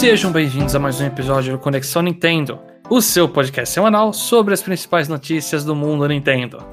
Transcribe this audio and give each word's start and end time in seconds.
Sejam 0.00 0.32
bem-vindos 0.32 0.74
a 0.74 0.78
mais 0.78 0.98
um 0.98 1.04
episódio 1.04 1.52
do 1.52 1.58
Conexão 1.58 2.00
Nintendo, 2.00 2.58
o 2.88 3.02
seu 3.02 3.28
podcast 3.28 3.74
semanal 3.74 4.14
sobre 4.14 4.54
as 4.54 4.62
principais 4.62 5.08
notícias 5.08 5.62
do 5.62 5.76
mundo 5.76 6.08
Nintendo. 6.08 6.64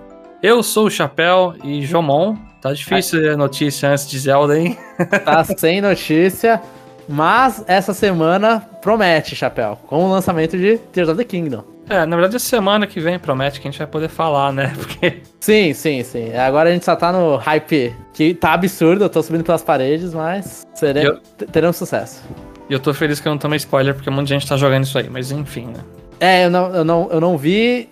Eu 0.41 0.63
sou 0.63 0.85
o 0.85 0.89
Chapéu 0.89 1.53
e 1.61 1.85
Jomon. 1.85 2.37
Tá 2.61 2.71
difícil 2.71 3.33
a 3.33 3.35
notícia 3.35 3.89
antes 3.89 4.09
de 4.09 4.17
Zelda, 4.17 4.57
hein? 4.57 4.77
Tá 5.25 5.43
sem 5.43 5.81
notícia, 5.81 6.61
mas 7.05 7.65
essa 7.67 7.93
semana 7.93 8.61
promete, 8.81 9.35
Chapéu, 9.35 9.77
com 9.87 10.05
o 10.05 10.09
lançamento 10.09 10.57
de 10.57 10.77
Tears 10.77 11.09
of 11.09 11.17
the 11.17 11.25
Kingdom. 11.25 11.65
É, 11.89 12.05
na 12.05 12.15
verdade, 12.15 12.37
a 12.37 12.39
semana 12.39 12.87
que 12.87 13.01
vem 13.01 13.19
promete 13.19 13.59
que 13.59 13.67
a 13.67 13.71
gente 13.71 13.77
vai 13.77 13.87
poder 13.87 14.07
falar, 14.07 14.53
né? 14.53 14.73
Porque. 14.79 15.21
Sim, 15.41 15.73
sim, 15.73 16.01
sim. 16.01 16.33
Agora 16.33 16.69
a 16.69 16.73
gente 16.73 16.85
só 16.85 16.95
tá 16.95 17.11
no 17.11 17.35
hype 17.35 17.93
que 18.13 18.33
tá 18.33 18.53
absurdo, 18.53 19.03
eu 19.03 19.09
tô 19.09 19.21
subindo 19.21 19.43
pelas 19.43 19.63
paredes, 19.63 20.13
mas 20.13 20.65
seremos, 20.73 21.19
Eu- 21.39 21.47
teremos 21.47 21.75
sucesso. 21.75 22.23
E 22.69 22.73
eu 22.73 22.79
tô 22.79 22.93
feliz 22.93 23.19
que 23.19 23.27
eu 23.27 23.31
não 23.31 23.37
tomei 23.37 23.57
spoiler, 23.57 23.93
porque 23.93 24.09
um 24.09 24.13
monte 24.13 24.27
de 24.27 24.33
gente 24.33 24.47
tá 24.47 24.57
jogando 24.57 24.83
isso 24.83 24.97
aí, 24.97 25.09
mas 25.09 25.31
enfim, 25.31 25.67
né? 25.67 25.79
É, 26.19 26.45
eu 26.45 26.49
não, 26.49 26.75
eu 26.75 26.83
não, 26.85 27.09
eu 27.11 27.21
não 27.21 27.37
vi. 27.37 27.89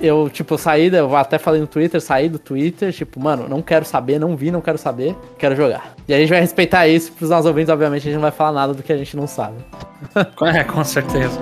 Eu, 0.00 0.30
tipo, 0.30 0.56
saí, 0.56 0.88
da- 0.90 0.98
eu 0.98 1.16
até 1.16 1.38
falei 1.38 1.60
no 1.60 1.66
Twitter, 1.66 2.00
saí 2.00 2.28
do 2.28 2.38
Twitter, 2.38 2.92
tipo, 2.92 3.18
mano, 3.18 3.48
não 3.48 3.60
quero 3.60 3.84
saber, 3.84 4.18
não 4.20 4.36
vi, 4.36 4.48
não 4.50 4.60
quero 4.60 4.78
saber, 4.78 5.16
quero 5.36 5.56
jogar. 5.56 5.94
E 6.06 6.14
a 6.14 6.18
gente 6.18 6.28
vai 6.28 6.38
respeitar 6.40 6.86
isso 6.86 7.10
pros 7.12 7.30
nossos 7.30 7.46
ouvintes, 7.46 7.68
obviamente, 7.72 8.02
a 8.02 8.04
gente 8.04 8.14
não 8.14 8.20
vai 8.22 8.30
falar 8.30 8.52
nada 8.52 8.74
do 8.74 8.82
que 8.82 8.92
a 8.92 8.96
gente 8.96 9.16
não 9.16 9.26
sabe. 9.26 9.56
É, 10.54 10.62
com 10.62 10.84
certeza. 10.84 11.36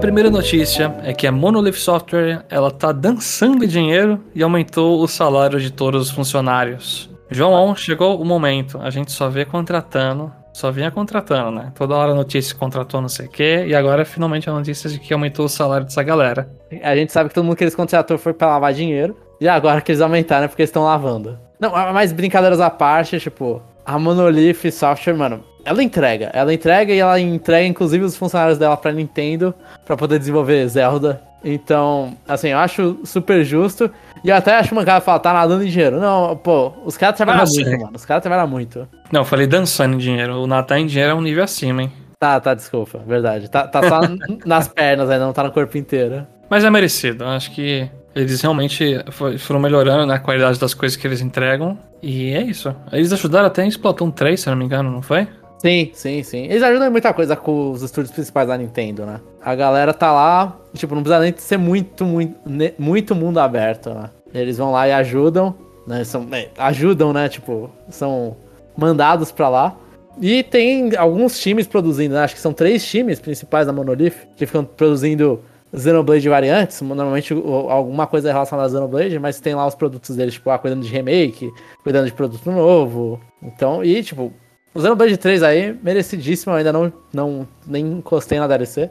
Primeira 0.00 0.30
notícia 0.30 0.94
é 1.02 1.12
que 1.12 1.26
a 1.26 1.32
Monolith 1.32 1.74
Software 1.74 2.42
ela 2.48 2.70
tá 2.70 2.90
dançando 2.90 3.66
dinheiro 3.66 4.18
e 4.34 4.42
aumentou 4.42 4.98
o 5.02 5.06
salário 5.06 5.60
de 5.60 5.70
todos 5.70 6.08
os 6.08 6.10
funcionários. 6.10 7.10
João, 7.30 7.76
chegou 7.76 8.18
o 8.18 8.24
momento. 8.24 8.80
A 8.80 8.88
gente 8.88 9.12
só 9.12 9.28
vê 9.28 9.44
contratando, 9.44 10.32
só 10.54 10.70
vinha 10.70 10.90
contratando, 10.90 11.50
né? 11.50 11.72
Toda 11.74 11.94
hora 11.94 12.12
a 12.12 12.14
notícia 12.14 12.56
contratou 12.56 13.02
não 13.02 13.10
sei 13.10 13.26
o 13.26 13.28
quê, 13.28 13.66
e 13.68 13.74
agora 13.74 14.06
finalmente 14.06 14.48
a 14.48 14.54
notícia 14.54 14.88
de 14.88 14.98
que 14.98 15.12
aumentou 15.12 15.44
o 15.44 15.50
salário 15.50 15.84
dessa 15.84 16.02
galera. 16.02 16.50
A 16.82 16.96
gente 16.96 17.12
sabe 17.12 17.28
que 17.28 17.34
todo 17.34 17.44
mundo 17.44 17.56
que 17.56 17.64
eles 17.64 17.74
contratou 17.74 18.16
foi 18.16 18.32
pra 18.32 18.48
lavar 18.48 18.72
dinheiro. 18.72 19.14
E 19.38 19.46
agora 19.46 19.82
que 19.82 19.92
eles 19.92 20.00
aumentaram 20.00 20.46
é 20.46 20.48
porque 20.48 20.62
eles 20.62 20.70
estão 20.70 20.84
lavando. 20.84 21.38
Não, 21.60 21.70
mas 21.92 22.10
brincadeiras 22.10 22.58
à 22.58 22.70
parte, 22.70 23.20
tipo, 23.20 23.60
a 23.84 23.98
Monolith 23.98 24.70
Software, 24.72 25.14
mano, 25.14 25.44
ela 25.64 25.82
entrega. 25.82 26.30
Ela 26.32 26.52
entrega 26.52 26.92
e 26.92 26.98
ela 26.98 27.18
entrega 27.20 27.66
inclusive 27.66 28.04
os 28.04 28.16
funcionários 28.16 28.58
dela 28.58 28.76
pra 28.76 28.92
Nintendo 28.92 29.54
pra 29.84 29.96
poder 29.96 30.18
desenvolver 30.18 30.66
Zelda. 30.68 31.20
Então, 31.42 32.16
assim, 32.28 32.48
eu 32.48 32.58
acho 32.58 32.98
super 33.04 33.42
justo. 33.44 33.90
E 34.22 34.28
eu 34.28 34.36
até 34.36 34.56
acho 34.56 34.72
uma 34.74 34.84
cara 34.84 35.00
fala, 35.00 35.18
tá 35.18 35.32
nadando 35.32 35.64
em 35.64 35.68
dinheiro. 35.68 35.98
Não, 35.98 36.36
pô, 36.36 36.72
os 36.84 36.96
caras 36.98 37.16
trabalham 37.16 37.42
Ah, 37.42 37.46
muito, 37.46 37.64
sei. 37.68 37.78
mano. 37.78 37.92
Os 37.94 38.04
caras 38.04 38.22
trabalham 38.22 38.46
muito. 38.46 38.86
Não, 39.10 39.22
eu 39.22 39.24
falei 39.24 39.46
dançando 39.46 39.94
em 39.94 39.98
dinheiro. 39.98 40.34
O 40.34 40.46
Natal 40.46 40.76
em 40.76 40.86
dinheiro 40.86 41.12
é 41.12 41.14
um 41.14 41.22
nível 41.22 41.42
acima, 41.42 41.82
hein? 41.82 41.92
Tá, 42.18 42.38
tá, 42.38 42.52
desculpa, 42.52 42.98
verdade. 43.06 43.48
Tá, 43.50 43.66
tá 43.66 43.82
só 43.88 44.00
nas 44.44 44.68
pernas 44.68 45.08
aí, 45.08 45.18
não 45.18 45.32
tá 45.32 45.42
no 45.42 45.50
corpo 45.50 45.78
inteiro. 45.78 46.26
Mas 46.50 46.62
é 46.64 46.68
merecido. 46.68 47.24
Eu 47.24 47.28
Acho 47.30 47.50
que 47.52 47.88
eles 48.14 48.38
realmente 48.42 49.02
foram 49.38 49.60
melhorando 49.60 50.04
né, 50.04 50.14
a 50.14 50.18
qualidade 50.18 50.60
das 50.60 50.74
coisas 50.74 50.96
que 50.98 51.06
eles 51.06 51.22
entregam. 51.22 51.78
E 52.02 52.34
é 52.34 52.42
isso. 52.42 52.74
Eles 52.92 53.10
ajudaram 53.14 53.46
até 53.46 53.64
em 53.64 53.68
Splatoon 53.68 54.10
3, 54.10 54.38
se 54.38 54.50
não 54.50 54.56
me 54.56 54.66
engano, 54.66 54.90
não 54.90 55.00
foi? 55.00 55.26
Sim, 55.60 55.90
sim, 55.92 56.22
sim. 56.22 56.44
Eles 56.44 56.62
ajudam 56.62 56.86
em 56.86 56.90
muita 56.90 57.12
coisa 57.12 57.36
com 57.36 57.70
os 57.70 57.82
estúdios 57.82 58.12
principais 58.12 58.48
da 58.48 58.56
Nintendo, 58.56 59.04
né? 59.04 59.20
A 59.44 59.54
galera 59.54 59.92
tá 59.92 60.10
lá, 60.10 60.56
tipo, 60.72 60.94
não 60.94 61.02
precisa 61.02 61.20
nem 61.22 61.34
ser 61.36 61.58
muito, 61.58 62.02
muito, 62.06 62.34
muito 62.78 63.14
mundo 63.14 63.38
aberto, 63.38 63.90
né? 63.90 64.08
Eles 64.32 64.56
vão 64.56 64.72
lá 64.72 64.88
e 64.88 64.92
ajudam, 64.92 65.54
né? 65.86 66.02
São, 66.04 66.26
é, 66.32 66.48
ajudam, 66.56 67.12
né? 67.12 67.28
Tipo, 67.28 67.68
são 67.90 68.36
mandados 68.74 69.30
pra 69.30 69.50
lá. 69.50 69.76
E 70.18 70.42
tem 70.42 70.96
alguns 70.96 71.38
times 71.38 71.66
produzindo, 71.66 72.14
né? 72.14 72.22
Acho 72.22 72.34
que 72.34 72.40
são 72.40 72.54
três 72.54 72.82
times 72.82 73.20
principais 73.20 73.66
da 73.66 73.72
Monolith 73.72 74.14
que 74.36 74.46
ficam 74.46 74.64
produzindo 74.64 75.40
Xenoblade 75.76 76.26
variantes. 76.26 76.80
Normalmente 76.80 77.34
alguma 77.34 78.06
coisa 78.06 78.32
relacionada 78.32 78.66
a 78.66 78.70
Xenoblade, 78.70 79.18
mas 79.18 79.38
tem 79.40 79.54
lá 79.54 79.66
os 79.66 79.74
produtos 79.74 80.16
deles, 80.16 80.34
tipo, 80.34 80.48
ah, 80.48 80.58
cuidando 80.58 80.82
de 80.82 80.90
remake, 80.90 81.50
cuidando 81.82 82.06
de 82.06 82.12
produto 82.14 82.50
novo. 82.50 83.20
Então, 83.42 83.84
e 83.84 84.02
tipo, 84.02 84.32
o 84.74 84.80
Xenoblade 84.80 85.16
3 85.16 85.42
aí, 85.42 85.78
merecidíssimo, 85.82 86.52
eu 86.52 86.56
ainda 86.58 86.72
não, 86.72 86.92
não 87.12 87.48
nem 87.66 87.84
encostei 87.86 88.38
na 88.38 88.46
DLC. 88.46 88.90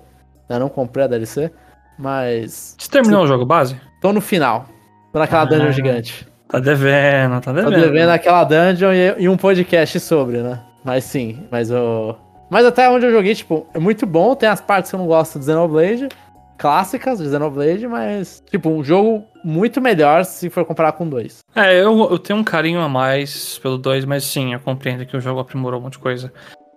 Ainda 0.50 0.60
não 0.60 0.70
comprei 0.70 1.06
a 1.06 1.08
DLC. 1.08 1.52
Mas. 1.98 2.76
Você 2.78 2.90
terminou 2.90 3.24
o 3.24 3.28
jogo 3.28 3.46
base? 3.46 3.76
Tô 4.02 4.14
no 4.14 4.22
final. 4.22 4.66
Tô 5.12 5.20
naquela 5.20 5.42
Ah. 5.42 5.46
dungeon 5.46 5.72
gigante. 5.72 6.28
Tá 6.48 6.60
devendo, 6.60 7.42
tá 7.42 7.54
Tô 7.54 7.62
devendo. 7.70 7.82
devendo 7.82 8.10
aquela 8.10 8.44
dungeon 8.44 8.92
e, 8.92 9.16
e 9.24 9.30
um 9.30 9.38
podcast 9.38 10.00
sobre, 10.00 10.38
né? 10.42 10.60
Mas 10.84 11.04
sim, 11.04 11.46
mas 11.52 11.70
o. 11.72 12.16
Mas 12.50 12.66
até 12.66 12.90
onde 12.90 13.06
eu 13.06 13.12
joguei, 13.12 13.36
tipo, 13.36 13.68
é 13.74 13.80
muito 13.80 14.08
bom. 14.08 14.34
Tem 14.34 14.50
as 14.50 14.60
partes 14.62 14.90
que 14.90 14.96
eu 14.96 15.00
não 15.00 15.06
gosto 15.08 15.38
do 15.38 15.46
Xenoblade. 15.46 16.10
Clássicas 16.60 17.20
de 17.20 17.30
Xenoblade, 17.30 17.88
mas, 17.88 18.44
tipo, 18.52 18.70
um 18.70 18.84
jogo 18.84 19.26
muito 19.44 19.80
melhor 19.82 20.26
se 20.26 20.50
for 20.50 20.66
comparar 20.66 20.92
com 20.92 21.08
dois. 21.08 21.40
É, 21.56 21.74
eu, 21.82 21.98
eu 22.12 22.20
tenho 22.20 22.38
um 22.38 22.44
carinho 22.44 22.82
a 22.82 22.90
mais 22.90 23.58
pelo 23.60 23.78
2, 23.78 24.04
mas 24.06 24.26
sim, 24.26 24.54
eu 24.54 24.60
compreendo 24.60 25.06
que 25.06 25.16
o 25.16 25.22
jogo 25.22 25.40
aprimorou 25.40 25.80
um 25.80 25.84
monte 25.84 25.94
de 25.94 26.00
coisa. 26.00 26.32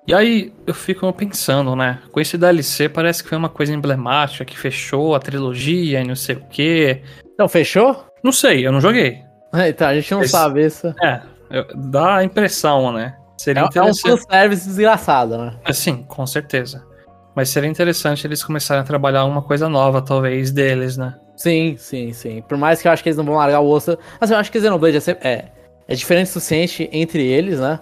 E 0.07 0.15
aí 0.15 0.53
eu 0.67 0.73
fico 0.75 1.13
pensando, 1.13 1.75
né? 1.77 1.99
Com 2.13 2.21
esse 2.21 2.39
DLC 2.39 2.89
parece 2.89 3.23
que 3.23 3.29
foi 3.29 3.39
uma 3.39 3.49
coisa 3.49 3.73
emblemática 3.75 4.45
que 4.45 4.57
fechou 4.59 5.15
a 5.15 5.21
trilogia 5.21 6.01
e 6.01 6.07
não 6.07 6.17
sei 6.17 6.37
o 6.37 6.45
quê. 6.49 7.03
Então, 7.35 7.49
fechou? 7.49 8.07
Não 8.23 8.33
sei, 8.33 8.67
eu 8.67 8.73
não 8.73 8.81
joguei. 8.81 9.19
Então, 9.69 9.89
a 9.89 9.95
gente 9.95 10.11
não 10.13 10.23
Esse- 10.23 10.31
sabe 10.33 10.65
isso. 10.65 10.95
É, 11.03 11.23
eu- 11.51 11.67
dá 11.75 12.17
a 12.17 12.25
impressão, 12.25 12.93
né? 12.93 13.17
Seria 13.37 13.61
É, 13.61 13.63
é 13.63 13.65
um 13.65 13.69
interessante. 13.69 14.03
fanservice 14.23 14.67
desgraçado, 14.69 15.37
né? 15.39 15.55
Sim, 15.73 16.05
com 16.05 16.27
certeza. 16.27 16.85
Mas 17.35 17.49
seria 17.49 17.69
interessante 17.69 18.27
eles 18.27 18.45
começarem 18.45 18.83
a 18.83 18.85
trabalhar 18.85 19.25
uma 19.25 19.43
coisa 19.43 19.69
nova, 19.69 20.03
talvez, 20.03 20.51
deles, 20.51 20.97
né? 20.97 21.15
Sim, 21.37 21.77
sim, 21.79 22.13
sim. 22.13 22.43
Por 22.43 22.59
mais 22.59 22.81
que 22.83 22.89
eu 22.89 22.93
acho 22.93 23.03
que 23.03 23.09
eles 23.09 23.17
não 23.17 23.25
vão 23.25 23.37
largar 23.37 23.61
o 23.61 23.69
osso. 23.69 23.99
Assim, 24.21 24.35
eu 24.35 24.39
acho 24.39 24.53
que 24.53 24.61
Xenoblade 24.61 24.97
é, 24.97 25.01
sempre- 25.01 25.27
é, 25.29 25.47
é 25.89 25.95
diferente 25.95 26.29
o 26.29 26.33
suficiente 26.33 26.89
entre 26.93 27.27
eles, 27.27 27.59
né? 27.59 27.81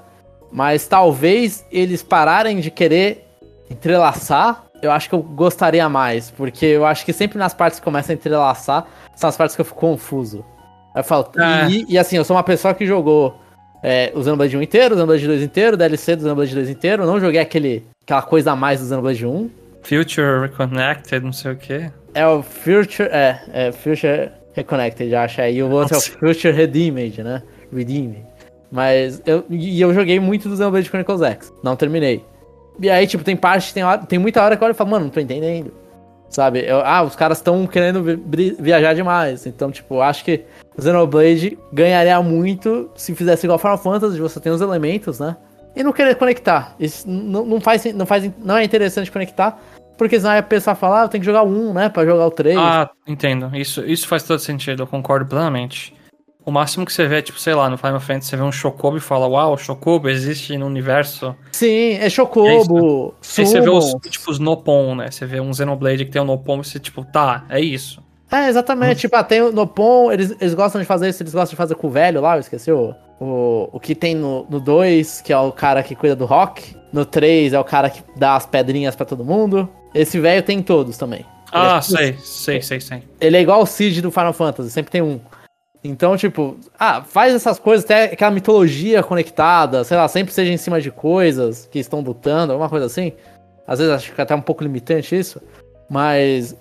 Mas 0.52 0.86
talvez 0.86 1.64
eles 1.70 2.02
pararem 2.02 2.60
de 2.60 2.70
querer 2.70 3.26
entrelaçar. 3.68 4.64
Eu 4.80 4.90
acho 4.92 5.08
que 5.08 5.14
eu 5.14 5.22
gostaria 5.22 5.88
mais. 5.88 6.30
Porque 6.30 6.64
eu 6.66 6.86
acho 6.86 7.04
que 7.04 7.12
sempre 7.12 7.38
nas 7.38 7.52
partes 7.52 7.78
que 7.78 7.84
começam 7.84 8.12
a 8.12 8.16
entrelaçar 8.16 8.86
são 9.14 9.28
as 9.28 9.36
partes 9.36 9.54
que 9.54 9.60
eu 9.60 9.64
fico 9.66 9.78
confuso. 9.78 10.44
Aí 10.94 11.00
eu 11.00 11.04
falo. 11.04 11.30
É. 11.38 11.68
E, 11.68 11.86
e 11.88 11.98
assim, 11.98 12.16
eu 12.16 12.24
sou 12.24 12.36
uma 12.36 12.42
pessoa 12.42 12.72
que 12.72 12.86
jogou 12.86 13.38
é, 13.82 14.12
o 14.14 14.22
Xenoblade 14.22 14.56
1 14.56 14.62
inteiro, 14.62 14.94
o 14.94 14.98
Xenoblade 14.98 15.26
2 15.26 15.42
inteiro, 15.42 15.74
o 15.74 15.76
DLC 15.76 16.16
do 16.16 16.22
Xenoblade 16.22 16.54
2 16.54 16.70
inteiro. 16.70 17.02
Eu 17.02 17.06
não 17.06 17.20
joguei 17.20 17.40
aquele, 17.40 17.84
aquela 18.02 18.22
coisa 18.22 18.52
a 18.52 18.56
mais 18.56 18.80
do 18.80 18.86
Xenoblade 18.86 19.26
1. 19.26 19.50
Future 19.82 20.40
Reconnected, 20.42 21.24
não 21.24 21.32
sei 21.32 21.52
o 21.52 21.56
quê. 21.56 21.90
É 22.14 22.26
o 22.26 22.42
Future. 22.42 23.08
É, 23.10 23.40
é 23.52 23.72
Future 23.72 24.30
Reconnected, 24.54 25.14
acho. 25.14 25.40
É, 25.40 25.52
e 25.52 25.62
o 25.62 25.70
outro 25.70 25.94
Nossa. 25.94 26.10
é 26.10 26.14
o 26.14 26.18
Future 26.18 26.52
Redeemed, 26.52 27.22
né? 27.22 27.42
Redeemed. 27.72 28.24
Mas 28.70 29.22
eu, 29.26 29.44
e 29.48 29.80
eu 29.80 29.92
joguei 29.94 30.20
muito 30.20 30.48
do 30.48 30.56
Xenoblade 30.56 30.88
Chronicles 30.88 31.22
X. 31.22 31.52
Não 31.62 31.74
terminei. 31.74 32.24
E 32.80 32.88
aí, 32.88 33.06
tipo, 33.06 33.24
tem 33.24 33.36
parte, 33.36 33.74
tem, 33.74 33.82
hora, 33.82 33.98
tem 33.98 34.18
muita 34.18 34.42
hora 34.42 34.56
que 34.56 34.62
eu 34.62 34.66
olho 34.66 34.74
e 34.74 34.76
falo, 34.76 34.90
mano, 34.90 35.04
não 35.06 35.10
tô 35.10 35.20
entendendo. 35.20 35.72
Sabe? 36.30 36.60
Eu- 36.64 36.80
ah, 36.84 37.02
os 37.02 37.16
caras 37.16 37.38
estão 37.38 37.66
querendo 37.66 38.02
viajar 38.58 38.94
demais. 38.94 39.46
Então, 39.46 39.70
tipo, 39.70 40.00
acho 40.00 40.24
que 40.24 40.44
Xenoblade 40.80 41.58
ganharia 41.72 42.22
muito 42.22 42.88
se 42.94 43.14
fizesse 43.14 43.44
igual 43.46 43.58
Final 43.58 43.76
Fantasy, 43.76 44.18
você 44.20 44.38
tem 44.40 44.52
os 44.52 44.60
elementos, 44.60 45.18
né? 45.18 45.36
E 45.74 45.82
não 45.82 45.92
querer 45.92 46.14
conectar. 46.14 46.74
Isso 46.78 47.08
não, 47.08 47.44
não 47.44 47.60
faz, 47.60 47.84
não 47.92 48.06
faz. 48.06 48.30
Não 48.38 48.56
é 48.56 48.64
interessante 48.64 49.10
conectar. 49.10 49.60
Porque 49.98 50.18
senão 50.18 50.36
a 50.36 50.42
pessoa 50.42 50.74
fala, 50.74 51.02
ah, 51.02 51.04
eu 51.04 51.08
tenho 51.08 51.20
que 51.20 51.26
jogar 51.26 51.42
1, 51.42 51.74
né? 51.74 51.88
Pra 51.90 52.06
jogar 52.06 52.26
o 52.26 52.30
3. 52.30 52.56
Ah, 52.58 52.88
entendo. 53.06 53.50
Isso, 53.54 53.84
isso 53.84 54.08
faz 54.08 54.22
todo 54.22 54.38
sentido, 54.38 54.82
eu 54.84 54.86
concordo 54.86 55.26
plenamente. 55.26 55.92
O 56.44 56.50
máximo 56.50 56.86
que 56.86 56.92
você 56.92 57.06
vê, 57.06 57.20
tipo, 57.20 57.38
sei 57.38 57.54
lá, 57.54 57.68
no 57.68 57.76
Final 57.76 58.00
Fantasy, 58.00 58.30
você 58.30 58.36
vê 58.36 58.42
um 58.42 58.50
Chocobo 58.52 58.96
e 58.96 59.00
fala, 59.00 59.26
uau, 59.28 59.56
Chocobo 59.58 60.08
existe 60.08 60.56
no 60.56 60.66
universo. 60.66 61.34
Sim, 61.52 61.92
é 62.00 62.08
Chocobo, 62.08 63.14
Aí 63.20 63.44
você 63.46 63.60
vê 63.60 63.68
os, 63.70 63.94
tipo, 64.08 64.30
os 64.30 64.38
Nopon, 64.38 64.94
né? 64.94 65.10
Você 65.10 65.26
vê 65.26 65.40
um 65.40 65.52
Xenoblade 65.52 66.04
que 66.04 66.10
tem 66.10 66.20
um 66.22 66.24
Nopon 66.24 66.60
e 66.60 66.64
você, 66.64 66.78
tipo, 66.78 67.04
tá, 67.04 67.44
é 67.48 67.60
isso. 67.60 68.02
É, 68.32 68.48
exatamente. 68.48 69.00
Tipo, 69.00 69.16
ah, 69.16 69.24
tem 69.24 69.42
o 69.42 69.52
Nopon, 69.52 70.10
eles, 70.12 70.34
eles 70.40 70.54
gostam 70.54 70.80
de 70.80 70.86
fazer 70.86 71.08
isso, 71.08 71.22
eles 71.22 71.34
gostam 71.34 71.50
de 71.50 71.56
fazer 71.56 71.74
com 71.74 71.88
o 71.88 71.90
velho 71.90 72.20
lá, 72.20 72.36
eu 72.36 72.40
esqueci 72.40 72.70
o, 72.72 72.94
o, 73.20 73.68
o 73.72 73.80
que 73.80 73.94
tem 73.94 74.14
no 74.14 74.46
2, 74.48 75.20
que 75.20 75.32
é 75.32 75.38
o 75.38 75.52
cara 75.52 75.82
que 75.82 75.94
cuida 75.94 76.16
do 76.16 76.24
rock. 76.24 76.74
No 76.92 77.04
3 77.04 77.52
é 77.52 77.60
o 77.60 77.64
cara 77.64 77.90
que 77.90 78.02
dá 78.16 78.34
as 78.36 78.46
pedrinhas 78.46 78.96
pra 78.96 79.04
todo 79.04 79.24
mundo. 79.24 79.68
Esse 79.94 80.18
velho 80.18 80.42
tem 80.42 80.58
em 80.58 80.62
todos 80.62 80.96
também. 80.96 81.24
Ah, 81.52 81.66
Ele 81.66 81.76
é- 81.76 81.80
sei, 81.80 82.16
sei, 82.20 82.62
sei, 82.62 82.80
sei. 82.80 83.02
Ele 83.20 83.36
é 83.36 83.40
igual 83.40 83.60
o 83.62 83.66
Cid 83.66 84.00
do 84.00 84.10
Final 84.10 84.32
Fantasy, 84.32 84.70
sempre 84.70 84.90
tem 84.90 85.02
um. 85.02 85.20
Então, 85.82 86.16
tipo, 86.16 86.58
ah, 86.78 87.02
faz 87.02 87.34
essas 87.34 87.58
coisas, 87.58 87.84
até 87.84 88.04
aquela 88.04 88.30
mitologia 88.30 89.02
conectada, 89.02 89.82
sei 89.82 89.96
lá, 89.96 90.06
sempre 90.08 90.32
seja 90.32 90.52
em 90.52 90.58
cima 90.58 90.80
de 90.80 90.90
coisas 90.90 91.66
que 91.70 91.78
estão 91.78 92.00
lutando, 92.00 92.52
alguma 92.52 92.68
coisa 92.68 92.86
assim. 92.86 93.12
Às 93.66 93.78
vezes 93.78 93.94
acho 93.94 94.12
que 94.12 94.20
até 94.20 94.34
um 94.34 94.42
pouco 94.42 94.62
limitante 94.62 95.18
isso. 95.18 95.40
Mas 95.88 96.54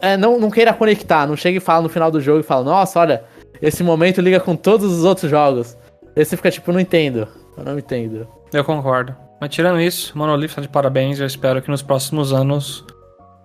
é, 0.00 0.16
não, 0.16 0.38
não 0.40 0.50
queira 0.50 0.74
conectar, 0.74 1.26
não 1.26 1.36
chega 1.36 1.58
e 1.58 1.60
fala 1.60 1.82
no 1.82 1.88
final 1.88 2.10
do 2.10 2.20
jogo 2.20 2.40
e 2.40 2.42
fala, 2.42 2.64
nossa, 2.64 2.98
olha, 2.98 3.24
esse 3.60 3.82
momento 3.84 4.20
liga 4.20 4.40
com 4.40 4.56
todos 4.56 4.92
os 4.92 5.04
outros 5.04 5.30
jogos. 5.30 5.76
Aí 6.16 6.24
você 6.24 6.36
fica 6.36 6.50
tipo, 6.50 6.72
não 6.72 6.80
entendo. 6.80 7.28
Eu 7.56 7.64
não 7.64 7.78
entendo. 7.78 8.26
Eu 8.52 8.64
concordo. 8.64 9.14
Mas 9.40 9.50
tirando 9.50 9.80
isso, 9.80 10.16
Monolith 10.16 10.54
tá 10.54 10.60
de 10.60 10.68
parabéns. 10.68 11.20
Eu 11.20 11.26
espero 11.26 11.62
que 11.62 11.70
nos 11.70 11.82
próximos 11.82 12.32
anos, 12.32 12.84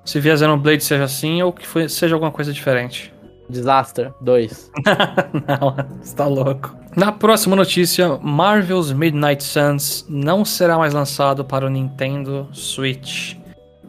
se 0.03 0.19
vier 0.19 0.37
Xenoblade 0.37 0.83
seja 0.83 1.03
assim 1.03 1.41
ou 1.41 1.53
que 1.53 1.67
foi, 1.67 1.87
seja 1.87 2.15
alguma 2.15 2.31
coisa 2.31 2.51
diferente. 2.51 3.13
Disaster 3.49 4.13
2. 4.21 4.71
não, 5.47 5.75
você 6.01 6.15
tá 6.15 6.25
louco. 6.25 6.75
Na 6.95 7.11
próxima 7.11 7.55
notícia, 7.55 8.17
Marvel's 8.21 8.91
Midnight 8.91 9.43
Suns 9.43 10.05
não 10.09 10.43
será 10.43 10.77
mais 10.77 10.93
lançado 10.93 11.45
para 11.45 11.65
o 11.65 11.69
Nintendo 11.69 12.47
Switch. 12.51 13.35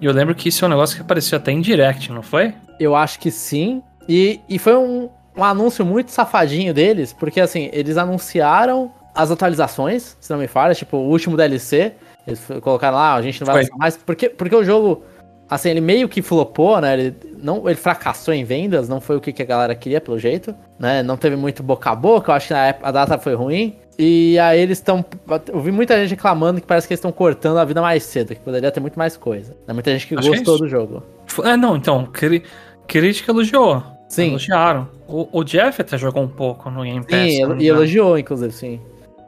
E 0.01 0.07
eu 0.07 0.13
lembro 0.13 0.35
que 0.35 0.49
isso 0.49 0.65
é 0.65 0.69
um 0.69 0.71
negócio 0.71 0.97
que 0.97 1.03
apareceu 1.03 1.39
até 1.39 1.51
em 1.51 1.61
Direct, 1.61 2.13
não 2.13 2.23
foi? 2.23 2.55
Eu 2.79 2.95
acho 2.95 3.19
que 3.19 3.31
sim. 3.31 3.83
E, 4.09 4.41
e 4.49 4.59
foi 4.59 4.77
um, 4.77 5.09
um 5.37 5.43
anúncio 5.43 5.85
muito 5.85 6.11
safadinho 6.11 6.73
deles, 6.73 7.13
porque 7.13 7.41
assim, 7.41 7.69
eles 7.73 7.97
anunciaram 7.97 8.93
as 9.15 9.31
atualizações, 9.31 10.17
se 10.21 10.31
não 10.31 10.39
me 10.39 10.47
falha, 10.47 10.75
tipo, 10.75 10.97
o 10.97 11.09
último 11.09 11.37
DLC. 11.37 11.93
Eles 12.27 12.41
colocaram 12.63 12.97
lá, 12.97 13.15
a 13.15 13.23
gente 13.23 13.41
não 13.41 13.47
vai 13.47 13.63
lançar 13.63 13.77
mais. 13.77 13.97
Porque, 13.97 14.29
porque 14.29 14.55
o 14.55 14.63
jogo, 14.63 15.03
assim, 15.49 15.71
ele 15.71 15.81
meio 15.81 16.09
que 16.09 16.21
flopou, 16.21 16.81
né? 16.81 16.95
Ele, 16.95 17.17
não, 17.43 17.69
ele 17.69 17.77
fracassou 17.77 18.35
em 18.35 18.45
vendas, 18.45 18.89
não 18.89 19.00
foi 19.00 19.17
o 19.17 19.21
que, 19.21 19.33
que 19.33 19.43
a 19.43 19.47
galera 19.47 19.75
queria, 19.75 20.00
pelo 20.00 20.19
jeito. 20.19 20.55
Né? 20.79 21.03
Não 21.03 21.17
teve 21.17 21.37
muito 21.37 21.62
boca 21.62 21.91
a 21.91 21.95
boca, 21.95 22.31
eu 22.31 22.37
acho 22.37 22.49
que 22.49 22.55
na 22.55 22.67
época 22.67 22.89
a 22.89 22.93
data 22.93 23.19
foi 23.19 23.35
ruim. 23.35 23.77
E 23.99 24.39
aí 24.39 24.61
eles 24.61 24.79
estão. 24.79 25.05
Eu 25.49 25.61
vi 25.61 25.73
muita 25.73 25.99
gente 26.00 26.11
reclamando 26.11 26.61
que 26.61 26.67
parece 26.67 26.87
que 26.87 26.93
eles 26.93 26.99
estão 26.99 27.11
cortando 27.11 27.59
a 27.59 27.65
vida 27.65 27.83
mais 27.83 28.05
cedo, 28.05 28.29
que 28.35 28.41
poderia 28.41 28.71
ter 28.71 28.79
muito 28.79 28.97
mais 28.97 29.17
coisa. 29.17 29.56
Tem 29.67 29.75
muita 29.75 29.91
gente 29.91 30.06
que 30.06 30.15
acho 30.15 30.29
gostou 30.29 30.56
que 30.56 30.62
é 30.62 30.67
do 30.67 30.71
jogo. 30.71 31.03
É, 31.45 31.56
não, 31.56 31.77
então, 31.77 32.06
cri, 32.06 32.45
crítica 32.87 33.33
elogiou. 33.33 33.83
Sim. 34.09 34.29
Elogiaram. 34.29 34.89
O, 35.09 35.29
o, 35.41 35.45
Jeff 35.45 35.81
até 35.81 35.99
jogou 35.99 36.23
um 36.23 36.29
pouco 36.29 36.71
no 36.71 36.83
Game 36.85 37.05
Pass. 37.05 37.33
Sim, 37.33 37.59
e 37.59 37.67
elogiou, 37.67 38.17
inclusive, 38.17 38.53
sim. 38.53 38.81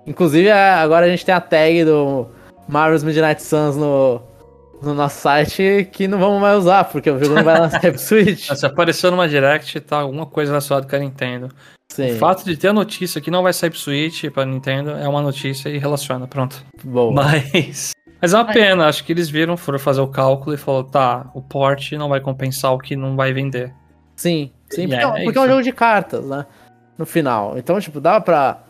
Inclusive, 0.06 0.48
é, 0.48 0.74
agora 0.74 1.06
a 1.06 1.08
gente 1.08 1.26
tem 1.26 1.34
a 1.34 1.40
tag 1.40 1.84
do 1.84 2.28
Marvel's 2.68 3.02
Midnight 3.02 3.42
Suns 3.42 3.76
no, 3.76 4.22
no 4.82 4.94
nosso 4.94 5.20
site 5.20 5.88
que 5.92 6.08
não 6.08 6.18
vamos 6.18 6.40
mais 6.40 6.58
usar, 6.58 6.84
porque 6.84 7.10
o 7.10 7.18
jogo 7.18 7.34
não 7.34 7.44
vai 7.44 7.58
lançar 7.60 7.80
pro 7.80 7.98
Switch. 7.98 8.50
Se 8.54 8.66
apareceu 8.66 9.10
numa 9.10 9.28
Direct, 9.28 9.80
tá 9.80 9.98
alguma 9.98 10.26
coisa 10.26 10.52
relacionada 10.52 10.86
com 10.88 10.96
a 10.96 10.98
Nintendo. 10.98 11.48
Sim. 11.90 12.12
O 12.12 12.18
fato 12.18 12.44
de 12.44 12.56
ter 12.56 12.68
a 12.68 12.72
notícia 12.72 13.20
que 13.20 13.30
não 13.30 13.42
vai 13.42 13.52
sair 13.52 13.70
pro 13.70 13.78
Switch 13.78 14.24
pra 14.32 14.44
Nintendo 14.44 14.90
é 14.90 15.08
uma 15.08 15.20
notícia 15.20 15.68
e 15.68 15.78
relaciona, 15.78 16.26
pronto. 16.26 16.64
Boa. 16.84 17.12
Mas. 17.12 17.92
Mas 18.22 18.34
é 18.34 18.36
uma 18.36 18.52
pena, 18.52 18.86
acho 18.86 19.02
que 19.02 19.12
eles 19.12 19.30
viram, 19.30 19.56
foram 19.56 19.78
fazer 19.78 20.02
o 20.02 20.06
cálculo 20.06 20.54
e 20.54 20.58
falou, 20.58 20.84
tá, 20.84 21.30
o 21.32 21.40
port 21.40 21.92
não 21.92 22.06
vai 22.06 22.20
compensar 22.20 22.70
o 22.74 22.78
que 22.78 22.94
não 22.94 23.16
vai 23.16 23.32
vender. 23.32 23.72
Sim, 24.14 24.52
sim, 24.68 24.86
porque, 24.86 25.02
é, 25.02 25.22
é, 25.22 25.24
porque 25.24 25.38
é 25.38 25.40
um 25.40 25.48
jogo 25.48 25.62
de 25.62 25.72
cartas, 25.72 26.26
né? 26.26 26.44
No 26.98 27.06
final. 27.06 27.56
Então, 27.56 27.80
tipo, 27.80 27.98
dava 27.98 28.20
pra 28.20 28.62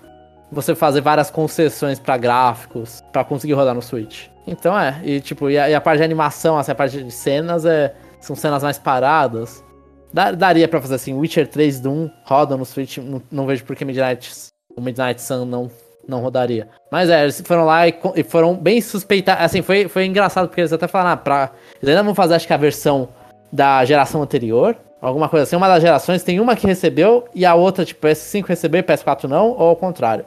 você 0.53 0.73
fazer 0.77 1.01
várias 1.01 1.33
concessões 1.33 1.99
para 1.99 2.17
gráficos 2.17 3.03
para 3.13 3.25
conseguir 3.25 3.55
rodar 3.55 3.75
no 3.75 3.83
Switch. 3.83 4.29
Então 4.47 4.79
é, 4.79 5.01
e 5.05 5.21
tipo, 5.21 5.49
e 5.51 5.59
a, 5.59 5.71
e 5.71 5.75
a 5.75 5.81
parte 5.81 5.99
de 5.99 6.05
animação, 6.05 6.59
assim, 6.59 6.73
a 6.73 6.75
parte 6.75 7.03
de 7.03 7.11
cenas 7.11 7.65
é, 7.65 7.95
são 8.21 8.35
cenas 8.35 8.63
mais 8.63 8.79
paradas. 8.79 9.65
Daria 10.13 10.67
pra 10.67 10.81
fazer 10.81 10.97
assim, 10.97 11.15
Witcher 11.15 11.47
3 11.47 11.81
Doom 11.81 12.11
roda 12.25 12.57
no 12.57 12.65
Switch, 12.65 12.99
não, 12.99 13.23
não 13.31 13.47
vejo 13.47 13.65
por 13.65 13.77
que 13.77 13.85
Midnight, 13.85 14.29
o 14.77 14.81
Midnight 14.81 15.23
Sun 15.23 15.45
não, 15.45 15.71
não 16.09 16.21
rodaria. 16.21 16.69
Mas 16.91 17.09
é, 17.09 17.23
eles 17.23 17.41
foram 17.41 17.65
lá 17.65 17.87
e, 17.87 17.95
e 18.17 18.25
foram 18.25 18.55
bem 18.55 18.81
suspeitados. 18.81 19.45
Assim, 19.45 19.63
foi, 19.63 19.87
foi 19.89 20.07
engraçado 20.07 20.49
porque 20.49 20.61
eles 20.61 20.73
até 20.73 20.89
falaram, 20.89 21.13
ah, 21.13 21.17
pra, 21.17 21.51
eles 21.81 21.91
ainda 21.91 22.03
vão 22.03 22.15
fazer, 22.15 22.35
acho 22.35 22.47
que 22.47 22.53
a 22.53 22.57
versão 22.57 23.09
da 23.53 23.85
geração 23.85 24.23
anterior, 24.23 24.77
alguma 25.01 25.29
coisa 25.29 25.45
assim. 25.45 25.57
Uma 25.57 25.69
das 25.69 25.83
gerações 25.83 26.23
tem 26.23 26.41
uma 26.41 26.57
que 26.57 26.67
recebeu 26.67 27.29
e 27.35 27.47
a 27.47 27.55
outra, 27.55 27.85
tipo, 27.85 28.07
PS5 28.07 28.47
recebeu 28.47 28.81
e 28.81 28.83
PS4 28.83 29.25
não, 29.25 29.51
ou 29.51 29.69
ao 29.69 29.77
contrário. 29.77 30.25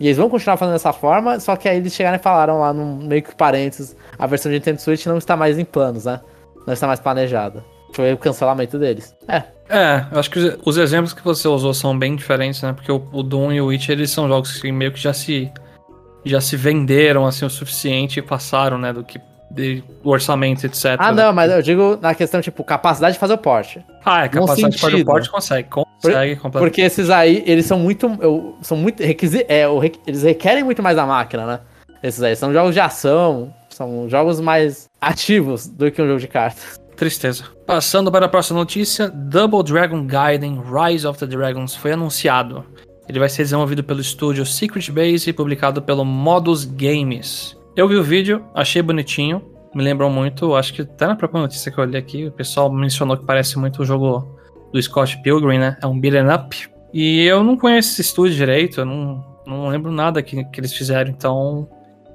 E 0.00 0.06
eles 0.06 0.16
vão 0.16 0.30
continuar 0.30 0.56
fazendo 0.56 0.72
dessa 0.72 0.94
forma, 0.94 1.38
só 1.38 1.54
que 1.54 1.68
aí 1.68 1.76
eles 1.76 1.92
chegaram 1.92 2.16
e 2.16 2.18
falaram 2.18 2.58
lá, 2.58 2.72
no 2.72 2.96
meio 2.96 3.22
que 3.22 3.34
parênteses, 3.34 3.94
a 4.18 4.26
versão 4.26 4.50
de 4.50 4.56
Nintendo 4.56 4.80
Switch 4.80 5.04
não 5.04 5.18
está 5.18 5.36
mais 5.36 5.58
em 5.58 5.64
planos, 5.64 6.06
né? 6.06 6.20
Não 6.66 6.72
está 6.72 6.86
mais 6.86 6.98
planejada. 6.98 7.62
Foi 7.92 8.10
o 8.12 8.16
cancelamento 8.16 8.78
deles. 8.78 9.14
É. 9.28 9.42
É, 9.68 10.06
eu 10.10 10.18
acho 10.18 10.30
que 10.30 10.58
os 10.64 10.76
exemplos 10.78 11.12
que 11.12 11.22
você 11.22 11.46
usou 11.46 11.74
são 11.74 11.96
bem 11.96 12.16
diferentes, 12.16 12.62
né? 12.62 12.72
Porque 12.72 12.90
o, 12.90 13.06
o 13.12 13.22
Doom 13.22 13.52
e 13.52 13.60
o 13.60 13.66
Witch, 13.66 13.90
eles 13.90 14.10
são 14.10 14.26
jogos 14.26 14.58
que 14.58 14.72
meio 14.72 14.90
que 14.90 14.98
já 14.98 15.12
se 15.12 15.52
já 16.24 16.40
se 16.40 16.56
venderam 16.56 17.26
assim 17.26 17.44
o 17.46 17.50
suficiente 17.50 18.18
e 18.18 18.22
passaram, 18.22 18.76
né, 18.76 18.92
do 18.92 19.02
que 19.02 19.18
de 19.50 19.82
orçamento, 20.04 20.64
etc. 20.64 20.96
Ah, 20.98 21.12
não, 21.12 21.32
mas 21.32 21.50
eu 21.50 21.60
digo 21.60 21.98
na 22.00 22.14
questão, 22.14 22.40
tipo, 22.40 22.62
capacidade 22.62 23.14
de 23.14 23.18
fazer 23.18 23.34
o 23.34 23.38
porte. 23.38 23.84
Ah, 24.04 24.24
é, 24.24 24.28
capacidade 24.28 24.76
de 24.76 24.80
fazer 24.80 25.02
o 25.02 25.04
porte 25.04 25.30
consegue, 25.30 25.68
consegue 25.68 25.89
Por, 26.00 26.50
Porque 26.50 26.80
esses 26.80 27.10
aí, 27.10 27.42
eles 27.46 27.66
são 27.66 27.78
muito, 27.78 28.06
eu, 28.20 28.56
são 28.62 28.76
muito, 28.76 29.02
requisi, 29.02 29.44
é, 29.48 29.68
o, 29.68 29.82
eles 30.06 30.22
requerem 30.22 30.64
muito 30.64 30.82
mais 30.82 30.96
da 30.96 31.04
máquina, 31.04 31.46
né? 31.46 31.60
Esses 32.02 32.22
aí, 32.22 32.34
são 32.34 32.52
jogos 32.52 32.72
de 32.72 32.80
ação, 32.80 33.52
são 33.68 34.08
jogos 34.08 34.40
mais 34.40 34.88
ativos 35.00 35.66
do 35.66 35.90
que 35.90 36.00
um 36.00 36.06
jogo 36.06 36.20
de 36.20 36.28
cartas. 36.28 36.80
Tristeza. 36.96 37.44
Passando 37.66 38.10
para 38.10 38.26
a 38.26 38.28
próxima 38.28 38.58
notícia, 38.58 39.08
Double 39.08 39.62
Dragon 39.62 40.06
Gaiden 40.06 40.60
Rise 40.60 41.06
of 41.06 41.18
the 41.18 41.26
Dragons 41.26 41.74
foi 41.74 41.92
anunciado. 41.92 42.64
Ele 43.08 43.18
vai 43.18 43.28
ser 43.28 43.42
desenvolvido 43.42 43.82
pelo 43.82 44.00
estúdio 44.00 44.44
Secret 44.44 44.90
Base 44.90 45.30
e 45.30 45.32
publicado 45.32 45.82
pelo 45.82 46.04
Modus 46.04 46.64
Games. 46.64 47.56
Eu 47.74 47.88
vi 47.88 47.96
o 47.96 48.02
vídeo, 48.02 48.44
achei 48.54 48.82
bonitinho, 48.82 49.42
me 49.74 49.82
lembrou 49.82 50.10
muito, 50.10 50.54
acho 50.54 50.74
que 50.74 50.82
até 50.82 51.06
na 51.06 51.16
própria 51.16 51.40
notícia 51.40 51.72
que 51.72 51.78
eu 51.78 51.84
olhei 51.84 51.98
aqui, 51.98 52.26
o 52.26 52.32
pessoal 52.32 52.70
mencionou 52.70 53.16
que 53.16 53.24
parece 53.24 53.58
muito 53.58 53.82
o 53.82 53.84
jogo 53.84 54.38
do 54.72 54.82
Scott 54.82 55.20
Pilgrim, 55.22 55.58
né? 55.58 55.76
É 55.82 55.86
um 55.86 55.98
beat'em 55.98 56.28
up. 56.32 56.68
E 56.92 57.24
eu 57.24 57.44
não 57.44 57.56
conheço 57.56 57.92
esse 57.92 58.02
estúdio 58.02 58.36
direito, 58.36 58.80
eu 58.80 58.84
não, 58.84 59.24
não 59.46 59.68
lembro 59.68 59.92
nada 59.92 60.22
que, 60.22 60.44
que 60.44 60.60
eles 60.60 60.72
fizeram, 60.72 61.10
então 61.10 61.68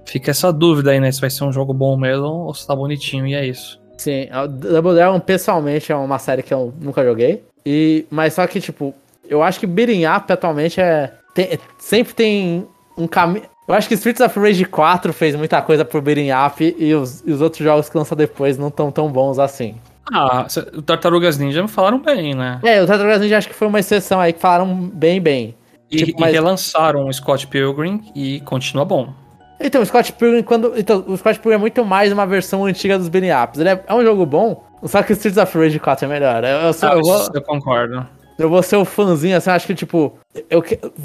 fica 0.06 0.32
essa 0.32 0.52
dúvida 0.52 0.92
aí, 0.92 1.00
né? 1.00 1.12
Se 1.12 1.22
vai 1.22 1.30
ser 1.30 1.44
um 1.44 1.52
jogo 1.52 1.74
bom 1.74 1.98
mesmo 1.98 2.26
ou 2.26 2.54
se 2.54 2.68
tá 2.68 2.76
bonitinho, 2.76 3.26
e 3.26 3.34
é 3.34 3.46
isso. 3.46 3.82
Sim, 3.98 4.28
Double 4.60 4.94
Dragon 4.94 5.20
pessoalmente 5.20 5.92
é 5.92 5.96
uma 5.96 6.20
série 6.20 6.44
que 6.44 6.54
eu 6.54 6.74
nunca 6.82 7.04
joguei. 7.04 7.44
E, 7.66 8.06
mas 8.10 8.34
só 8.34 8.46
que, 8.46 8.60
tipo, 8.60 8.94
eu 9.28 9.42
acho 9.42 9.60
que 9.60 9.66
Beating 9.66 10.06
Up 10.06 10.32
atualmente 10.32 10.80
é. 10.80 11.14
Tem, 11.34 11.60
sempre 11.80 12.14
tem 12.14 12.68
um 12.98 13.08
caminho. 13.08 13.46
Eu 13.68 13.74
acho 13.74 13.88
que 13.88 13.96
Streets 13.96 14.22
of 14.22 14.40
Rage 14.40 14.66
4 14.66 15.12
fez 15.12 15.36
muita 15.36 15.62
coisa 15.62 15.84
pro 15.84 16.02
Beating 16.02 16.30
Up 16.32 16.76
e 16.78 16.94
os, 16.94 17.24
e 17.26 17.32
os 17.32 17.42
outros 17.42 17.64
jogos 17.64 17.90
que 17.90 17.98
lançam 17.98 18.16
depois 18.16 18.58
não 18.58 18.70
tão 18.70 18.92
tão 18.92 19.12
bons 19.12 19.40
assim. 19.40 19.76
Ah, 20.12 20.46
o 20.74 20.82
Tartarugas 20.82 21.38
Ninja 21.38 21.68
falaram 21.68 22.00
bem, 22.00 22.36
né? 22.36 22.60
É, 22.64 22.82
o 22.82 22.88
Tartarugas 22.88 23.22
Ninja 23.22 23.38
acho 23.38 23.48
que 23.48 23.56
foi 23.56 23.68
uma 23.68 23.80
exceção 23.80 24.20
aí 24.20 24.34
que 24.34 24.40
falaram 24.40 24.74
bem, 24.74 25.20
bem. 25.20 25.56
E, 25.90 25.98
tipo, 25.98 26.20
mas... 26.20 26.32
e 26.32 26.34
relançaram 26.34 27.08
o 27.08 27.14
Scott 27.14 27.48
Pilgrim 27.48 28.02
e 28.16 28.40
continua 28.42 28.86
bom. 28.86 29.14
Então, 29.60 29.82
o 29.82 29.86
Scott 29.86 30.12
Pilgrim, 30.14 30.44
quando. 30.44 30.74
Então, 30.78 31.04
o 31.08 31.18
Scott 31.18 31.40
Pilgrim 31.40 31.56
é 31.56 31.60
muito 31.60 31.86
mais 31.86 32.12
uma 32.12 32.26
versão 32.26 32.66
antiga 32.66 32.98
dos 32.98 33.08
Beating 33.08 33.32
Ups. 33.32 33.60
Ele 33.60 33.70
é, 33.70 33.84
é, 33.88 33.94
um 33.94 34.04
jogo 34.04 34.26
bom, 34.26 34.64
só 34.84 35.02
que 35.02 35.12
o 35.12 35.14
Streets 35.14 35.42
of 35.42 35.58
Rage 35.58 35.80
4 35.80 36.06
é 36.06 36.08
melhor. 36.08 36.44
Eu, 36.44 36.58
eu, 36.58 36.74
sou, 36.74 36.90
ah, 36.90 36.94
eu, 36.94 37.02
vou, 37.02 37.28
eu 37.34 37.42
concordo. 37.42 38.06
Eu 38.38 38.50
vou 38.50 38.62
ser 38.62 38.76
o 38.76 38.84
fãzinho, 38.84 39.38
assim, 39.38 39.50
acho 39.50 39.66
que, 39.66 39.74
tipo. 39.74 40.18
Eu, 40.50 40.64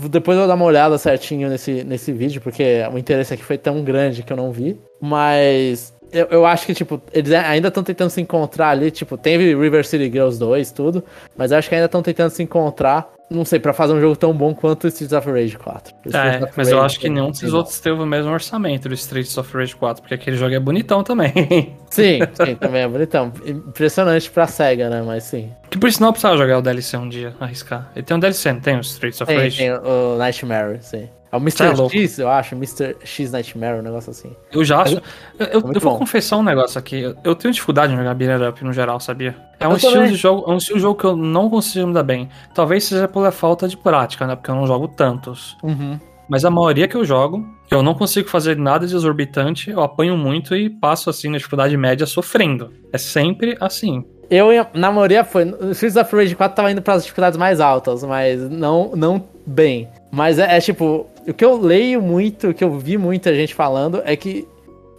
depois 0.08 0.36
eu 0.36 0.42
vou 0.42 0.48
dar 0.48 0.54
uma 0.54 0.64
olhada 0.64 0.98
certinho 0.98 1.48
nesse, 1.48 1.84
nesse 1.84 2.12
vídeo, 2.12 2.40
porque 2.40 2.82
o 2.92 2.98
interesse 2.98 3.32
aqui 3.32 3.44
foi 3.44 3.56
tão 3.56 3.84
grande 3.84 4.22
que 4.22 4.32
eu 4.32 4.36
não 4.36 4.50
vi. 4.50 4.76
Mas. 5.00 5.94
Eu, 6.12 6.26
eu 6.30 6.46
acho 6.46 6.66
que, 6.66 6.74
tipo, 6.74 7.00
eles 7.12 7.32
ainda 7.32 7.68
estão 7.68 7.82
tentando 7.82 8.10
se 8.10 8.20
encontrar 8.20 8.70
ali. 8.70 8.90
Tipo, 8.90 9.16
teve 9.16 9.54
River 9.54 9.86
City 9.86 10.10
Girls 10.10 10.38
2, 10.38 10.72
tudo. 10.72 11.04
Mas 11.36 11.52
eu 11.52 11.58
acho 11.58 11.68
que 11.68 11.74
ainda 11.74 11.86
estão 11.86 12.02
tentando 12.02 12.30
se 12.30 12.42
encontrar 12.42 13.10
não 13.30 13.44
sei, 13.44 13.60
para 13.60 13.72
fazer 13.72 13.92
um 13.92 14.00
jogo 14.00 14.16
tão 14.16 14.34
bom 14.34 14.52
quanto 14.52 14.84
o 14.84 14.88
Streets 14.88 15.12
of 15.12 15.30
Rage 15.30 15.56
4. 15.56 15.94
É, 16.12 16.50
mas 16.56 16.68
eu 16.68 16.82
acho 16.82 16.98
que 16.98 17.08
nenhum 17.08 17.30
desses 17.30 17.52
outros 17.52 17.78
teve 17.78 17.96
o 17.96 18.04
mesmo 18.04 18.32
orçamento 18.32 18.88
do 18.88 18.94
Streets 18.94 19.38
of 19.38 19.56
Rage 19.56 19.76
4, 19.76 20.02
porque 20.02 20.14
aquele 20.14 20.36
jogo 20.36 20.52
é 20.52 20.58
bonitão 20.58 21.04
também. 21.04 21.32
Sim, 21.90 22.20
sim, 22.34 22.54
também 22.56 22.82
é 22.82 22.88
bonitão. 22.88 23.32
Impressionante 23.44 24.30
pra 24.30 24.46
SEGA, 24.46 24.88
né? 24.88 25.02
Mas 25.02 25.24
sim. 25.24 25.50
Que 25.68 25.76
por 25.76 25.90
sinal 25.90 26.12
precisava 26.12 26.36
jogar 26.36 26.58
o 26.58 26.62
DLC 26.62 26.96
um 26.96 27.08
dia, 27.08 27.34
arriscar. 27.40 27.90
Ele 27.96 28.04
tem 28.04 28.16
um 28.16 28.20
DLC, 28.20 28.52
não 28.52 28.60
tem 28.60 28.76
o 28.76 28.80
Streets 28.80 29.20
of 29.20 29.26
tem, 29.26 29.38
Rage? 29.38 29.56
Tem 29.58 29.72
o 29.72 30.16
Nightmare, 30.16 30.78
sim. 30.80 31.08
É 31.32 31.36
o 31.36 31.40
Mr. 31.40 31.62
É 31.64 31.88
X, 31.88 32.18
eu 32.18 32.28
acho, 32.28 32.54
Mr. 32.56 32.96
X 33.04 33.30
Nightmare, 33.30 33.78
um 33.78 33.82
negócio 33.82 34.10
assim. 34.10 34.34
Eu 34.52 34.64
já 34.64 34.82
acho. 34.82 34.96
Eu, 35.38 35.46
eu, 35.46 35.72
eu 35.72 35.80
vou 35.80 35.98
confessar 35.98 36.38
um 36.38 36.42
negócio 36.42 36.78
aqui. 36.78 37.14
Eu 37.22 37.34
tenho 37.36 37.54
dificuldade 37.54 37.92
em 37.92 37.96
jogar 37.96 38.14
Beat'em 38.14 38.48
Up 38.48 38.64
no 38.64 38.72
geral, 38.72 38.98
sabia? 38.98 39.36
É 39.60 39.68
um 39.68 39.76
estilo 39.76 40.08
de 40.08 40.16
jogo, 40.16 40.50
é 40.50 40.54
um 40.54 40.56
estilo 40.56 40.78
de 40.78 40.82
jogo 40.82 40.98
que 40.98 41.04
eu 41.04 41.16
não 41.16 41.48
consigo 41.48 41.86
me 41.86 41.94
dar 41.94 42.02
bem. 42.02 42.28
Talvez 42.52 42.84
seja 42.84 43.06
pela 43.06 43.30
falta 43.30 43.68
de 43.68 43.76
prática, 43.76 44.26
né? 44.26 44.34
Porque 44.34 44.50
eu 44.50 44.56
não 44.56 44.66
jogo 44.66 44.88
tantos. 44.88 45.56
Uhum. 45.62 45.98
Mas 46.28 46.44
a 46.44 46.50
maioria 46.50 46.86
que 46.86 46.96
eu 46.96 47.04
jogo, 47.04 47.44
eu 47.70 47.82
não 47.82 47.94
consigo 47.94 48.28
fazer 48.28 48.56
nada 48.56 48.86
de 48.86 48.94
exorbitante, 48.94 49.70
eu 49.70 49.80
apanho 49.80 50.16
muito 50.16 50.54
e 50.54 50.70
passo 50.70 51.10
assim 51.10 51.28
na 51.28 51.38
dificuldade 51.38 51.76
média 51.76 52.06
sofrendo. 52.06 52.72
É 52.92 52.98
sempre 52.98 53.56
assim. 53.60 54.04
Eu, 54.30 54.48
na 54.72 54.92
maioria, 54.92 55.24
foi. 55.24 55.44
O 55.44 55.72
Streets 55.72 55.96
of 55.96 56.14
Rage 56.14 56.36
4 56.36 56.54
tava 56.54 56.70
indo 56.70 56.80
pras 56.80 57.02
dificuldades 57.02 57.36
mais 57.36 57.60
altas, 57.60 58.04
mas 58.04 58.48
não, 58.48 58.92
não 58.94 59.24
bem. 59.44 59.88
Mas 60.10 60.38
é, 60.38 60.56
é 60.56 60.60
tipo, 60.60 61.06
o 61.26 61.32
que 61.32 61.44
eu 61.44 61.56
leio 61.60 62.02
muito, 62.02 62.48
o 62.48 62.54
que 62.54 62.64
eu 62.64 62.76
vi 62.78 62.98
muita 62.98 63.34
gente 63.34 63.54
falando 63.54 64.02
é 64.04 64.16
que 64.16 64.46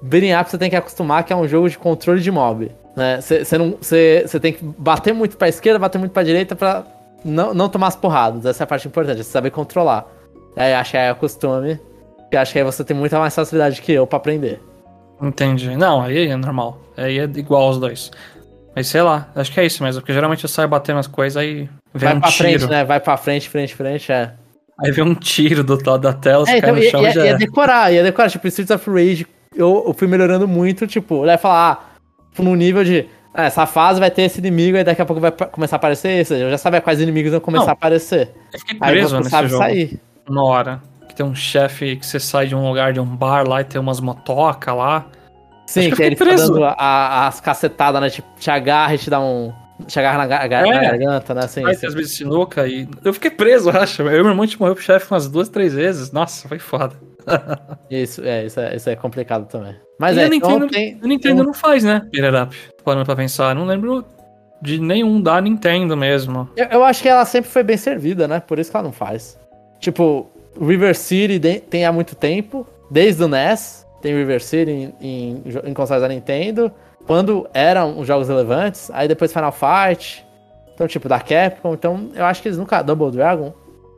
Beating 0.02 0.34
Up 0.34 0.50
você 0.50 0.58
tem 0.58 0.70
que 0.70 0.76
acostumar 0.76 1.24
que 1.24 1.34
é 1.34 1.36
um 1.36 1.48
jogo 1.48 1.70
de 1.70 1.78
controle 1.78 2.22
de 2.22 2.32
mob. 2.32 2.72
Né? 2.96 3.20
Você 3.22 3.58
não- 3.58 3.78
tem 4.42 4.54
que 4.54 4.64
bater 4.64 5.14
muito 5.14 5.38
pra 5.38 5.48
esquerda, 5.50 5.78
bater 5.80 5.98
muito 5.98 6.12
pra 6.12 6.24
direita 6.24 6.56
pra 6.56 6.84
não, 7.24 7.54
não 7.54 7.70
tomar 7.70 7.88
as 7.88 7.96
porradas. 7.96 8.46
Essa 8.46 8.64
é 8.64 8.66
a 8.66 8.68
parte 8.68 8.88
importante, 8.88 9.18
você 9.24 9.30
saber 9.30 9.52
controlar. 9.52 10.06
Aí 10.56 10.74
acho 10.74 10.92
que 10.92 10.98
é 10.98 11.12
o 11.12 11.16
costume. 11.16 11.80
E 12.32 12.38
acho 12.38 12.54
que 12.54 12.60
aí 12.60 12.66
você 12.66 12.84
tem 12.84 12.96
muita 12.96 13.20
mais 13.20 13.36
facilidade 13.36 13.82
que 13.82 13.92
eu 13.92 14.08
pra 14.08 14.18
aprender. 14.18 14.62
Entendi. 15.22 15.76
Não, 15.76 16.02
aí 16.02 16.30
é 16.30 16.36
normal. 16.36 16.80
Aí 16.98 17.20
é 17.20 17.24
igual 17.24 17.64
aos 17.64 17.78
dois. 17.78 18.12
Mas 18.76 18.88
sei 18.88 19.02
lá, 19.02 19.30
acho 19.36 19.52
que 19.52 19.60
é 19.60 19.66
isso 19.66 19.84
mesmo. 19.84 20.02
Porque 20.02 20.14
geralmente 20.14 20.44
eu 20.44 20.50
saio 20.50 20.68
batendo 20.68 21.00
as 21.00 21.08
coisas 21.08 21.36
aí 21.38 21.70
vem 21.94 22.08
Vai 22.10 22.16
um 22.16 22.22
pra 22.22 22.30
tiro. 22.32 22.50
frente, 22.50 22.66
né? 22.70 22.84
Vai 22.86 23.00
pra 23.00 23.18
frente, 23.18 23.50
frente, 23.50 23.76
frente, 23.76 24.12
é. 24.12 24.32
Aí 24.80 24.92
vem 24.92 25.04
um 25.04 25.14
tiro 25.16 25.64
do 25.64 25.74
lado 25.88 26.02
da 26.02 26.14
tela, 26.14 26.46
você 26.46 26.54
É, 26.54 26.58
então, 26.58 26.76
no 26.76 26.82
chão 26.82 27.02
ia, 27.02 27.12
já 27.12 27.26
ia 27.26 27.32
é. 27.32 27.38
decorar, 27.38 27.92
ia 27.94 28.04
decorar. 28.04 28.30
Tipo, 28.30 28.48
Streets 28.48 28.72
of 28.72 28.90
Rage, 28.90 29.28
eu, 29.56 29.84
eu 29.88 29.94
fui 29.94 30.08
melhorando 30.08 30.48
muito, 30.48 30.88
tipo, 30.88 31.24
vai 31.26 31.38
falar, 31.38 31.94
ah, 32.38 32.42
no 32.42 32.56
nível 32.56 32.84
de, 32.84 33.06
ah, 33.34 33.44
essa 33.44 33.66
fase 33.68 34.00
vai 34.00 34.10
ter 34.10 34.24
esse 34.24 34.40
inimigo, 34.40 34.78
aí 34.78 34.84
daqui 34.84 35.02
a 35.02 35.06
pouco 35.06 35.22
vai 35.22 35.32
começar 35.32 35.76
a 35.76 35.78
aparecer 35.78 36.10
esse. 36.20 36.34
Eu 36.34 36.50
já 36.50 36.58
sabia 36.58 36.82
quais 36.82 37.00
inimigos 37.00 37.32
vão 37.32 37.40
começar 37.40 37.66
Não, 37.66 37.70
a 37.72 37.74
aparecer. 37.74 38.32
Eu 38.54 38.60
fiquei 38.60 38.78
Aí 38.82 38.92
preso 38.94 39.10
você 39.10 39.18
nesse 39.20 39.30
sabe 39.30 39.48
jogo. 39.50 39.64
sair. 39.64 40.00
Uma 40.28 40.44
hora. 40.46 40.82
Que 41.08 41.16
tem 41.16 41.26
um 41.26 41.36
chefe 41.36 41.98
que 41.98 42.06
você 42.06 42.20
sai 42.20 42.48
de 42.48 42.56
um 42.56 42.68
lugar, 42.68 42.94
de 42.94 43.00
um 43.00 43.06
bar 43.06 43.48
lá 43.48 43.62
e 43.62 43.66
tem 43.66 43.80
umas 43.80 44.00
motocas 44.00 44.74
lá. 44.76 45.06
Sim, 45.68 45.82
Acho 45.82 45.90
que 45.92 45.96
que, 45.98 46.04
ele 46.04 46.16
preso. 46.16 46.48
dando 46.54 46.64
a- 46.66 46.72
a- 46.78 47.28
as 47.28 47.40
cacetadas, 47.42 48.02
né? 48.02 48.10
Tipo, 48.10 48.28
te 48.40 48.50
agarra 48.50 48.96
e 48.96 48.98
te 48.98 49.10
dá 49.10 49.20
um. 49.20 49.52
Te 49.88 50.00
agarra 50.00 50.18
na, 50.20 50.28
ga- 50.28 50.46
É. 50.46 50.74
na 50.74 50.82
garganta, 50.82 51.34
né? 51.34 51.42
Assim, 51.44 51.62
Vai 51.62 51.74
assim. 51.74 51.88
as 51.88 51.94
vezes 51.94 52.16
sinuca 52.18 52.68
e. 52.68 52.88
Eu 53.04 53.14
fiquei 53.14 53.30
preso, 53.32 53.70
eu 53.70 53.80
acho. 53.82 54.02
Eu 54.02 54.08
e 54.08 54.22
meu 54.24 54.30
irmão 54.32 54.46
gente 54.46 54.60
morreu 54.60 54.76
pro 54.76 54.84
chefe 54.84 55.12
umas 55.12 55.28
duas, 55.28 55.50
três 55.50 55.74
vezes. 55.74 56.12
Nossa, 56.12 56.48
foi 56.48 56.60
foda. 56.60 56.96
Isso, 57.90 58.22
é, 58.26 58.46
isso 58.46 58.60
é, 58.60 58.76
isso 58.76 58.90
é 58.90 58.96
complicado 58.96 59.46
também. 59.48 59.76
Mas 60.00 60.18
e 60.18 60.22
é, 60.22 60.26
a 60.26 60.30
Nintendo, 60.30 60.56
então 60.66 60.68
tem, 60.70 61.00
a 61.04 61.08
Nintendo 61.08 61.44
não 61.44 61.54
faz, 61.54 61.84
né? 61.84 62.02
Up. 62.44 62.56
Parando 62.84 63.06
pra 63.06 63.16
pensar. 63.16 63.54
Não 63.54 63.66
lembro 63.66 64.04
de 64.62 64.80
nenhum 64.80 65.22
da 65.22 65.40
Nintendo 65.40 65.96
mesmo. 65.96 66.50
Eu, 66.56 66.66
eu 66.68 66.84
acho 66.84 67.02
que 67.04 67.10
ela 67.10 67.24
sempre 67.26 67.50
foi 67.52 67.62
bem 67.64 67.78
servida, 67.78 68.28
né? 68.28 68.40
Por 68.40 68.58
isso 68.58 68.72
que 68.72 68.78
ela 68.78 68.84
não 68.86 68.92
faz. 68.92 69.38
Tipo, 69.80 70.32
River 70.60 70.96
City 70.96 71.40
tem 71.70 71.86
há 71.86 71.92
muito 71.92 72.16
tempo, 72.16 72.66
desde 72.90 73.24
o 73.24 73.28
NES, 73.28 73.86
tem 74.02 74.16
River 74.16 74.42
City 74.44 74.72
em, 74.72 74.94
em, 75.02 75.44
em 75.66 75.74
consoles 75.74 76.02
da 76.02 76.08
Nintendo, 76.08 76.72
quando 77.06 77.48
eram 77.54 78.00
os 78.00 78.08
jogos 78.08 78.28
relevantes, 78.28 78.90
aí 78.94 79.08
depois 79.08 79.34
Final 79.34 79.52
Fight, 79.52 80.26
então 80.74 80.88
tipo, 80.88 81.08
da 81.08 81.20
Capcom, 81.20 81.74
então 81.74 82.10
eu 82.16 82.26
acho 82.26 82.42
que 82.42 82.48
eles 82.48 82.58
nunca... 82.58 82.82
Double 82.82 83.12
Dragon, 83.12 83.54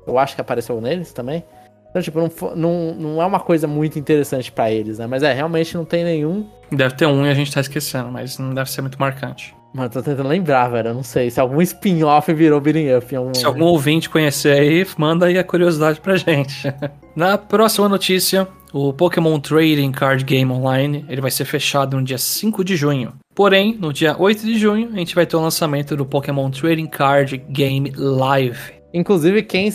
eu 0.06 0.18
acho 0.18 0.36
que 0.36 0.42
apareceu 0.42 0.80
neles 0.82 1.14
também. 1.14 1.44
Então, 1.90 2.02
tipo, 2.02 2.20
não, 2.20 2.56
não, 2.56 2.96
não 2.96 3.22
é 3.22 3.26
uma 3.26 3.40
coisa 3.40 3.68
muito 3.68 4.00
interessante 4.00 4.52
pra 4.52 4.72
eles, 4.72 4.98
né? 4.98 5.06
Mas 5.06 5.22
é, 5.22 5.32
realmente 5.32 5.78
não 5.78 5.86
tem 5.86 6.04
nenhum... 6.04 6.48
Deve 6.72 6.96
ter 6.96 7.06
um 7.06 7.24
e 7.24 7.30
a 7.30 7.36
gente 7.36 7.54
tá 7.54 7.62
esquecendo, 7.62 8.12
mas 8.12 8.40
não 8.40 8.52
deve 8.52 8.72
ser 8.72 8.82
muito 8.82 9.00
marcante. 9.00 9.56
Mano, 9.74 9.90
tô 9.90 10.02
tentando 10.02 10.28
lembrar, 10.28 10.70
velho, 10.70 10.90
eu 10.90 10.94
não 10.94 11.04
sei. 11.04 11.32
Se 11.32 11.40
algum 11.40 11.62
spin-off 11.62 12.32
virou 12.34 12.62
beating 12.62 12.94
up 12.94 13.14
em 13.14 13.18
algum 13.18 13.34
Se 13.34 13.46
algum 13.46 13.66
ouvinte 13.66 14.08
conhecer 14.10 14.54
aí, 14.60 14.86
manda 14.98 15.26
aí 15.26 15.38
a 15.38 15.44
curiosidade 15.44 16.00
pra 16.00 16.16
gente. 16.16 16.72
Na 17.16 17.38
próxima 17.38 17.90
notícia, 17.90 18.48
o 18.74 18.92
Pokémon 18.92 19.40
Trading 19.40 19.92
Card 19.92 20.24
Game 20.24 20.52
Online 20.52 21.06
ele 21.08 21.22
vai 21.22 21.30
ser 21.30 21.46
fechado 21.46 21.96
no 21.96 22.04
dia 22.04 22.18
5 22.18 22.64
de 22.64 22.76
junho. 22.76 23.14
Porém, 23.36 23.78
no 23.80 23.94
dia 23.94 24.16
8 24.18 24.44
de 24.44 24.58
junho, 24.58 24.90
a 24.92 24.98
gente 24.98 25.14
vai 25.14 25.26
ter 25.26 25.36
o 25.36 25.40
lançamento 25.40 25.96
do 25.96 26.06
Pokémon 26.06 26.50
Trading 26.50 26.88
Card 26.88 27.38
Game 27.50 27.94
Live. 27.96 28.74
Inclusive, 28.92 29.44
quem 29.44 29.72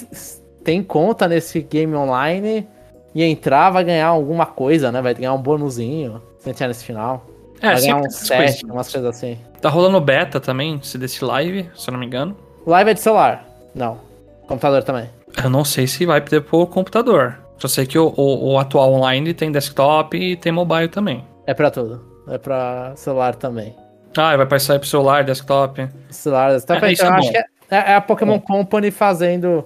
tem 0.64 0.82
conta 0.82 1.28
nesse 1.28 1.60
game 1.62 1.94
online 1.94 2.66
e 3.14 3.22
entrar 3.22 3.70
vai 3.70 3.84
ganhar 3.84 4.08
alguma 4.08 4.46
coisa, 4.46 4.90
né? 4.90 5.00
Vai 5.00 5.14
ganhar 5.14 5.32
um 5.32 5.40
bonuzinho 5.40 6.20
se 6.38 6.50
entrar 6.50 6.66
nesse 6.66 6.84
final. 6.84 7.24
É, 7.60 7.72
vai 7.72 7.80
ganhar 7.80 7.96
um 7.96 8.10
set, 8.10 8.64
umas 8.64 8.92
coisas 8.92 9.16
assim. 9.16 9.38
Tá 9.60 9.68
rolando 9.68 10.00
beta 10.00 10.38
também, 10.40 10.80
se 10.82 10.98
desse 10.98 11.24
live, 11.24 11.68
se 11.74 11.88
eu 11.88 11.92
não 11.92 12.00
me 12.00 12.06
engano. 12.06 12.36
Live 12.66 12.90
é 12.90 12.94
de 12.94 13.00
celular. 13.00 13.44
Não. 13.74 13.98
Computador 14.46 14.82
também. 14.82 15.08
Eu 15.42 15.50
não 15.50 15.64
sei 15.64 15.86
se 15.86 16.04
vai 16.04 16.20
ter 16.20 16.40
por 16.42 16.66
computador. 16.66 17.38
Só 17.58 17.68
sei 17.68 17.86
que 17.86 17.98
o, 17.98 18.12
o- 18.16 18.52
o 18.52 18.58
atual 18.58 18.92
online 18.92 19.34
tem 19.34 19.50
desktop 19.52 20.16
e 20.16 20.36
tem 20.36 20.52
mobile 20.52 20.88
também. 20.88 21.24
É 21.46 21.52
pra 21.54 21.70
tudo. 21.70 22.04
É 22.28 22.38
pra 22.38 22.92
celular 22.96 23.34
também. 23.34 23.74
Ah, 24.16 24.36
vai 24.36 24.46
passar 24.46 24.78
pro 24.78 24.88
celular, 24.88 25.24
desktop. 25.24 25.88
Celular, 26.10 26.52
desktop, 26.52 26.84
É, 26.84 26.92
então, 26.92 27.06
é 27.06 27.10
eu 27.10 27.14
acho 27.14 27.30
que 27.32 27.38
é, 27.38 27.44
é 27.70 27.94
a 27.94 28.00
Pokémon 28.00 28.38
Company 28.40 28.90
fazendo. 28.90 29.64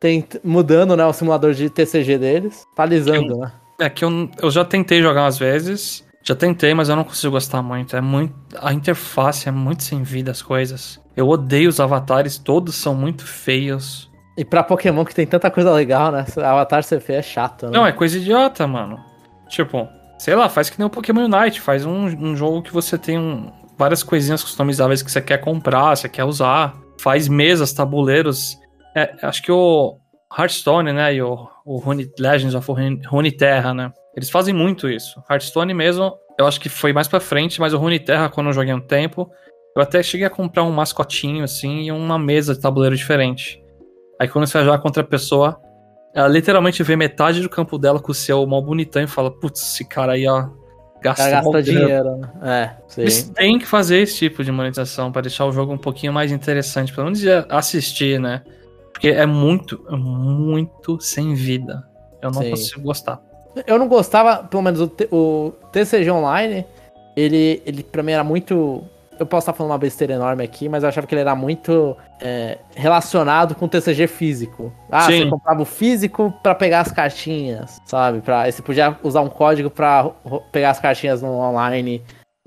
tent- 0.00 0.40
mudando, 0.44 0.96
né, 0.96 1.04
o 1.06 1.12
simulador 1.12 1.52
de 1.54 1.70
TCG 1.70 2.18
deles. 2.18 2.64
Atualizando, 2.72 3.38
né? 3.38 3.52
É 3.80 3.88
que 3.88 4.04
eu, 4.04 4.28
eu 4.42 4.50
já 4.50 4.64
tentei 4.64 5.00
jogar 5.02 5.22
umas 5.22 5.38
vezes. 5.38 6.04
Já 6.22 6.34
tentei, 6.34 6.72
mas 6.74 6.88
eu 6.88 6.96
não 6.96 7.04
consigo 7.04 7.32
gostar 7.32 7.62
muito. 7.62 7.96
É 7.96 8.00
muito. 8.00 8.34
A 8.60 8.72
interface 8.72 9.48
é 9.48 9.52
muito 9.52 9.82
sem 9.82 10.02
vida 10.02 10.30
as 10.30 10.40
coisas. 10.42 11.00
Eu 11.16 11.28
odeio 11.28 11.68
os 11.68 11.80
avatares, 11.80 12.38
todos 12.38 12.74
são 12.76 12.94
muito 12.94 13.26
feios. 13.26 14.10
E 14.36 14.44
pra 14.44 14.62
Pokémon 14.62 15.04
que 15.04 15.14
tem 15.14 15.26
tanta 15.26 15.50
coisa 15.50 15.72
legal, 15.72 16.10
né? 16.10 16.24
Avatar 16.36 16.82
ser 16.82 17.00
feio 17.00 17.18
é 17.18 17.22
chato, 17.22 17.66
né? 17.66 17.72
Não, 17.72 17.86
é 17.86 17.92
coisa 17.92 18.18
idiota, 18.18 18.66
mano. 18.66 18.98
Tipo, 19.48 19.88
sei 20.18 20.34
lá, 20.34 20.48
faz 20.48 20.68
que 20.68 20.78
nem 20.78 20.86
o 20.86 20.90
Pokémon 20.90 21.26
Unite. 21.26 21.60
Faz 21.60 21.86
um, 21.86 22.06
um 22.06 22.34
jogo 22.36 22.62
que 22.62 22.72
você 22.72 22.98
tem 22.98 23.18
um- 23.18 23.52
várias 23.78 24.02
coisinhas 24.02 24.42
customizáveis 24.42 25.02
que 25.02 25.10
você 25.10 25.20
quer 25.20 25.38
comprar, 25.38 25.96
você 25.96 26.08
quer 26.08 26.24
usar. 26.24 26.74
Faz 27.00 27.28
mesas, 27.28 27.72
tabuleiros. 27.72 28.56
É, 28.96 29.14
acho 29.22 29.42
que 29.42 29.52
o 29.52 29.98
Hearthstone, 30.36 30.92
né? 30.92 31.14
E 31.14 31.22
o, 31.22 31.48
o 31.64 31.78
Rune, 31.78 32.10
Legends 32.18 32.54
of 32.56 32.70
Rune, 32.70 33.00
Runeterra, 33.06 33.72
né? 33.72 33.92
Eles 34.16 34.30
fazem 34.30 34.54
muito 34.54 34.88
isso. 34.88 35.22
Hearthstone 35.30 35.72
mesmo, 35.74 36.12
eu 36.38 36.46
acho 36.46 36.60
que 36.60 36.68
foi 36.68 36.92
mais 36.92 37.06
pra 37.06 37.20
frente, 37.20 37.60
mas 37.60 37.72
o 37.72 37.78
Runeterra, 37.78 38.28
quando 38.28 38.48
eu 38.48 38.52
joguei 38.52 38.72
um 38.74 38.80
tempo, 38.80 39.28
eu 39.76 39.82
até 39.82 40.02
cheguei 40.02 40.26
a 40.26 40.30
comprar 40.30 40.62
um 40.64 40.70
mascotinho, 40.72 41.42
assim, 41.44 41.82
e 41.82 41.92
uma 41.92 42.18
mesa 42.18 42.54
de 42.54 42.60
tabuleiro 42.60 42.96
diferente. 42.96 43.60
Aí 44.20 44.28
quando 44.28 44.46
você 44.46 44.58
vai 44.58 44.64
jogar 44.64 44.78
contra 44.78 45.02
a 45.02 45.06
pessoa, 45.06 45.60
ela 46.14 46.28
literalmente 46.28 46.82
vê 46.82 46.96
metade 46.96 47.40
do 47.40 47.48
campo 47.48 47.78
dela 47.78 48.00
com 48.00 48.12
o 48.12 48.14
seu 48.14 48.46
mal 48.46 48.62
bonitão 48.62 49.02
e 49.02 49.06
fala, 49.06 49.30
putz, 49.30 49.60
esse 49.62 49.84
cara 49.84 50.12
aí, 50.12 50.26
ó, 50.26 50.48
gastou 51.02 51.30
gasta 51.30 51.42
mal 51.42 51.52
grana." 51.52 51.62
dinheiro, 51.62 52.16
né? 52.16 52.30
É. 52.42 53.00
Eles 53.00 53.28
têm 53.30 53.58
que 53.58 53.66
fazer 53.66 53.98
esse 53.98 54.16
tipo 54.16 54.44
de 54.44 54.52
monetização 54.52 55.10
pra 55.10 55.22
deixar 55.22 55.44
o 55.44 55.52
jogo 55.52 55.72
um 55.72 55.78
pouquinho 55.78 56.12
mais 56.12 56.30
interessante, 56.30 56.92
pelo 56.92 57.06
menos 57.06 57.22
assistir, 57.48 58.20
né? 58.20 58.42
Porque 58.92 59.08
é 59.08 59.26
muito, 59.26 59.84
é 59.88 59.96
muito 59.96 61.00
sem 61.00 61.34
vida. 61.34 61.84
Eu 62.22 62.30
não 62.30 62.42
Sim. 62.42 62.50
consigo 62.50 62.80
gostar. 62.82 63.20
Eu 63.66 63.78
não 63.78 63.88
gostava, 63.88 64.44
pelo 64.44 64.62
menos 64.62 64.80
o, 64.80 64.90
o 65.10 65.52
TCG 65.72 66.10
Online, 66.10 66.64
ele, 67.16 67.62
ele 67.66 67.82
pra 67.82 68.02
mim 68.02 68.12
era 68.12 68.24
muito. 68.24 68.82
Eu 69.18 69.26
posso 69.26 69.44
estar 69.44 69.52
falando 69.52 69.72
uma 69.72 69.78
besteira 69.78 70.14
enorme 70.14 70.42
aqui, 70.42 70.68
mas 70.68 70.82
eu 70.82 70.88
achava 70.88 71.06
que 71.06 71.14
ele 71.14 71.20
era 71.20 71.34
muito 71.36 71.96
é, 72.20 72.58
relacionado 72.74 73.54
com 73.54 73.66
o 73.66 73.68
TCG 73.68 74.06
físico. 74.08 74.72
Ah, 74.90 75.02
Sim. 75.02 75.24
você 75.24 75.30
comprava 75.30 75.62
o 75.62 75.64
físico 75.64 76.32
pra 76.42 76.54
pegar 76.54 76.80
as 76.80 76.90
cartinhas, 76.90 77.80
sabe? 77.86 78.20
Pra, 78.20 78.50
você 78.50 78.60
podia 78.62 78.96
usar 79.02 79.20
um 79.20 79.28
código 79.28 79.70
pra 79.70 80.00
ro- 80.00 80.42
pegar 80.50 80.70
as 80.70 80.80
cartinhas 80.80 81.22
no 81.22 81.28
online, 81.38 82.02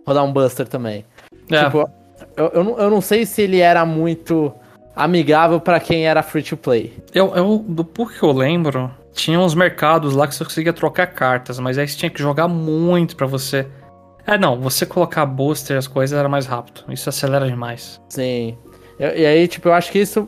rodar 0.05 0.23
um 0.25 0.33
Buster 0.33 0.67
também. 0.67 1.05
É, 1.49 1.63
Tipo, 1.65 1.89
eu, 2.35 2.47
eu, 2.53 2.63
não, 2.63 2.77
eu 2.77 2.89
não 2.89 2.99
sei 3.01 3.25
se 3.25 3.41
ele 3.43 3.59
era 3.61 3.85
muito 3.85 4.53
amigável 4.95 5.59
pra 5.61 5.79
quem 5.79 6.05
era 6.07 6.21
free 6.23 6.43
to 6.43 6.57
play. 6.57 6.93
eu, 7.13 7.35
eu, 7.35 7.63
do 7.67 7.83
pouco 7.85 8.11
que 8.11 8.23
eu 8.23 8.31
lembro, 8.31 8.91
tinha 9.13 9.39
uns 9.39 9.53
mercados 9.55 10.13
lá 10.15 10.27
que 10.27 10.35
você 10.35 10.43
conseguia 10.43 10.73
trocar 10.73 11.07
cartas, 11.07 11.59
mas 11.59 11.77
aí 11.77 11.87
você 11.87 11.95
tinha 11.97 12.09
que 12.09 12.21
jogar 12.21 12.47
muito 12.47 13.15
pra 13.15 13.27
você. 13.27 13.67
É, 14.27 14.37
não, 14.37 14.59
você 14.59 14.85
colocar 14.85 15.25
booster 15.25 15.75
e 15.75 15.79
as 15.79 15.87
coisas 15.87 16.17
era 16.17 16.27
mais 16.27 16.45
rápido. 16.45 16.83
Isso 16.89 17.07
acelera 17.07 17.47
demais. 17.47 17.99
Sim. 18.09 18.57
Eu- 18.99 19.17
e 19.17 19.25
aí, 19.25 19.47
tipo, 19.47 19.69
eu 19.69 19.73
acho 19.73 19.89
que 19.91 19.99
isso 19.99 20.27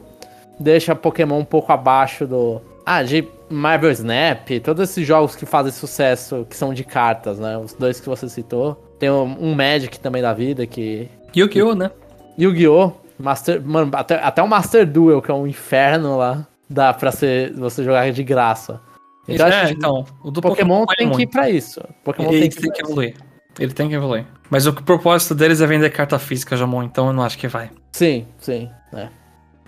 deixa 0.60 0.96
Pokémon 0.96 1.38
um 1.40 1.46
pouco 1.46 1.72
abaixo 1.72 2.26
do. 2.26 2.62
Ah, 2.86 3.04
de 3.04 3.28
Marvel 3.50 3.92
Snap, 3.92 4.48
todos 4.64 4.90
esses 4.90 5.06
jogos 5.06 5.36
que 5.36 5.46
fazem 5.46 5.72
sucesso, 5.72 6.48
que 6.50 6.56
são 6.56 6.74
de 6.74 6.84
cartas, 6.84 7.40
né? 7.40 7.58
Os 7.58 7.74
dois 7.74 8.00
que 8.00 8.08
você 8.08 8.28
citou. 8.30 8.76
Tem 8.98 9.12
um, 9.12 9.36
um 9.40 9.54
Magic 9.54 10.00
também 10.00 10.22
da 10.22 10.34
vida, 10.34 10.66
que. 10.66 11.10
Yu-Gi-Oh, 11.36 11.76
né? 11.76 11.92
Yu-Gi-Oh! 12.38 12.92
Master. 13.20 13.62
Mano, 13.62 13.92
até, 13.94 14.16
até 14.16 14.42
o 14.42 14.48
Master 14.48 14.88
Duel, 14.88 15.22
que 15.22 15.30
é 15.30 15.34
um 15.34 15.46
inferno 15.46 16.18
lá, 16.18 16.48
dá 16.70 16.94
pra 16.94 17.12
ser, 17.12 17.54
você 17.54 17.84
jogar 17.84 18.10
de 18.12 18.24
graça. 18.24 18.80
Então, 19.28 19.48
é, 19.48 19.70
então, 19.72 20.06
o 20.24 20.32
do 20.32 20.42
Pokémon 20.42 20.86
vai 20.86 20.96
tem 20.96 21.10
que 21.10 21.14
ir 21.14 21.18
muito. 21.18 21.32
pra 21.32 21.50
isso. 21.50 21.82
Pokémon 22.04 22.32
Ele 22.32 22.42
tem 22.42 22.50
tem 22.50 22.72
que, 22.72 22.72
que, 22.72 22.82
evoluir. 22.82 23.16
Ele 23.60 23.74
tem 23.74 23.90
que 23.90 23.96
evoluir. 23.96 24.26
Mas 24.50 24.66
o 24.66 24.74
propósito 24.74 25.36
deles 25.36 25.60
é 25.60 25.68
vender 25.68 25.90
carta 25.90 26.18
física, 26.18 26.56
Jamon, 26.56 26.84
então 26.84 27.08
eu 27.08 27.14
não 27.14 27.24
acho 27.24 27.38
que 27.38 27.48
vai. 27.48 27.70
Sim, 27.92 28.26
sim. 28.40 28.70
É. 28.94 29.10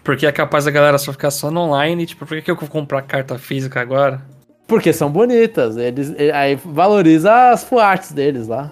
Porque 0.03 0.25
é 0.25 0.31
capaz 0.31 0.65
da 0.65 0.71
galera 0.71 0.97
só 0.97 1.11
ficar 1.11 1.29
só 1.29 1.51
no 1.51 1.59
online, 1.59 2.05
tipo, 2.05 2.25
por 2.25 2.37
que, 2.37 2.41
que 2.41 2.51
eu 2.51 2.55
vou 2.55 2.69
comprar 2.69 3.01
carta 3.03 3.37
física 3.37 3.79
agora? 3.81 4.21
Porque 4.65 4.93
são 4.93 5.11
bonitas. 5.11 5.75
Eles, 5.77 6.15
aí 6.33 6.55
valoriza 6.55 7.51
as 7.51 7.71
arts 7.73 8.13
deles 8.13 8.47
lá. 8.47 8.71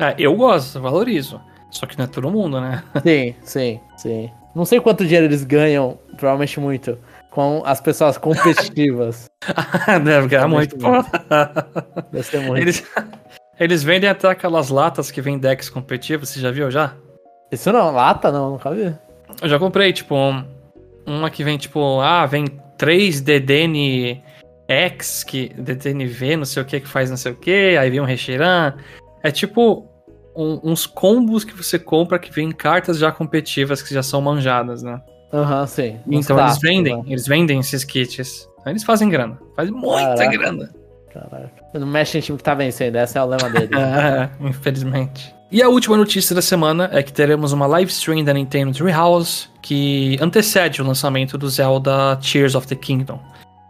É, 0.00 0.14
eu 0.18 0.34
gosto, 0.34 0.80
valorizo. 0.80 1.40
Só 1.70 1.86
que 1.86 1.98
não 1.98 2.06
é 2.06 2.08
todo 2.08 2.30
mundo, 2.30 2.60
né? 2.60 2.82
Sim, 3.04 3.34
sim, 3.42 3.80
sim. 3.96 4.30
Não 4.54 4.64
sei 4.64 4.80
quanto 4.80 5.04
dinheiro 5.04 5.26
eles 5.26 5.44
ganham, 5.44 5.98
provavelmente 6.16 6.58
muito, 6.60 6.96
com 7.30 7.62
as 7.66 7.80
pessoas 7.80 8.16
competitivas. 8.16 9.26
Deve 10.04 10.28
ganhar 10.28 10.48
muito, 10.48 10.76
pô. 10.78 10.90
Deve 12.12 12.22
ser 12.22 12.40
muito. 12.40 12.62
Eles, 12.62 12.84
eles 13.58 13.82
vendem 13.82 14.08
até 14.08 14.28
aquelas 14.28 14.68
latas 14.68 15.10
que 15.10 15.20
vem 15.20 15.38
decks 15.38 15.68
competitivos, 15.68 16.28
você 16.28 16.40
já 16.40 16.50
viu 16.50 16.70
já? 16.70 16.94
Isso 17.50 17.70
não, 17.72 17.90
lata 17.92 18.30
não, 18.32 18.50
nunca 18.52 18.70
vi. 18.70 18.94
Eu 19.42 19.48
já 19.48 19.58
comprei, 19.58 19.92
tipo, 19.92 20.14
um- 20.14 20.44
uma 21.06 21.30
que 21.30 21.44
vem, 21.44 21.56
tipo, 21.58 22.00
ah, 22.00 22.24
vem 22.26 22.46
3 22.76 23.20
DDN 23.20 24.22
X, 24.68 25.22
que 25.24 25.50
DDNV, 25.56 26.36
não 26.36 26.44
sei 26.44 26.62
o 26.62 26.66
que, 26.66 26.80
que 26.80 26.88
faz 26.88 27.10
não 27.10 27.16
sei 27.16 27.32
o 27.32 27.36
que, 27.36 27.76
aí 27.76 27.90
vem 27.90 28.00
um 28.00 28.04
Reshiram. 28.04 28.74
É 29.22 29.30
tipo 29.30 29.86
um- 30.36 30.60
uns 30.64 30.86
combos 30.86 31.44
que 31.44 31.54
você 31.54 31.78
compra 31.78 32.18
que 32.18 32.32
vem 32.32 32.50
cartas 32.50 32.98
já 32.98 33.12
competitivas 33.12 33.82
que 33.82 33.94
já 33.94 34.02
são 34.02 34.20
manjadas, 34.20 34.82
né? 34.82 35.00
Aham, 35.32 35.66
sim. 35.66 35.98
Uns 36.06 36.24
Então 36.24 36.38
eles 36.40 36.58
vendem, 36.58 36.96
né? 36.96 37.02
eles 37.08 37.26
vendem 37.26 37.58
esses 37.60 37.84
kits. 37.84 38.48
Aí 38.64 38.72
eles 38.72 38.82
fazem 38.84 39.08
grana. 39.08 39.38
Fazem 39.56 39.72
muita 39.72 40.16
Caraca. 40.16 40.30
grana. 40.30 40.70
Caraca. 41.14 41.50
Não 41.72 41.86
mexe 41.86 42.18
em 42.18 42.20
time 42.20 42.36
que 42.36 42.44
tá 42.44 42.54
vencendo, 42.54 42.96
esse 42.96 43.16
é 43.16 43.22
o 43.22 43.26
lema 43.26 43.48
dele. 43.48 43.70
É, 43.78 44.28
infelizmente. 44.40 45.32
E 45.50 45.62
a 45.62 45.68
última 45.68 45.96
notícia 45.96 46.34
da 46.34 46.42
semana 46.42 46.90
é 46.92 47.00
que 47.02 47.12
teremos 47.12 47.52
uma 47.52 47.66
live 47.66 47.88
stream 47.90 48.24
da 48.24 48.34
Nintendo 48.34 48.72
Treehouse 48.76 49.48
que 49.62 50.18
antecede 50.20 50.82
o 50.82 50.84
lançamento 50.86 51.38
do 51.38 51.48
Zelda 51.48 52.16
Tears 52.16 52.56
of 52.56 52.66
the 52.66 52.74
Kingdom. 52.74 53.20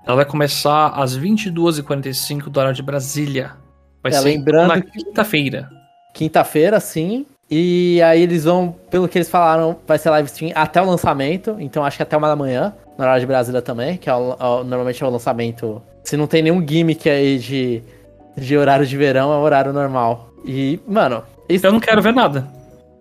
Ela 0.06 0.16
vai 0.16 0.24
começar 0.24 0.88
às 0.88 1.16
22h45 1.18 2.44
do 2.48 2.58
horário 2.58 2.74
de 2.76 2.82
Brasília. 2.82 3.52
Vai 4.02 4.12
É, 4.12 4.16
ser 4.16 4.24
lembrando 4.24 4.68
na 4.68 4.80
quinta-feira. 4.80 5.68
Quinta-feira, 6.14 6.80
sim. 6.80 7.26
E 7.50 8.00
aí 8.02 8.22
eles 8.22 8.44
vão, 8.44 8.74
pelo 8.90 9.06
que 9.08 9.18
eles 9.18 9.28
falaram, 9.28 9.76
vai 9.86 9.98
ser 9.98 10.10
live 10.10 10.28
stream 10.28 10.52
até 10.54 10.80
o 10.80 10.86
lançamento. 10.86 11.56
Então 11.58 11.84
acho 11.84 11.96
que 11.96 12.02
até 12.02 12.16
uma 12.16 12.28
da 12.28 12.36
manhã, 12.36 12.72
no 12.96 13.04
horário 13.04 13.20
de 13.20 13.26
Brasília 13.26 13.60
também, 13.60 13.96
que 13.98 14.08
é 14.08 14.14
o- 14.14 14.34
o- 14.38 14.64
normalmente 14.64 15.02
é 15.02 15.06
o 15.06 15.10
lançamento. 15.10 15.82
Se 16.04 16.16
não 16.16 16.26
tem 16.26 16.42
nenhum 16.42 16.64
gimmick 16.66 17.08
aí 17.08 17.38
de, 17.38 17.82
de 18.36 18.56
horário 18.56 18.86
de 18.86 18.96
verão, 18.96 19.32
é 19.32 19.36
horário 19.36 19.72
normal. 19.72 20.30
E, 20.44 20.78
mano, 20.86 21.22
isso 21.48 21.66
Eu 21.66 21.72
não 21.72 21.80
quero 21.80 22.02
ver 22.02 22.12
nada. 22.12 22.46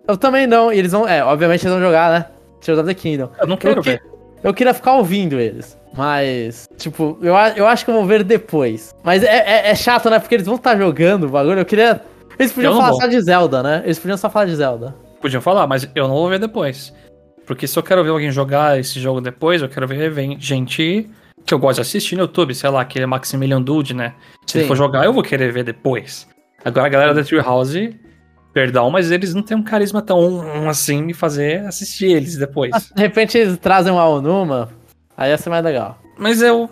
eu 0.08 0.16
também 0.16 0.46
não. 0.46 0.72
E 0.72 0.78
eles 0.78 0.92
vão, 0.92 1.06
é, 1.06 1.22
obviamente 1.22 1.62
eles 1.66 1.72
vão 1.74 1.80
jogar, 1.84 2.10
né? 2.10 2.26
Tears 2.60 2.78
of 2.80 2.88
the 2.88 2.94
Kingdom. 2.94 3.28
Eu 3.38 3.46
não 3.46 3.56
quero 3.58 3.78
eu, 3.78 3.82
que- 3.82 3.90
ver. 3.90 4.02
eu 4.42 4.54
queria 4.54 4.72
ficar 4.72 4.94
ouvindo 4.94 5.38
eles. 5.38 5.76
Mas, 5.96 6.66
tipo, 6.76 7.16
eu, 7.22 7.34
eu 7.54 7.66
acho 7.68 7.84
que 7.84 7.90
eu 7.90 7.94
vou 7.94 8.04
ver 8.06 8.24
depois. 8.24 8.92
Mas 9.04 9.22
é, 9.22 9.36
é- 9.36 9.70
é 9.70 9.74
chato, 9.74 10.08
né? 10.10 10.18
Porque 10.18 10.34
eles 10.34 10.46
vão 10.46 10.56
estar 10.56 10.76
jogando 10.76 11.24
o 11.24 11.28
bagulho. 11.28 11.60
Eu 11.60 11.64
queria. 11.64 12.00
Eles 12.38 12.52
podiam 12.52 12.74
falar 12.74 12.90
vou. 12.90 13.00
só 13.00 13.06
de 13.06 13.20
Zelda, 13.20 13.62
né? 13.62 13.82
Eles 13.84 13.98
podiam 13.98 14.16
só 14.16 14.28
falar 14.28 14.46
de 14.46 14.56
Zelda. 14.56 14.94
Podiam 15.20 15.40
falar, 15.40 15.66
mas 15.68 15.88
eu 15.94 16.08
não 16.08 16.14
vou 16.14 16.28
ver 16.28 16.38
depois. 16.40 16.92
Porque 17.46 17.66
se 17.66 17.78
eu 17.78 17.82
quero 17.82 18.02
ver 18.02 18.10
alguém 18.10 18.30
jogar 18.32 18.78
esse 18.80 18.98
jogo 18.98 19.20
depois, 19.20 19.62
eu 19.62 19.68
quero 19.68 19.86
ver 19.86 20.10
gente 20.40 21.08
que 21.44 21.52
eu 21.52 21.58
gosto 21.58 21.76
de 21.76 21.82
assistir 21.82 22.16
no 22.16 22.22
YouTube, 22.22 22.54
sei 22.54 22.70
lá, 22.70 22.80
aquele 22.80 23.06
Maximilian 23.06 23.60
Dude, 23.60 23.94
né? 23.94 24.14
Se 24.46 24.58
ele 24.58 24.64
Sim. 24.64 24.68
for 24.68 24.76
jogar, 24.76 25.04
eu 25.04 25.12
vou 25.12 25.22
querer 25.22 25.52
ver 25.52 25.64
depois. 25.64 26.26
Agora 26.64 26.86
a 26.86 26.90
galera 26.90 27.14
da 27.14 27.22
Treehouse, 27.22 27.98
perdão, 28.52 28.90
mas 28.90 29.10
eles 29.10 29.34
não 29.34 29.42
têm 29.42 29.56
um 29.56 29.62
carisma 29.62 30.00
tão 30.00 30.68
assim 30.68 31.02
me 31.02 31.12
fazer 31.12 31.66
assistir 31.66 32.06
eles 32.06 32.36
depois. 32.36 32.70
De 32.94 33.02
repente 33.02 33.36
eles 33.36 33.58
trazem 33.58 33.92
uma 33.92 34.08
Onuma, 34.08 34.70
aí 35.16 35.30
ia 35.30 35.38
ser 35.38 35.50
mais 35.50 35.64
legal. 35.64 35.98
Mas 36.18 36.40
eu. 36.40 36.70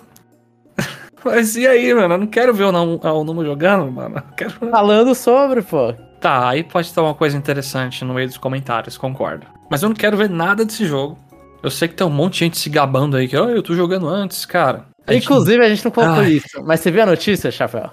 Mas 1.25 1.57
e 1.57 1.67
aí, 1.67 1.93
mano? 1.95 2.14
Eu 2.14 2.19
não 2.19 2.26
quero 2.26 2.55
ver 2.55 2.64
o 2.64 2.73
Nam- 2.73 2.99
o 3.02 3.25
Numo 3.25 3.45
jogando, 3.45 3.91
mano. 3.93 4.17
Eu 4.17 4.23
quero... 4.37 4.50
Falando 4.50 5.14
sobre, 5.14 5.62
pô. 5.62 5.93
Tá, 6.21 6.49
aí 6.49 6.62
pode 6.64 6.93
ter 6.93 7.00
uma 7.00 7.14
coisa 7.14 7.37
interessante 7.37 8.05
no 8.05 8.14
meio 8.14 8.29
dos 8.29 8.38
comentários, 8.38 8.97
concordo. 8.97 9.47
Mas 9.71 9.83
eu 9.83 9.88
não 9.88 9.97
quero 9.97 10.17
ver 10.17 10.30
nada 10.30 10.65
desse 10.65 10.87
jogo. 10.87 11.19
Eu 11.62 11.70
sei 11.70 11.88
que 11.88 11.94
tem 11.94 12.06
um 12.06 12.10
monte 12.10 12.34
de 12.34 12.38
gente 12.40 12.58
se 12.58 12.68
gabando 12.68 13.16
aí 13.16 13.28
que, 13.28 13.36
oh, 13.36 13.48
eu 13.48 13.62
tô 13.62 13.75
jogando 13.75 14.08
antes, 14.08 14.44
cara. 14.44 14.86
A 15.06 15.12
gente- 15.12 15.25
Inclusive, 15.25 15.64
a 15.64 15.68
gente 15.68 15.84
não 15.84 15.92
colocou 15.92 16.22
Ai. 16.22 16.32
isso. 16.32 16.62
Mas 16.64 16.80
você 16.80 16.90
viu 16.90 17.02
a 17.02 17.06
notícia, 17.06 17.50
Chapéu? 17.50 17.90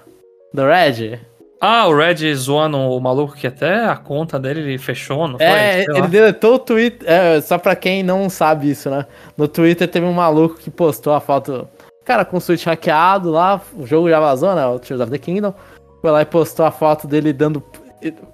Do 0.52 0.62
Red? 0.66 1.20
Ah, 1.60 1.86
o 1.86 1.94
Red 1.96 2.34
zoando 2.34 2.78
o 2.78 2.98
maluco 3.00 3.34
que 3.36 3.46
até 3.46 3.84
a 3.84 3.94
conta 3.96 4.38
dele 4.38 4.60
ele 4.60 4.78
fechou, 4.78 5.28
não 5.28 5.36
foi? 5.36 5.46
É, 5.46 5.84
ele 5.88 6.08
deletou 6.08 6.54
o 6.54 6.58
Twitter. 6.58 7.08
É, 7.08 7.40
só 7.40 7.58
pra 7.58 7.76
quem 7.76 8.02
não 8.02 8.30
sabe 8.30 8.70
isso, 8.70 8.88
né? 8.88 9.04
No 9.36 9.46
Twitter 9.46 9.86
teve 9.86 10.06
um 10.06 10.12
maluco 10.12 10.56
que 10.56 10.70
postou 10.70 11.12
a 11.12 11.20
foto. 11.20 11.68
Cara, 12.04 12.24
com 12.24 12.38
o 12.38 12.40
Switch 12.40 12.64
hackeado 12.64 13.30
lá, 13.30 13.60
o 13.76 13.86
jogo 13.86 14.08
já 14.08 14.18
vazou, 14.18 14.54
né? 14.54 14.66
O 14.66 14.78
Tears 14.78 15.02
of 15.02 15.10
the 15.10 15.18
Kingdom. 15.18 15.54
Foi 16.00 16.10
lá 16.10 16.22
e 16.22 16.24
postou 16.24 16.64
a 16.64 16.70
foto 16.70 17.06
dele 17.06 17.32
dando. 17.32 17.62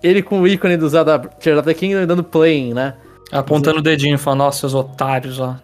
Ele 0.03 0.23
com 0.23 0.41
o 0.41 0.47
ícone 0.47 0.77
do 0.77 0.89
Zelda 0.89 1.19
Tears 1.19 1.59
of 1.59 1.67
the 1.67 1.75
Kingdom 1.75 2.03
e 2.03 2.07
dando 2.07 2.23
playing, 2.23 2.73
né? 2.75 2.95
Apontando 3.33 3.79
o 3.79 3.83
dedinho, 3.83 4.19
falando, 4.19 4.39
nossa, 4.41 4.61
seus 4.61 4.75
otários, 4.75 5.41
ó. 5.41 5.57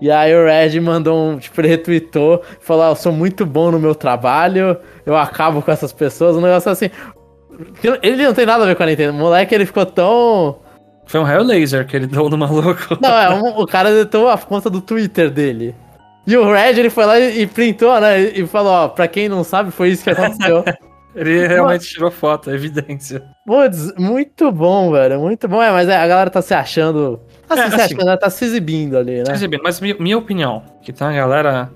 E 0.00 0.10
aí 0.10 0.34
o 0.34 0.44
Red 0.44 0.80
mandou 0.80 1.16
um, 1.16 1.38
tipo, 1.38 1.60
ele 1.60 1.68
retweetou, 1.68 2.42
falou, 2.60 2.84
ah, 2.84 2.88
eu 2.90 2.96
sou 2.96 3.12
muito 3.12 3.46
bom 3.46 3.70
no 3.70 3.78
meu 3.78 3.94
trabalho, 3.94 4.76
eu 5.06 5.16
acabo 5.16 5.62
com 5.62 5.70
essas 5.70 5.92
pessoas, 5.92 6.36
um 6.36 6.40
negócio 6.40 6.70
assim. 6.70 6.90
Ele 8.02 8.24
não 8.24 8.34
tem 8.34 8.44
nada 8.44 8.64
a 8.64 8.66
ver 8.66 8.74
com 8.74 8.82
a 8.82 8.86
Nintendo. 8.86 9.12
O 9.12 9.16
moleque, 9.20 9.54
ele 9.54 9.64
ficou 9.66 9.86
tão... 9.86 10.56
Foi 11.06 11.20
um 11.20 11.42
laser 11.42 11.86
que 11.86 11.94
ele 11.96 12.06
deu 12.06 12.28
no 12.28 12.36
maluco. 12.36 12.98
Não, 13.00 13.10
é, 13.16 13.30
um- 13.34 13.60
o 13.60 13.66
cara 13.66 13.90
deletou 13.90 14.28
a 14.28 14.36
conta 14.36 14.68
do 14.68 14.80
Twitter 14.80 15.30
dele. 15.30 15.74
E 16.26 16.36
o 16.36 16.50
Red, 16.50 16.78
ele 16.78 16.90
foi 16.90 17.04
lá 17.04 17.18
e, 17.20 17.42
e 17.42 17.46
printou, 17.46 17.98
né, 18.00 18.20
e 18.20 18.46
falou, 18.46 18.72
ó, 18.72 18.88
pra 18.88 19.06
quem 19.06 19.28
não 19.28 19.44
sabe, 19.44 19.70
foi 19.70 19.90
isso 19.90 20.02
que 20.02 20.10
aconteceu. 20.10 20.64
Ele 21.14 21.46
realmente 21.46 21.86
tirou 21.86 22.10
foto, 22.10 22.50
é 22.50 22.54
evidência. 22.54 23.22
Putz, 23.46 23.94
muito 23.96 24.50
bom, 24.50 24.90
velho, 24.90 25.20
muito 25.20 25.46
bom. 25.48 25.62
É, 25.62 25.70
mas 25.70 25.88
é, 25.88 25.96
a 25.96 26.06
galera 26.06 26.30
tá 26.30 26.42
se 26.42 26.52
achando... 26.54 27.20
Assim, 27.48 27.60
É, 27.62 27.68
se 27.68 27.74
assim- 27.74 27.94
achando, 27.94 28.00
ela 28.08 28.16
tá 28.16 28.30
se 28.30 28.44
exibindo 28.44 28.96
ali, 28.98 29.22
né? 29.22 29.32
Exibindo, 29.32 29.62
Mas 29.62 29.80
minha, 29.80 29.94
minha 29.98 30.18
opinião, 30.18 30.62
que 30.82 30.92
tá 30.92 31.08
a 31.10 31.12
galera 31.12 31.70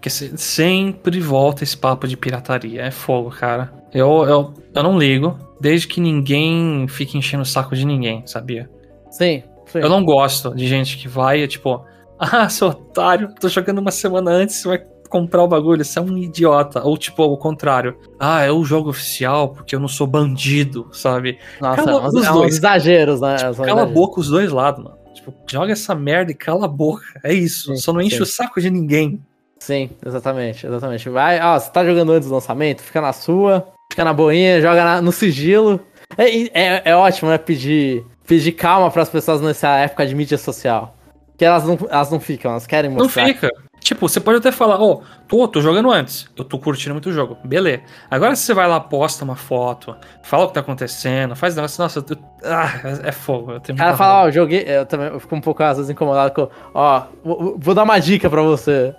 que 0.00 0.08
se- 0.08 0.36
sempre 0.38 1.20
volta 1.20 1.64
esse 1.64 1.76
papo 1.76 2.06
de 2.08 2.16
pirataria. 2.16 2.82
É 2.82 2.90
fogo, 2.90 3.30
cara. 3.30 3.70
Eu, 3.92 4.24
eu, 4.24 4.54
eu 4.74 4.82
não 4.82 4.98
ligo, 4.98 5.36
desde 5.60 5.86
que 5.88 6.00
ninguém 6.00 6.86
fique 6.88 7.18
enchendo 7.18 7.42
o 7.42 7.46
saco 7.46 7.74
de 7.74 7.84
ninguém, 7.84 8.22
sabia? 8.26 8.70
Sim, 9.10 9.42
sim. 9.66 9.78
Eu 9.80 9.88
não 9.88 10.04
gosto 10.04 10.54
de 10.54 10.66
gente 10.66 10.96
que 10.98 11.08
vai 11.08 11.40
e 11.42 11.48
tipo, 11.48 11.84
ah, 12.18 12.48
seu 12.48 12.68
otário, 12.68 13.34
tô 13.40 13.48
jogando 13.48 13.78
uma 13.78 13.90
semana 13.90 14.30
antes, 14.30 14.56
você 14.56 14.68
vai 14.68 14.78
comprar 15.08 15.42
o 15.42 15.48
bagulho, 15.48 15.84
você 15.84 15.98
é 15.98 16.02
um 16.02 16.16
idiota. 16.18 16.82
Ou 16.84 16.96
tipo, 16.96 17.22
o 17.24 17.36
contrário. 17.36 17.96
Ah, 18.18 18.42
é 18.42 18.50
o 18.52 18.64
jogo 18.64 18.90
oficial 18.90 19.48
porque 19.48 19.74
eu 19.74 19.80
não 19.80 19.88
sou 19.88 20.06
bandido, 20.06 20.88
sabe? 20.92 21.38
Nossa, 21.60 21.82
Cala 21.84 22.02
é 22.04 22.08
os 22.08 22.26
é 22.26 22.32
dois. 22.32 22.56
exageros, 22.56 23.20
né? 23.20 23.36
Tipo, 23.36 23.64
Cala 23.64 23.82
a 23.82 23.86
boca 23.86 24.20
os 24.20 24.28
dois 24.28 24.50
lados, 24.52 24.84
mano. 24.84 24.96
Tipo, 25.14 25.34
joga 25.50 25.72
essa 25.72 25.94
merda 25.94 26.30
e 26.30 26.34
cala 26.34 26.66
a 26.66 26.68
boca. 26.68 27.04
É 27.24 27.32
isso. 27.32 27.74
Sim, 27.74 27.76
Só 27.76 27.92
não 27.92 28.00
enche 28.00 28.16
sim. 28.16 28.22
o 28.22 28.26
saco 28.26 28.60
de 28.60 28.70
ninguém. 28.70 29.20
Sim, 29.58 29.90
exatamente, 30.06 30.64
exatamente. 30.66 31.08
Vai, 31.08 31.40
ó, 31.42 31.58
você 31.58 31.68
tá 31.70 31.84
jogando 31.84 32.12
antes 32.12 32.28
do 32.28 32.34
lançamento, 32.34 32.80
fica 32.80 33.00
na 33.00 33.12
sua, 33.12 33.66
fica 33.90 34.04
na 34.04 34.12
boinha, 34.12 34.60
joga 34.60 34.84
na- 34.84 35.02
no 35.02 35.10
sigilo. 35.10 35.80
É, 36.16 36.30
é, 36.58 36.82
é 36.84 36.96
ótimo, 36.96 37.28
né, 37.28 37.36
pedir, 37.38 38.04
pedir 38.26 38.52
calma 38.52 38.88
pras 38.90 39.08
pessoas 39.08 39.40
nessa 39.40 39.76
época 39.78 40.06
de 40.06 40.14
mídia 40.14 40.38
social. 40.38 40.94
Que 41.36 41.44
elas 41.44 41.64
não, 41.64 41.76
elas 41.90 42.10
não 42.10 42.20
ficam, 42.20 42.52
elas 42.52 42.66
querem 42.66 42.90
Não 42.90 42.98
mostrar. 42.98 43.26
fica. 43.26 43.50
Tipo, 43.80 44.08
você 44.08 44.20
pode 44.20 44.38
até 44.38 44.52
falar, 44.52 44.80
ó, 44.82 45.00
tô, 45.26 45.48
tô 45.48 45.60
jogando 45.60 45.90
antes. 45.90 46.28
Eu 46.36 46.44
tô 46.44 46.58
curtindo 46.58 46.94
muito 46.94 47.08
o 47.08 47.12
jogo. 47.12 47.38
Beleza. 47.44 47.82
Agora 48.10 48.34
se 48.36 48.42
você 48.42 48.52
vai 48.52 48.68
lá, 48.68 48.78
posta 48.80 49.24
uma 49.24 49.36
foto, 49.36 49.96
fala 50.22 50.44
o 50.44 50.48
que 50.48 50.54
tá 50.54 50.60
acontecendo, 50.60 51.34
faz 51.34 51.54
negócio, 51.56 51.82
nossa, 51.82 52.00
eu- 52.00 52.18
ah, 52.44 52.70
é, 53.04 53.12
fogo. 53.12 53.52
Eu 53.52 53.60
tenho 53.60 53.76
O 53.76 53.78
cara 53.78 53.90
muita 53.90 53.96
fala, 54.04 54.22
ó, 54.24 54.28
eu 54.28 54.32
joguei. 54.32 54.64
Eu 54.66 54.84
também 54.84 55.06
eu 55.08 55.18
fico 55.20 55.34
um 55.34 55.40
pouco 55.40 55.62
às 55.62 55.76
vezes 55.78 55.90
incomodado 55.90 56.32
com. 56.34 56.48
Ó, 56.74 57.02
vou, 57.24 57.56
vou 57.58 57.74
dar 57.74 57.84
uma 57.84 57.98
dica 57.98 58.28
pra 58.28 58.42
você. 58.42 58.94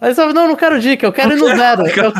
Aí 0.00 0.14
você 0.14 0.20
fala, 0.22 0.32
não, 0.32 0.48
não 0.48 0.56
quero 0.56 0.80
dica, 0.80 1.04
eu 1.06 1.12
quero 1.12 1.32
ir 1.34 1.36
no 1.36 1.48
zero. 1.54 1.82
Eu, 1.86 2.12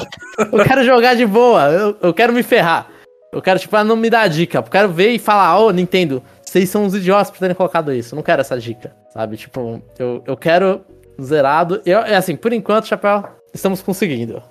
eu 0.59 0.65
quero 0.65 0.85
jogar 0.85 1.15
de 1.15 1.25
boa, 1.25 1.71
eu, 1.71 1.97
eu 2.03 2.13
quero 2.13 2.33
me 2.33 2.43
ferrar. 2.43 2.87
Eu 3.33 3.41
quero, 3.41 3.59
tipo, 3.61 3.83
não 3.85 3.97
me 3.97 4.11
dar 4.11 4.29
dica. 4.29 4.59
Eu 4.59 4.63
quero 4.65 4.89
ver 4.91 5.11
e 5.13 5.19
falar, 5.19 5.59
ô, 5.61 5.71
Nintendo, 5.71 6.21
vocês 6.43 6.69
são 6.69 6.85
uns 6.85 6.95
idiotas 6.95 7.31
por 7.31 7.39
terem 7.39 7.55
colocado 7.55 7.93
isso. 7.95 8.15
Eu 8.15 8.17
não 8.17 8.23
quero 8.25 8.41
essa 8.41 8.59
dica, 8.59 8.93
sabe? 9.15 9.37
Tipo, 9.37 9.81
eu, 9.99 10.23
eu 10.27 10.37
quero 10.37 10.85
zerado. 11.25 11.81
Eu, 11.85 11.99
é 12.01 12.17
assim, 12.17 12.37
por 12.37 12.53
enquanto, 12.53 12.87
Chapéu, 12.87 13.25
estamos 13.55 13.83
conseguindo. 13.83 14.43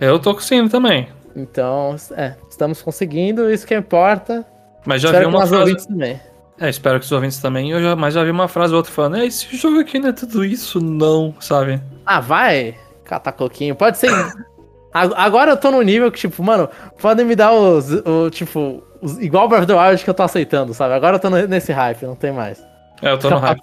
Eu 0.00 0.18
tô 0.18 0.34
conseguindo 0.34 0.68
também. 0.70 1.08
Então, 1.36 1.96
é, 2.16 2.34
estamos 2.48 2.80
conseguindo, 2.82 3.50
isso 3.50 3.66
que 3.66 3.74
importa. 3.74 4.44
Mas 4.84 5.02
já 5.02 5.08
Espero 5.08 5.30
vi 5.30 5.36
uma 5.36 5.46
frase. 5.46 5.88
também. 5.88 6.20
É, 6.60 6.68
espero 6.68 7.00
que 7.00 7.06
os 7.06 7.12
ouvintes 7.12 7.38
também. 7.38 7.70
Eu 7.70 7.82
já, 7.82 7.96
mas 7.96 8.14
já 8.14 8.22
vi 8.22 8.30
uma 8.30 8.46
frase 8.46 8.72
ou 8.72 8.76
outra 8.76 8.92
falando, 8.92 9.16
é, 9.16 9.26
esse 9.26 9.56
jogo 9.56 9.80
aqui 9.80 9.98
não 9.98 10.10
é 10.10 10.12
tudo 10.12 10.44
isso, 10.44 10.80
não, 10.80 11.34
sabe? 11.40 11.80
Ah, 12.06 12.20
vai 12.20 12.76
catar 13.04 13.32
coquinho. 13.32 13.74
Pode 13.74 13.98
ser. 13.98 14.10
Ag- 14.94 15.14
Agora 15.16 15.50
eu 15.50 15.56
tô 15.56 15.72
no 15.72 15.82
nível 15.82 16.12
que, 16.12 16.20
tipo, 16.20 16.40
mano, 16.42 16.68
podem 17.00 17.26
me 17.26 17.34
dar 17.34 17.52
os. 17.52 17.90
O, 17.90 18.30
tipo, 18.30 18.84
os, 19.02 19.18
igual 19.18 19.48
Breath 19.48 19.62
of 19.64 19.72
the 19.72 19.74
Wild 19.88 20.04
que 20.04 20.10
eu 20.10 20.14
tô 20.14 20.22
aceitando, 20.22 20.72
sabe? 20.72 20.94
Agora 20.94 21.16
eu 21.16 21.20
tô 21.20 21.28
nesse 21.28 21.72
hype, 21.72 22.04
não 22.06 22.14
tem 22.14 22.30
mais. 22.30 22.64
É, 23.02 23.10
eu 23.10 23.18
tô 23.18 23.28
no 23.30 23.38
hype. 23.38 23.60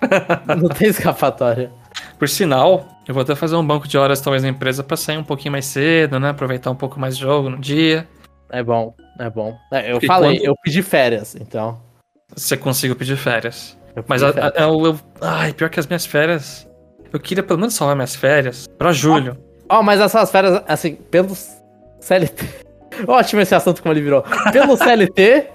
Não 0.60 0.68
tem 0.68 0.88
escapatória. 0.88 1.72
Por 2.18 2.28
sinal, 2.28 2.86
eu 3.06 3.14
vou 3.14 3.22
até 3.22 3.34
fazer 3.34 3.54
um 3.56 3.64
banco 3.66 3.86
de 3.86 3.96
horas 3.96 4.20
talvez 4.20 4.42
na 4.42 4.48
empresa 4.48 4.82
pra 4.82 4.96
sair 4.96 5.16
um 5.18 5.24
pouquinho 5.24 5.52
mais 5.52 5.66
cedo, 5.66 6.18
né? 6.18 6.30
Aproveitar 6.30 6.70
um 6.70 6.74
pouco 6.74 6.98
mais 6.98 7.16
de 7.16 7.22
jogo 7.22 7.48
no 7.48 7.58
dia. 7.58 8.06
É 8.50 8.62
bom, 8.62 8.94
é 9.20 9.30
bom. 9.30 9.56
É, 9.72 9.88
eu 9.90 9.92
Porque 9.94 10.06
falei, 10.06 10.40
eu 10.42 10.54
pedi 10.62 10.82
férias, 10.82 11.36
então. 11.40 11.78
Você 12.34 12.56
conseguiu 12.56 12.96
pedir 12.96 13.16
férias. 13.16 13.76
Eu 13.94 14.04
Mas 14.08 14.22
a, 14.22 14.30
a, 14.30 14.32
férias. 14.32 14.52
eu, 14.56 14.86
eu- 14.86 15.00
Ai, 15.20 15.52
pior 15.52 15.70
que 15.70 15.78
as 15.78 15.86
minhas 15.86 16.06
férias. 16.06 16.66
Eu 17.12 17.20
queria 17.20 17.42
pelo 17.42 17.58
menos 17.58 17.74
salvar 17.74 17.94
minhas 17.96 18.14
férias 18.14 18.66
pra 18.76 18.92
julho. 18.92 19.36
Ó, 19.68 19.82
mas 19.82 20.00
essas 20.00 20.30
férias, 20.30 20.62
assim, 20.66 20.94
pelos 20.94 21.56
CLT. 22.00 22.44
Ótimo 23.06 23.40
esse 23.42 23.54
assunto 23.54 23.80
como 23.82 23.92
ele 23.94 24.02
virou. 24.02 24.24
Pelo 24.52 24.76
CLT, 24.76 25.46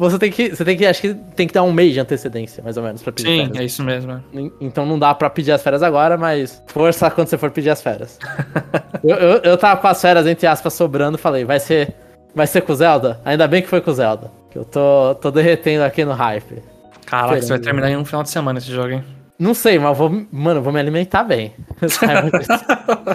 você 0.00 0.18
tem 0.18 0.30
que. 0.30 0.48
Você 0.50 0.64
tem 0.64 0.76
que. 0.76 0.86
Acho 0.86 1.00
que 1.00 1.14
tem 1.14 1.46
que 1.46 1.54
dar 1.54 1.62
um 1.62 1.72
mês 1.72 1.92
de 1.92 2.00
antecedência, 2.00 2.62
mais 2.62 2.76
ou 2.76 2.82
menos, 2.82 3.02
pra 3.02 3.12
pedir 3.12 3.28
Sim, 3.28 3.38
férias. 3.46 3.58
é 3.58 3.64
isso 3.64 3.82
mesmo. 3.84 4.22
En- 4.32 4.50
Então 4.60 4.84
não 4.86 4.98
dá 4.98 5.14
pra 5.14 5.28
pedir 5.30 5.52
as 5.52 5.62
férias 5.62 5.82
agora, 5.82 6.16
mas 6.16 6.62
força 6.68 7.10
quando 7.10 7.28
você 7.28 7.38
for 7.38 7.50
pedir 7.50 7.70
as 7.70 7.82
férias. 7.82 8.18
eu, 9.04 9.16
eu, 9.16 9.36
eu 9.42 9.56
tava 9.58 9.80
com 9.80 9.86
as 9.88 10.00
férias, 10.00 10.26
entre 10.26 10.46
aspas, 10.46 10.72
sobrando, 10.74 11.16
falei, 11.18 11.44
vai 11.44 11.60
ser. 11.60 11.94
Vai 12.34 12.46
ser 12.46 12.60
com 12.62 12.72
o 12.72 12.76
Zelda? 12.76 13.20
Ainda 13.24 13.46
bem 13.48 13.60
que 13.60 13.68
foi 13.68 13.80
com 13.80 13.90
o 13.90 13.94
Zelda. 13.94 14.30
Que 14.50 14.58
eu 14.58 14.64
tô, 14.64 15.14
tô 15.20 15.30
derretendo 15.30 15.84
aqui 15.84 16.04
no 16.04 16.12
hype. 16.12 16.62
Caraca, 17.06 17.42
você 17.42 17.48
vai 17.48 17.58
terminar 17.58 17.90
em 17.90 17.96
um 17.96 18.04
final 18.04 18.22
de 18.22 18.30
semana 18.30 18.58
esse 18.58 18.70
jogo, 18.70 18.90
hein? 18.90 19.04
Não 19.36 19.54
sei, 19.54 19.78
mas 19.78 19.96
vou. 19.96 20.10
Mano, 20.30 20.60
vou 20.62 20.72
me 20.72 20.78
alimentar 20.78 21.24
bem. 21.24 21.52
Disso. 21.80 21.98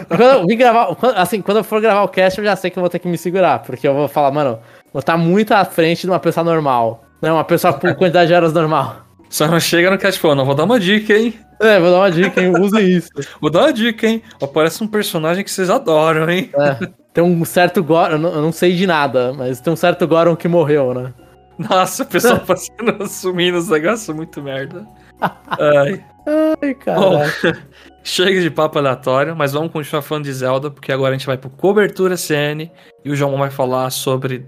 quando 0.08 0.22
eu 0.22 0.46
vim 0.48 0.58
gravar. 0.58 0.96
Assim, 1.16 1.40
quando 1.42 1.58
eu 1.58 1.64
for 1.64 1.80
gravar 1.80 2.02
o 2.04 2.08
cast, 2.08 2.40
eu 2.40 2.46
já 2.46 2.56
sei 2.56 2.72
que 2.72 2.78
eu 2.78 2.82
vou 2.82 2.90
ter 2.90 3.00
que 3.00 3.08
me 3.08 3.18
segurar. 3.18 3.60
Porque 3.60 3.88
eu 3.88 3.94
vou 3.94 4.08
falar, 4.08 4.32
mano, 4.32 4.60
vou 4.96 5.02
estar 5.02 5.18
muito 5.18 5.52
à 5.52 5.66
frente 5.66 6.04
de 6.04 6.10
uma 6.10 6.22
pessoa 6.22 6.42
normal. 6.42 7.04
Não, 7.22 7.36
uma 7.36 7.44
pessoa 7.44 7.74
com 7.74 7.82
quantidade 7.96 8.30
de 8.30 8.34
horas 8.34 8.54
normal. 8.54 9.06
Só 9.30 9.46
não 9.46 9.60
chega 9.60 9.92
no 9.92 9.98
cast 9.98 10.18
falando, 10.22 10.46
vou 10.46 10.56
dar 10.56 10.64
uma 10.64 10.80
dica, 10.80 11.12
hein? 11.12 11.38
É, 11.60 11.78
vou 11.82 11.92
dar 11.92 11.98
uma 11.98 12.12
dica, 12.12 12.42
hein? 12.42 12.54
Usem 12.58 12.88
isso. 12.94 13.10
Vou 13.42 13.50
dar 13.50 13.64
uma 13.64 13.74
dica, 13.74 14.08
hein? 14.08 14.22
Aparece 14.42 14.82
um 14.84 14.88
personagem 14.88 15.44
que 15.44 15.52
vocês 15.52 15.70
adoram, 15.70 16.30
hein? 16.30 16.50
É, 16.54 16.88
tem 17.14 17.24
um 17.24 17.44
certo 17.44 17.84
Goron, 17.84 18.16
eu 18.16 18.42
não, 18.42 18.52
sei 18.52 18.74
de 18.74 18.88
nada, 18.88 19.34
mas 19.34 19.60
tem 19.60 19.72
um 19.72 19.76
certo 19.76 20.08
Goron 20.08 20.36
que 20.36 20.48
morreu, 20.48 20.94
né? 20.94 21.14
Nossa, 21.58 22.04
o 22.04 22.06
pessoal 22.06 22.40
passando 22.40 23.08
sumindo 23.08 23.58
os 23.58 23.70
negócios 23.70 24.16
muito 24.16 24.42
merda. 24.42 24.86
Ai. 25.22 26.04
Ai, 26.28 26.74
Bom, 26.96 27.20
cara. 27.20 27.58
chega 28.04 28.42
de 28.42 28.50
papo 28.50 28.80
aleatório, 28.80 29.36
mas 29.36 29.54
vamos 29.54 29.72
continuar 29.72 30.02
falando 30.02 30.26
de 30.26 30.34
Zelda, 30.34 30.72
porque 30.72 30.92
agora 30.92 31.14
a 31.14 31.18
gente 31.18 31.28
vai 31.28 31.38
pro 31.38 31.50
Cobertura 31.50 32.18
CN 32.18 32.72
e 33.04 33.10
o 33.10 33.16
João 33.16 33.38
vai 33.38 33.50
falar 33.50 33.90
sobre 33.92 34.46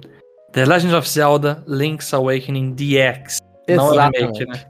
The 0.57 0.65
Legend 0.65 0.95
of 0.95 1.07
Zelda 1.07 1.63
Link's 1.67 2.11
Awakening 2.15 2.73
DX. 2.73 3.37
Não 3.69 3.75
é 3.75 3.77
o 3.77 3.91
remake, 3.91 4.17
Exatamente. 4.17 4.45
né? 4.47 4.61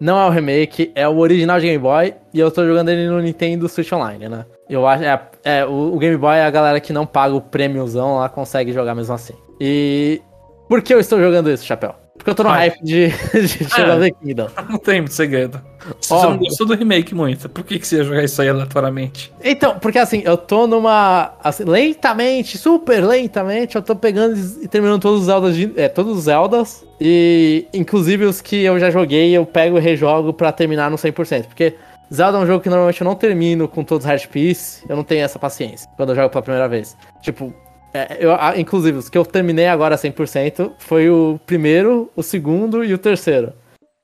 Não 0.00 0.18
é 0.18 0.26
o 0.26 0.30
remake, 0.30 0.92
é 0.94 1.06
o 1.06 1.18
original 1.18 1.60
de 1.60 1.66
Game 1.66 1.78
Boy 1.78 2.14
e 2.32 2.40
eu 2.40 2.50
tô 2.50 2.64
jogando 2.64 2.88
ele 2.88 3.06
no 3.06 3.20
Nintendo 3.20 3.68
Switch 3.68 3.92
Online, 3.92 4.30
né? 4.30 4.46
Eu 4.66 4.86
acho. 4.86 5.04
É, 5.04 5.20
é, 5.44 5.66
o, 5.66 5.94
o 5.94 5.98
Game 5.98 6.16
Boy, 6.16 6.40
a 6.40 6.48
galera 6.48 6.80
que 6.80 6.90
não 6.90 7.04
paga 7.04 7.34
o 7.34 7.42
prêmiozão 7.42 8.16
lá 8.16 8.30
consegue 8.30 8.72
jogar 8.72 8.94
mesmo 8.94 9.12
assim. 9.12 9.34
E. 9.60 10.22
Por 10.70 10.80
que 10.80 10.94
eu 10.94 11.00
estou 11.00 11.20
jogando 11.20 11.50
isso, 11.50 11.66
Chapéu? 11.66 11.94
Porque 12.16 12.30
eu 12.30 12.34
tô 12.34 12.42
no 12.42 12.48
Vai. 12.48 12.68
hype 12.70 12.82
de, 12.82 13.08
de 13.46 13.64
jogar 13.64 13.98
The 14.00 14.10
Kingdom. 14.10 14.48
Não 14.68 14.78
tem 14.78 15.00
muito 15.00 15.14
segredo. 15.14 15.60
Se 16.00 16.08
você 16.08 16.26
não 16.26 16.36
gostou 16.36 16.66
do 16.66 16.74
remake 16.74 17.14
muito, 17.14 17.48
por 17.48 17.62
que, 17.62 17.78
que 17.78 17.86
você 17.86 17.98
ia 17.98 18.02
jogar 18.04 18.24
isso 18.24 18.42
aí 18.42 18.48
aleatoriamente? 18.48 19.32
Então, 19.44 19.78
porque 19.78 19.98
assim, 20.00 20.20
eu 20.24 20.36
tô 20.36 20.66
numa. 20.66 21.34
Assim, 21.44 21.62
lentamente, 21.62 22.58
super 22.58 23.04
lentamente, 23.04 23.76
eu 23.76 23.82
tô 23.82 23.94
pegando 23.94 24.36
e 24.62 24.66
terminando 24.66 25.00
todos 25.00 25.20
os 25.20 25.26
Zeldas. 25.26 25.54
de- 25.54 25.72
é, 25.76 25.88
todos 25.88 26.16
os 26.18 26.24
Zeldas. 26.24 26.84
E 27.00 27.68
inclusive 27.72 28.24
os 28.24 28.40
que 28.40 28.64
eu 28.64 28.80
já 28.80 28.90
joguei, 28.90 29.30
eu 29.36 29.46
pego 29.46 29.78
e 29.78 29.80
rejogo 29.80 30.32
pra 30.32 30.50
terminar 30.50 30.90
no 30.90 30.96
100%. 30.98 31.44
Porque 31.46 31.74
Zelda 32.12 32.38
é 32.38 32.40
um 32.40 32.46
jogo 32.46 32.60
que 32.60 32.68
normalmente 32.68 33.00
eu 33.00 33.04
não 33.04 33.14
termino 33.14 33.68
com 33.68 33.84
todos 33.84 34.04
os 34.04 34.10
hard 34.10 34.26
piece. 34.26 34.82
Eu 34.88 34.96
não 34.96 35.04
tenho 35.04 35.24
essa 35.24 35.38
paciência 35.38 35.88
quando 35.96 36.08
eu 36.10 36.16
jogo 36.16 36.30
pela 36.30 36.42
primeira 36.42 36.68
vez. 36.68 36.96
Tipo. 37.22 37.54
É, 37.96 38.18
eu, 38.20 38.32
inclusive, 38.56 38.98
os 38.98 39.08
que 39.08 39.16
eu 39.18 39.24
terminei 39.24 39.66
agora 39.66 39.96
100% 39.96 40.72
foi 40.78 41.08
o 41.08 41.40
primeiro, 41.46 42.10
o 42.14 42.22
segundo 42.22 42.84
e 42.84 42.92
o 42.92 42.98
terceiro. 42.98 43.52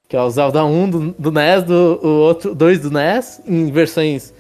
Que 0.09 0.17
é 0.17 0.21
o 0.21 0.31
Zelda 0.31 0.65
1 0.65 0.91
do, 0.91 1.15
do 1.19 1.33
NES, 1.33 1.63
do, 1.65 2.01
o 2.03 2.09
outro 2.21 2.55
2 2.55 2.81
do 2.81 2.91
NES, 2.91 3.41
em 3.47 3.71
versões 3.71 4.35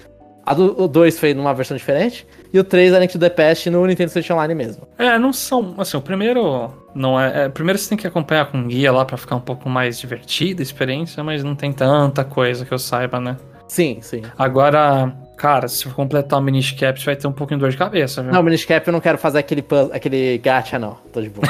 a 0.45 0.55
do 0.55 0.88
2 0.88 1.19
foi 1.19 1.35
numa 1.35 1.55
versão 1.55 1.77
diferente. 1.77 2.27
E 2.53 2.59
o 2.59 2.65
3, 2.65 2.93
A 2.93 2.99
Link 2.99 3.12
to 3.12 3.19
the 3.19 3.31
Past, 3.31 3.71
no 3.71 3.87
Nintendo 3.87 4.11
Switch 4.11 4.29
Online 4.31 4.55
mesmo. 4.55 4.87
É, 4.99 5.19
não 5.19 5.33
são. 5.33 5.75
Assim, 5.79 5.97
o 5.97 6.01
primeiro. 6.01 6.71
Não 6.95 7.19
é, 7.19 7.45
é, 7.45 7.49
Primeiro 7.49 7.79
você 7.79 7.88
tem 7.88 7.97
que 7.97 8.07
acompanhar 8.07 8.47
com 8.47 8.67
guia 8.67 8.93
lá 8.93 9.05
pra 9.05 9.17
ficar 9.17 9.37
um 9.37 9.41
pouco 9.41 9.69
mais 9.69 9.99
divertida 9.99 10.61
a 10.61 10.65
experiência, 10.65 11.23
mas 11.23 11.43
não 11.43 11.55
tem 11.55 11.73
tanta 11.73 12.25
coisa 12.25 12.67
que 12.67 12.73
eu 12.73 12.79
saiba, 12.79 13.21
né? 13.21 13.37
Sim, 13.69 13.99
sim. 14.03 14.23
Agora, 14.37 15.15
cara, 15.37 15.66
se 15.68 15.85
for 15.85 15.95
completar 15.95 16.38
o 16.38 16.42
Minish 16.42 16.73
Cap, 16.73 16.99
você 16.99 17.07
vai 17.07 17.16
ter 17.16 17.27
um 17.27 17.33
pouquinho 17.33 17.59
de 17.59 17.62
dor 17.64 17.71
de 17.71 17.77
cabeça, 17.77 18.23
viu? 18.23 18.33
Não, 18.33 18.42
Minish 18.42 18.64
Cap 18.64 18.87
eu 18.87 18.92
não 18.92 19.01
quero 19.01 19.18
fazer 19.18 19.38
aquele, 19.38 19.64
aquele 19.92 20.38
gacha, 20.38 20.79
não. 20.79 20.97
Tô 21.12 21.21
de 21.21 21.29
boa. 21.31 21.47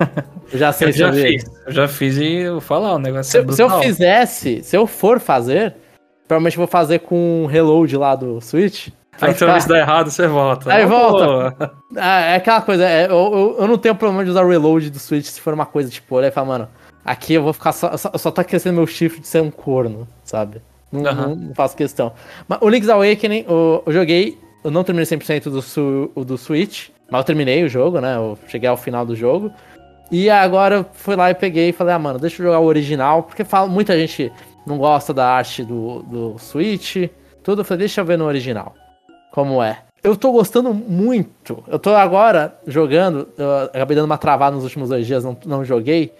eu 0.52 0.58
já 0.58 0.72
sei 0.72 0.88
eu 0.88 0.92
já 0.92 1.12
fiz. 1.12 1.44
Eu 1.66 1.72
já 1.72 1.88
fiz 1.88 2.16
e 2.16 2.32
eu 2.38 2.52
vou 2.52 2.60
falar, 2.60 2.94
o 2.94 2.98
negócio 2.98 3.30
Se, 3.30 3.38
é 3.38 3.52
se 3.52 3.62
eu 3.62 3.70
fizesse, 3.80 4.62
se 4.62 4.76
eu 4.76 4.86
for 4.86 5.20
fazer, 5.20 5.74
provavelmente 6.26 6.56
eu 6.56 6.60
vou 6.60 6.66
fazer 6.68 7.00
com 7.00 7.44
o 7.44 7.46
reload 7.46 7.96
lá 7.96 8.14
do 8.14 8.40
Switch. 8.40 8.88
Aí 9.20 9.30
então 9.30 9.48
ficar- 9.48 9.60
se 9.62 9.68
der 9.68 9.78
errado, 9.80 10.10
você 10.10 10.26
volta. 10.26 10.72
Aí 10.72 10.82
Ah, 10.82 10.86
volta. 10.86 11.72
Ah, 11.96 12.20
é 12.20 12.36
aquela 12.36 12.60
coisa, 12.60 12.84
é, 12.84 13.06
eu, 13.06 13.10
eu, 13.10 13.56
eu 13.60 13.68
não 13.68 13.78
tenho 13.78 13.94
problema 13.94 14.24
de 14.24 14.30
usar 14.30 14.44
o 14.44 14.48
reload 14.48 14.90
do 14.90 14.98
Switch 14.98 15.24
se 15.26 15.40
for 15.40 15.54
uma 15.54 15.66
coisa, 15.66 15.88
tipo, 15.90 16.14
olhar 16.16 16.28
e 16.28 16.30
falar, 16.32 16.46
mano, 16.46 16.68
aqui 17.04 17.34
eu 17.34 17.42
vou 17.42 17.52
ficar 17.52 17.72
só, 17.72 17.96
só, 17.96 18.10
só 18.16 18.30
tá 18.30 18.42
crescendo 18.44 18.74
meu 18.76 18.86
chifre 18.86 19.20
de 19.20 19.26
ser 19.28 19.40
um 19.40 19.50
corno, 19.50 20.06
sabe? 20.24 20.60
Não, 20.90 21.06
Aham. 21.06 21.28
não, 21.28 21.36
não 21.36 21.54
faço 21.54 21.76
questão. 21.76 22.12
Mas 22.48 22.58
o 22.60 22.68
Link's 22.68 22.88
Awakening, 22.88 23.44
eu, 23.48 23.82
eu 23.86 23.92
joguei, 23.92 24.38
eu 24.64 24.70
não 24.70 24.84
terminei 24.84 25.06
100% 25.06 25.44
do, 25.44 25.62
su, 25.62 26.10
o 26.14 26.24
do 26.24 26.38
Switch, 26.38 26.88
mas 27.10 27.20
eu 27.20 27.24
terminei 27.24 27.64
o 27.64 27.68
jogo, 27.68 28.00
né? 28.00 28.16
Eu 28.16 28.38
cheguei 28.48 28.68
ao 28.68 28.76
final 28.76 29.04
do 29.04 29.14
jogo. 29.14 29.50
E 30.10 30.30
agora 30.30 30.76
eu 30.76 30.86
fui 30.92 31.16
lá 31.16 31.30
e 31.30 31.34
peguei 31.34 31.70
e 31.70 31.72
falei, 31.72 31.94
ah, 31.94 31.98
mano, 31.98 32.18
deixa 32.18 32.40
eu 32.40 32.46
jogar 32.46 32.60
o 32.60 32.64
original, 32.64 33.24
porque 33.24 33.44
fala, 33.44 33.66
muita 33.66 33.98
gente 33.98 34.32
não 34.66 34.78
gosta 34.78 35.12
da 35.12 35.26
arte 35.28 35.64
do, 35.64 36.02
do 36.02 36.38
Switch, 36.38 37.08
tudo. 37.42 37.60
Eu 37.60 37.64
falei, 37.64 37.80
deixa 37.80 38.00
eu 38.00 38.04
ver 38.04 38.16
no 38.16 38.24
original 38.24 38.74
como 39.36 39.62
é. 39.62 39.80
Eu 40.02 40.16
tô 40.16 40.32
gostando 40.32 40.72
muito. 40.72 41.62
Eu 41.66 41.78
tô 41.78 41.90
agora 41.90 42.56
jogando. 42.66 43.28
Eu 43.36 43.64
acabei 43.64 43.96
dando 43.96 44.06
uma 44.06 44.16
travada 44.16 44.54
nos 44.54 44.64
últimos 44.64 44.88
dois 44.88 45.06
dias, 45.06 45.24
não, 45.24 45.36
não 45.44 45.64
joguei. 45.64 46.12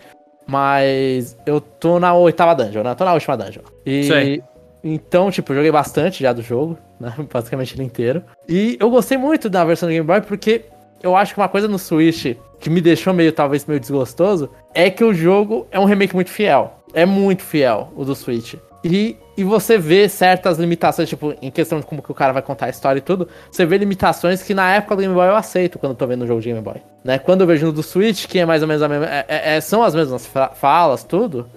Mas 0.47 1.37
eu 1.47 1.61
tô 1.61 1.99
na 1.99 2.13
oitava 2.15 2.55
dungeon, 2.55 2.83
né? 2.83 2.91
Eu 2.91 2.95
tô 2.97 3.05
na 3.05 3.15
última 3.15 3.37
dungeon. 3.37 3.63
E. 3.87 4.05
Sei. 4.05 4.43
Então, 4.89 5.31
tipo, 5.31 5.53
eu 5.53 5.57
joguei 5.57 5.73
bastante 5.73 6.23
já 6.23 6.33
do 6.33 6.43
jogo, 6.43 6.79
né? 7.01 7.13
Basicamente 7.33 7.75
ele 7.75 7.83
inteiro. 7.85 8.23
E 8.49 8.77
eu 8.81 8.89
gostei 8.91 9.19
muito 9.19 9.49
da 9.51 9.65
versão 9.65 9.89
do 9.89 9.93
Game 9.93 10.07
Boy 10.07 10.21
porque 10.21 10.65
eu 11.03 11.17
acho 11.17 11.35
que 11.35 11.41
uma 11.41 11.49
coisa 11.49 11.67
no 11.69 11.79
Switch 11.79 12.37
que 12.59 12.71
me 12.71 12.81
deixou 12.81 13.13
meio, 13.13 13.33
talvez, 13.33 13.67
meio 13.67 13.81
desgostoso 13.81 14.51
é 14.75 14.89
que 14.91 15.05
o 15.05 15.13
jogo 15.13 15.67
é 15.71 15.79
um 15.79 15.85
remake 15.85 16.15
muito 16.15 16.31
fiel. 16.31 16.73
É 16.95 17.05
muito 17.05 17.43
fiel, 17.43 17.93
o 17.97 18.05
do 18.05 18.15
Switch. 18.15 18.55
E, 18.83 19.17
e 19.37 19.43
você 19.43 19.77
vê 19.77 20.09
certas 20.09 20.59
limitações, 20.59 21.09
tipo, 21.09 21.35
em 21.43 21.51
questão 21.51 21.81
de 21.81 21.85
como 21.87 22.01
que 22.01 22.11
o 22.11 22.15
cara 22.15 22.33
vai 22.33 22.41
contar 22.41 22.67
a 22.67 22.69
história 22.71 22.99
e 22.99 23.03
tudo, 23.03 23.29
você 23.51 23.67
vê 23.67 23.77
limitações 23.77 24.43
que 24.43 24.55
na 24.55 24.75
época 24.75 24.95
do 24.97 25.03
Game 25.03 25.13
Boy 25.15 25.27
eu 25.27 25.35
aceito 25.35 25.79
quando 25.79 25.93
eu 25.93 25.97
tô 25.97 26.07
vendo 26.07 26.23
o 26.23 26.27
jogo 26.27 26.41
de 26.41 26.49
Game 26.49 26.61
Boy. 26.63 26.77
Né? 27.05 27.19
Quando 27.19 27.41
eu 27.41 27.47
vejo 27.47 27.67
no 27.67 27.73
do 27.73 27.83
Switch, 27.83 28.27
que 28.27 28.39
é 28.39 28.47
mais 28.47 28.63
ou 28.63 28.69
menos 28.69 28.83
a 28.83 28.89
mesma. 28.89 29.07
é- 29.07 29.25
é- 29.29 29.57
é- 29.57 29.61
são 29.61 29.83
as 29.83 29.95
mesmas 29.95 30.31
falas, 30.55 31.03
tudo. 31.05 31.49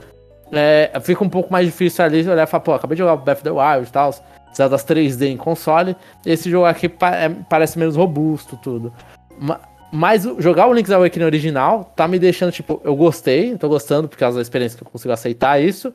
É, 0.52 0.92
fica 1.02 1.24
um 1.24 1.30
pouco 1.30 1.52
mais 1.52 1.66
difícil 1.66 2.04
ali 2.04 2.28
olhar 2.28 2.44
e 2.44 2.48
falar, 2.48 2.62
pô, 2.62 2.74
acabei 2.74 2.96
de 2.96 3.00
jogar 3.00 3.14
o 3.14 3.18
Breath 3.18 3.38
of 3.38 3.44
the 3.44 3.52
Wild 3.52 3.88
e 3.88 3.92
tal, 3.92 4.14
Zeldas 4.56 4.84
3D 4.84 5.28
em 5.28 5.38
console. 5.38 5.96
Esse 6.26 6.50
jogo 6.50 6.66
aqui 6.66 6.90
pa- 6.90 7.16
é- 7.16 7.30
parece 7.50 7.78
menos 7.78 7.96
robusto, 7.96 8.58
tudo. 8.58 8.92
Ma- 9.40 9.60
Mas 9.92 10.24
jogar 10.38 10.68
o 10.68 10.74
Link's 10.74 10.92
Awakening 10.92 11.26
original 11.26 11.92
tá 11.96 12.08
me 12.08 12.20
deixando, 12.20 12.52
tipo, 12.52 12.80
eu 12.84 12.96
gostei, 12.96 13.56
tô 13.58 13.68
gostando 13.68 14.08
por 14.08 14.18
causa 14.18 14.36
da 14.38 14.42
experiência 14.42 14.78
que 14.78 14.84
eu 14.84 14.90
consigo 14.92 15.12
aceitar 15.12 15.60
isso. 15.62 15.92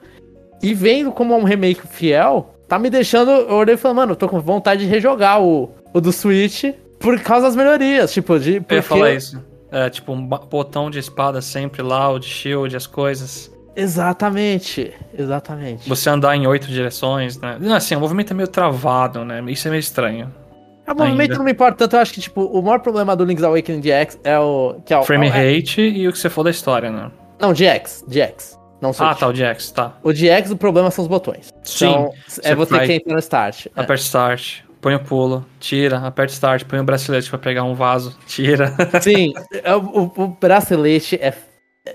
E 0.62 0.74
vendo 0.74 1.12
como 1.12 1.32
é 1.32 1.36
um 1.36 1.44
remake 1.44 1.86
fiel, 1.86 2.54
tá 2.68 2.76
me 2.78 2.90
deixando. 2.90 3.30
Eu 3.30 3.54
olhei 3.54 3.74
e 3.74 3.78
falei, 3.78 3.94
mano, 3.96 4.12
eu 4.12 4.16
tô 4.16 4.28
com 4.28 4.40
vontade 4.40 4.82
de 4.84 4.88
rejogar 4.90 5.40
o, 5.42 5.70
o 5.92 6.00
do 6.00 6.10
Switch 6.10 6.64
por 6.98 7.20
causa 7.20 7.46
das 7.46 7.54
melhorias. 7.56 8.12
Tipo, 8.12 8.36
de. 8.38 8.50
Eu 8.50 8.54
ia 8.56 8.60
porque- 8.62 8.82
falar 8.82 9.12
isso. 9.12 9.40
É, 9.70 9.88
tipo, 9.90 10.12
um 10.12 10.24
botão 10.26 10.90
de 10.90 10.98
espada 10.98 11.40
sempre 11.40 11.80
lá, 11.82 12.10
o 12.10 12.18
de 12.18 12.26
shield, 12.26 12.74
as 12.76 12.86
coisas. 12.88 13.48
Exatamente, 13.76 14.92
exatamente. 15.16 15.88
Você 15.88 16.08
andar 16.10 16.36
em 16.36 16.46
oito 16.46 16.66
direções, 16.68 17.38
né? 17.38 17.56
Não, 17.60 17.74
Assim, 17.74 17.94
o 17.96 18.00
movimento 18.00 18.32
é 18.32 18.34
meio 18.34 18.48
travado, 18.48 19.24
né? 19.24 19.42
Isso 19.48 19.66
é 19.68 19.70
meio 19.70 19.80
estranho. 19.80 20.32
O 20.86 20.94
movimento 20.94 21.20
ainda. 21.30 21.34
não 21.38 21.44
me 21.44 21.52
importa 21.52 21.76
tanto, 21.78 21.96
eu 21.96 22.00
acho 22.00 22.12
que, 22.12 22.20
tipo, 22.20 22.42
o 22.42 22.60
maior 22.62 22.80
problema 22.80 23.16
do 23.16 23.24
Link's 23.24 23.42
Awakening 23.42 23.80
DX 23.80 24.18
é 24.22 24.38
o. 24.38 24.76
Que 24.84 24.92
é 24.92 24.98
o 24.98 25.02
Frame 25.02 25.28
é- 25.28 25.30
rate 25.56 25.80
e 25.80 26.06
o 26.06 26.12
que 26.12 26.18
você 26.18 26.28
for 26.28 26.42
da 26.42 26.50
história, 26.50 26.90
né? 26.90 27.10
Não, 27.40 27.52
DX, 27.52 28.04
DX. 28.06 28.58
Não. 28.80 28.90
Ah, 28.98 29.14
tá, 29.14 29.26
o 29.28 29.32
DX, 29.32 29.70
tá. 29.70 29.94
O 30.02 30.12
DX, 30.12 30.50
o 30.50 30.56
problema 30.58 30.90
são 30.90 31.02
os 31.02 31.08
botões. 31.08 31.48
Sim. 31.62 31.86
Então, 31.88 32.10
é 32.42 32.54
Você 32.54 32.70
vai- 32.76 32.86
que 32.86 32.92
entra 32.92 33.12
no 33.14 33.18
start. 33.18 33.66
É. 33.66 33.70
Aperta 33.80 34.02
start, 34.02 34.58
põe 34.82 34.94
o 34.94 35.00
pulo, 35.00 35.46
tira, 35.58 35.98
aperta 36.06 36.32
start, 36.34 36.64
põe 36.64 36.78
o 36.80 36.84
bracelete 36.84 37.30
pra 37.30 37.38
pegar 37.38 37.64
um 37.64 37.74
vaso, 37.74 38.14
tira. 38.26 38.74
Sim, 39.00 39.32
é, 39.64 39.74
o, 39.74 39.78
o- 39.80 40.12
o 40.22 40.28
bracelete 40.38 41.16
é, 41.16 41.32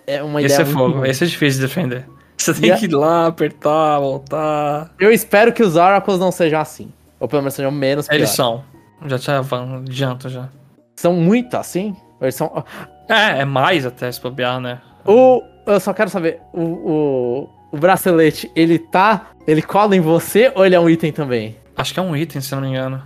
é 0.08 0.22
uma 0.24 0.42
Esse 0.42 0.56
ideia 0.56 0.62
é 0.62 0.66
muito 0.66 0.78
fogo, 0.78 1.00
ruim. 1.00 1.10
esse 1.10 1.24
é 1.24 1.28
difícil 1.28 1.62
de 1.62 1.68
defender. 1.68 2.06
Você 2.38 2.54
tem 2.54 2.72
E 2.72 2.78
que 2.78 2.86
ir 2.86 2.94
lá, 2.94 3.28
apertar, 3.28 4.00
voltar. 4.00 4.92
Eu 5.00 5.12
espero 5.12 5.52
que 5.52 5.62
os 5.62 5.76
Oracles 5.76 6.20
não 6.20 6.32
sejam 6.32 6.60
assim. 6.62 6.92
Ou 7.20 7.28
pelo 7.28 7.42
menos 7.42 7.54
sejam 7.54 7.72
menos 7.72 8.08
piores. 8.08 8.22
Eles 8.22 8.36
são. 8.36 8.64
Já 9.06 9.20
te 9.20 9.30
avan- 9.32 9.78
adianto 9.86 10.30
já. 10.30 10.48
São 10.96 11.14
muito 11.14 11.56
assim? 11.58 11.96
Ou 12.20 12.26
eles 12.26 12.36
são... 12.36 12.64
É, 13.10 13.42
é 13.42 13.46
mais 13.46 13.86
até 13.86 14.10
se 14.12 14.22
bobear, 14.22 14.60
né? 14.60 14.80
O, 15.06 15.42
eu 15.66 15.80
só 15.80 15.94
quero 15.94 16.10
saber, 16.10 16.40
o, 16.54 16.62
o, 16.62 17.50
o 17.72 17.78
bracelete, 17.78 18.50
ele 18.56 18.78
tá. 18.78 19.28
Ele 19.48 19.62
cola 19.62 19.96
em 19.96 20.00
você 20.00 20.52
ou 20.56 20.66
ele 20.66 20.76
é 20.76 20.80
um 20.80 20.90
item 20.90 21.12
também? 21.12 21.58
Acho 21.76 21.94
que 21.94 22.00
é 22.00 22.04
um 22.04 22.16
item, 22.16 22.40
se 22.40 22.54
eu 22.54 22.62
não 22.62 22.68
me 22.70 22.74
engano. 22.76 23.02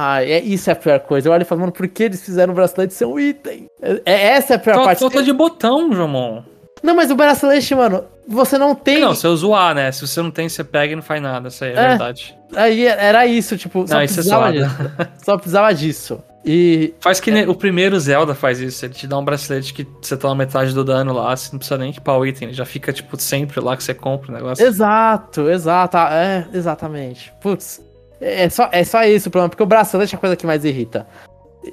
Ah, 0.00 0.22
é, 0.24 0.38
isso 0.40 0.70
é 0.70 0.72
a 0.72 0.76
pior 0.76 1.00
coisa. 1.00 1.28
Eu 1.28 1.32
olho 1.32 1.42
e 1.42 1.44
falo, 1.44 1.60
mano, 1.62 1.72
por 1.72 1.88
que 1.88 2.04
eles 2.04 2.24
fizeram 2.24 2.52
o 2.52 2.54
bracelete 2.56 2.94
ser 2.94 3.04
um 3.04 3.18
item? 3.18 3.66
É, 3.82 4.00
é- 4.04 4.26
essa 4.34 4.52
é 4.52 4.56
a 4.56 4.58
pior 4.60 4.74
Falta, 4.74 4.88
parte. 4.90 5.00
falta 5.00 5.22
de 5.24 5.32
botão, 5.32 5.92
Jomon. 5.92 6.42
Não, 6.82 6.94
mas 6.94 7.10
o 7.10 7.16
bracelete, 7.16 7.74
mano, 7.74 8.04
você 8.28 8.56
não 8.56 8.72
tem. 8.76 9.00
Não, 9.00 9.12
se 9.12 9.26
eu 9.26 9.36
zoar, 9.36 9.74
né? 9.74 9.90
Se 9.90 10.06
você 10.06 10.22
não 10.22 10.30
tem, 10.30 10.48
você 10.48 10.62
pega 10.62 10.92
e 10.92 10.96
não 10.96 11.02
faz 11.02 11.20
nada. 11.20 11.48
Isso 11.48 11.64
aí 11.64 11.70
é, 11.72 11.74
É. 11.76 11.88
verdade. 11.88 12.38
Aí 12.54 12.86
era 12.86 13.26
isso, 13.26 13.56
tipo, 13.58 13.84
só 13.88 13.94
Não, 13.94 14.02
isso 14.04 14.12
é 14.12 14.16
precisava 14.16 14.52
disso. 14.52 14.76
Só 15.24 15.36
precisava 15.36 15.74
disso. 15.74 16.22
E. 16.44 16.94
Faz 17.00 17.18
que 17.18 17.32
nem- 17.32 17.48
o 17.48 17.54
primeiro 17.54 17.98
Zelda 17.98 18.34
faz 18.36 18.60
isso. 18.60 18.84
Ele 18.86 18.94
te 18.94 19.06
dá 19.08 19.18
um 19.18 19.24
bracelete 19.24 19.74
que 19.74 19.84
você 20.00 20.16
toma 20.16 20.36
metade 20.36 20.72
do 20.72 20.84
dano 20.84 21.12
lá. 21.12 21.36
Você 21.36 21.50
não 21.52 21.58
precisa 21.58 21.76
nem 21.76 21.90
equipar 21.90 22.16
o 22.16 22.24
item. 22.24 22.48
Ele 22.48 22.56
já 22.56 22.64
fica, 22.64 22.92
tipo, 22.92 23.20
sempre 23.20 23.60
lá 23.60 23.76
que 23.76 23.82
você 23.82 23.92
compra 23.92 24.30
o 24.30 24.34
negócio. 24.34 24.64
Exato, 24.64 25.50
exato. 25.50 25.96
É, 25.96 26.46
exatamente. 26.54 27.32
Putz. 27.40 27.82
É 28.20 28.48
só, 28.48 28.68
é 28.72 28.82
só 28.84 29.02
esse 29.04 29.28
o 29.28 29.30
problema, 29.30 29.48
porque 29.50 29.62
o 29.62 29.66
bracelete 29.66 30.14
é 30.14 30.18
a 30.18 30.20
coisa 30.20 30.36
que 30.36 30.46
mais 30.46 30.64
irrita. 30.64 31.06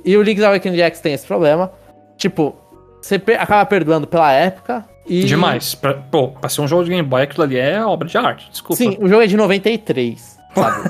E 0.03 0.15
o 0.17 0.21
Link's 0.21 0.43
Awakening 0.43 0.79
X 0.81 0.99
tem 0.99 1.13
esse 1.13 1.25
problema. 1.25 1.71
Tipo, 2.17 2.55
você 3.01 3.17
per- 3.17 3.39
acaba 3.41 3.65
perdoando 3.65 4.05
pela 4.08 4.31
época. 4.31 4.86
E... 5.08 5.23
Demais. 5.23 5.75
Pra, 5.75 5.93
pô, 5.93 6.29
pra 6.29 6.49
ser 6.49 6.62
um 6.62 6.67
jogo 6.67 6.84
de 6.84 6.89
Game 6.91 7.08
Boy, 7.08 7.23
aquilo 7.23 7.43
ali 7.43 7.58
é 7.58 7.84
obra 7.84 8.08
de 8.08 8.17
arte. 8.17 8.49
Desculpa. 8.49 8.75
Sim, 8.75 8.97
o 8.99 9.08
jogo 9.08 9.21
é 9.23 9.27
de 9.27 9.38
93, 9.38 10.38
sabe? 10.53 10.89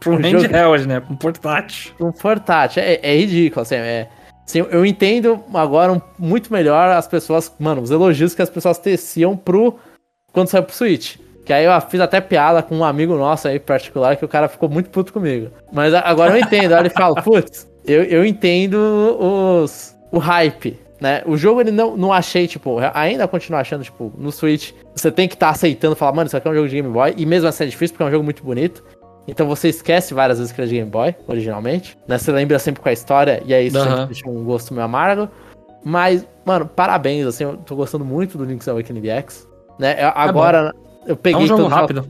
Pra 0.00 0.10
um 0.12 0.16
handheld, 0.16 0.86
né? 0.88 1.00
Pra 1.00 1.12
um 1.12 1.16
portátil. 1.16 1.92
um 2.00 2.12
portátil. 2.12 2.82
É, 2.82 2.98
é 3.02 3.16
ridículo, 3.16 3.62
assim, 3.62 3.74
é... 3.76 4.08
assim, 4.46 4.58
eu 4.58 4.84
entendo 4.84 5.42
agora 5.54 5.92
um- 5.92 6.00
muito 6.18 6.52
melhor 6.52 6.88
as 6.90 7.06
pessoas, 7.06 7.52
mano, 7.58 7.82
os 7.82 7.90
elogios 7.90 8.34
que 8.34 8.42
as 8.42 8.50
pessoas 8.50 8.78
teciam 8.78 9.36
pro... 9.36 9.78
Quando 10.32 10.48
saiu 10.48 10.62
pro 10.64 10.74
Switch. 10.74 11.16
Que 11.44 11.52
aí 11.52 11.64
eu 11.64 11.80
fiz 11.82 12.00
até 12.00 12.20
piada 12.20 12.62
com 12.62 12.76
um 12.76 12.84
amigo 12.84 13.16
nosso 13.16 13.48
aí, 13.48 13.58
particular, 13.58 14.16
que 14.16 14.24
o 14.24 14.28
cara 14.28 14.48
ficou 14.48 14.68
muito 14.68 14.90
puto 14.90 15.12
comigo. 15.12 15.50
Mas 15.72 15.92
agora 15.92 16.36
eu 16.36 16.40
entendo, 16.40 16.72
aí 16.72 16.80
ele 16.80 16.90
fala, 16.90 17.16
putz, 17.22 17.68
eu, 17.84 18.04
eu 18.04 18.24
entendo 18.24 18.76
os... 18.76 19.96
o 20.12 20.18
hype, 20.18 20.78
né? 21.00 21.22
O 21.26 21.36
jogo, 21.36 21.60
ele 21.60 21.72
não, 21.72 21.96
não 21.96 22.12
achei, 22.12 22.46
tipo, 22.46 22.76
ainda 22.94 23.26
continuo 23.26 23.58
achando, 23.58 23.82
tipo, 23.82 24.12
no 24.16 24.30
Switch, 24.30 24.70
você 24.94 25.10
tem 25.10 25.26
que 25.26 25.34
estar 25.34 25.50
aceitando, 25.50 25.96
falar, 25.96 26.12
mano, 26.12 26.28
isso 26.28 26.36
aqui 26.36 26.46
é 26.46 26.50
um 26.50 26.54
jogo 26.54 26.68
de 26.68 26.76
Game 26.76 26.88
Boy, 26.88 27.14
e 27.16 27.26
mesmo 27.26 27.48
assim 27.48 27.64
é 27.64 27.66
difícil, 27.66 27.94
porque 27.94 28.04
é 28.04 28.06
um 28.06 28.12
jogo 28.12 28.24
muito 28.24 28.44
bonito. 28.44 28.84
Então 29.26 29.46
você 29.46 29.68
esquece 29.68 30.14
várias 30.14 30.38
vezes 30.38 30.52
que 30.52 30.60
ele 30.60 30.66
é 30.66 30.70
de 30.70 30.76
Game 30.76 30.90
Boy, 30.90 31.14
originalmente. 31.26 31.98
Né? 32.06 32.18
Você 32.18 32.30
lembra 32.30 32.58
sempre 32.58 32.80
com 32.80 32.88
a 32.88 32.92
história, 32.92 33.42
e 33.44 33.52
aí 33.52 33.66
isso 33.66 33.80
sempre 33.80 34.06
deixa 34.06 34.28
um 34.28 34.44
gosto 34.44 34.72
meio 34.72 34.84
amargo. 34.84 35.28
Mas, 35.84 36.26
mano, 36.44 36.66
parabéns, 36.66 37.26
assim, 37.26 37.44
eu 37.44 37.56
tô 37.56 37.74
gostando 37.74 38.04
muito 38.04 38.38
do 38.38 38.44
Link's 38.44 38.68
Awakening 38.68 39.08
X. 39.08 39.48
Né? 39.78 39.96
Eu- 40.04 40.12
agora, 40.14 40.72
eu 41.06 41.14
É 41.14 41.16
peguei 41.16 41.42
um 41.42 41.46
jogo 41.46 41.66
rápido. 41.66 42.02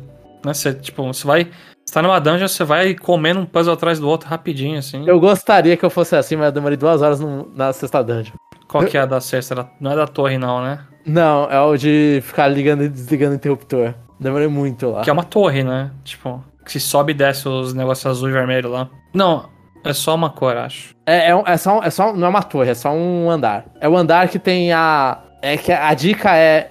Né? 0.45 0.53
Você, 0.55 0.73
tipo, 0.75 1.03
você 1.05 1.27
vai. 1.27 1.49
Você 1.85 1.95
tá 1.95 2.03
numa 2.03 2.19
dungeon, 2.21 2.47
você 2.49 2.65
vai 2.65 2.95
comendo 2.95 3.41
um 3.41 3.47
puzzle 3.47 3.75
atrás 3.75 3.99
do 3.99 4.09
outro 4.09 4.29
rapidinho, 4.29 4.79
assim. 4.79 5.05
Eu 5.07 5.19
gostaria 5.21 5.77
que 5.77 5.85
eu 5.85 5.91
fosse 5.91 6.15
assim, 6.17 6.37
mas 6.37 6.47
eu 6.47 6.53
demorei 6.53 6.77
duas 6.77 7.03
horas 7.03 7.21
no- 7.21 7.51
na 7.55 7.73
sexta 7.73 8.03
dungeon. 8.03 8.35
Qual 8.69 8.85
que 8.85 8.97
é 8.97 9.01
a 9.01 9.07
da 9.07 9.21
sexta? 9.21 9.69
Não 9.81 9.93
é 9.93 9.97
da 9.97 10.07
torre, 10.07 10.39
não, 10.39 10.63
né? 10.63 10.79
Não, 11.05 11.51
é 11.51 11.61
o 11.61 11.77
de 11.77 12.21
ficar 12.25 12.49
ligando 12.49 12.85
e 12.85 12.89
desligando 12.89 13.33
o 13.33 13.35
interruptor. 13.37 13.95
Demorei 14.19 14.47
muito 14.49 14.89
lá. 14.91 15.03
Que 15.03 15.11
é 15.11 15.13
uma 15.13 15.25
torre, 15.25 15.63
né? 15.65 15.91
Tipo, 16.05 16.43
que 16.65 16.73
se 16.73 16.81
sobe 16.81 17.11
e 17.13 17.15
desce 17.15 17.49
os 17.49 17.75
negócios 17.75 18.07
azul 18.07 18.29
e 18.29 18.33
vermelho 18.33 18.71
lá. 18.71 18.89
Não, 19.13 19.49
é 19.85 19.93
só 19.93 20.15
uma 20.15 20.31
cor, 20.31 20.57
acho. 20.57 20.95
É, 21.05 21.31
é, 21.33 21.43
é 21.45 21.57
só, 21.57 21.83
é 21.83 21.91
só. 21.91 22.13
Não 22.15 22.27
é 22.29 22.31
uma 22.31 22.43
torre, 22.43 22.71
é 22.71 22.75
só 22.75 22.93
um 22.93 23.29
andar. 23.29 23.65
É 23.81 23.89
o 23.89 23.97
andar 23.97 24.29
que 24.29 24.39
tem 24.39 24.73
a. 24.73 25.19
É 25.43 25.57
que 25.57 25.73
a 25.73 25.93
dica 25.93 26.35
é. 26.37 26.71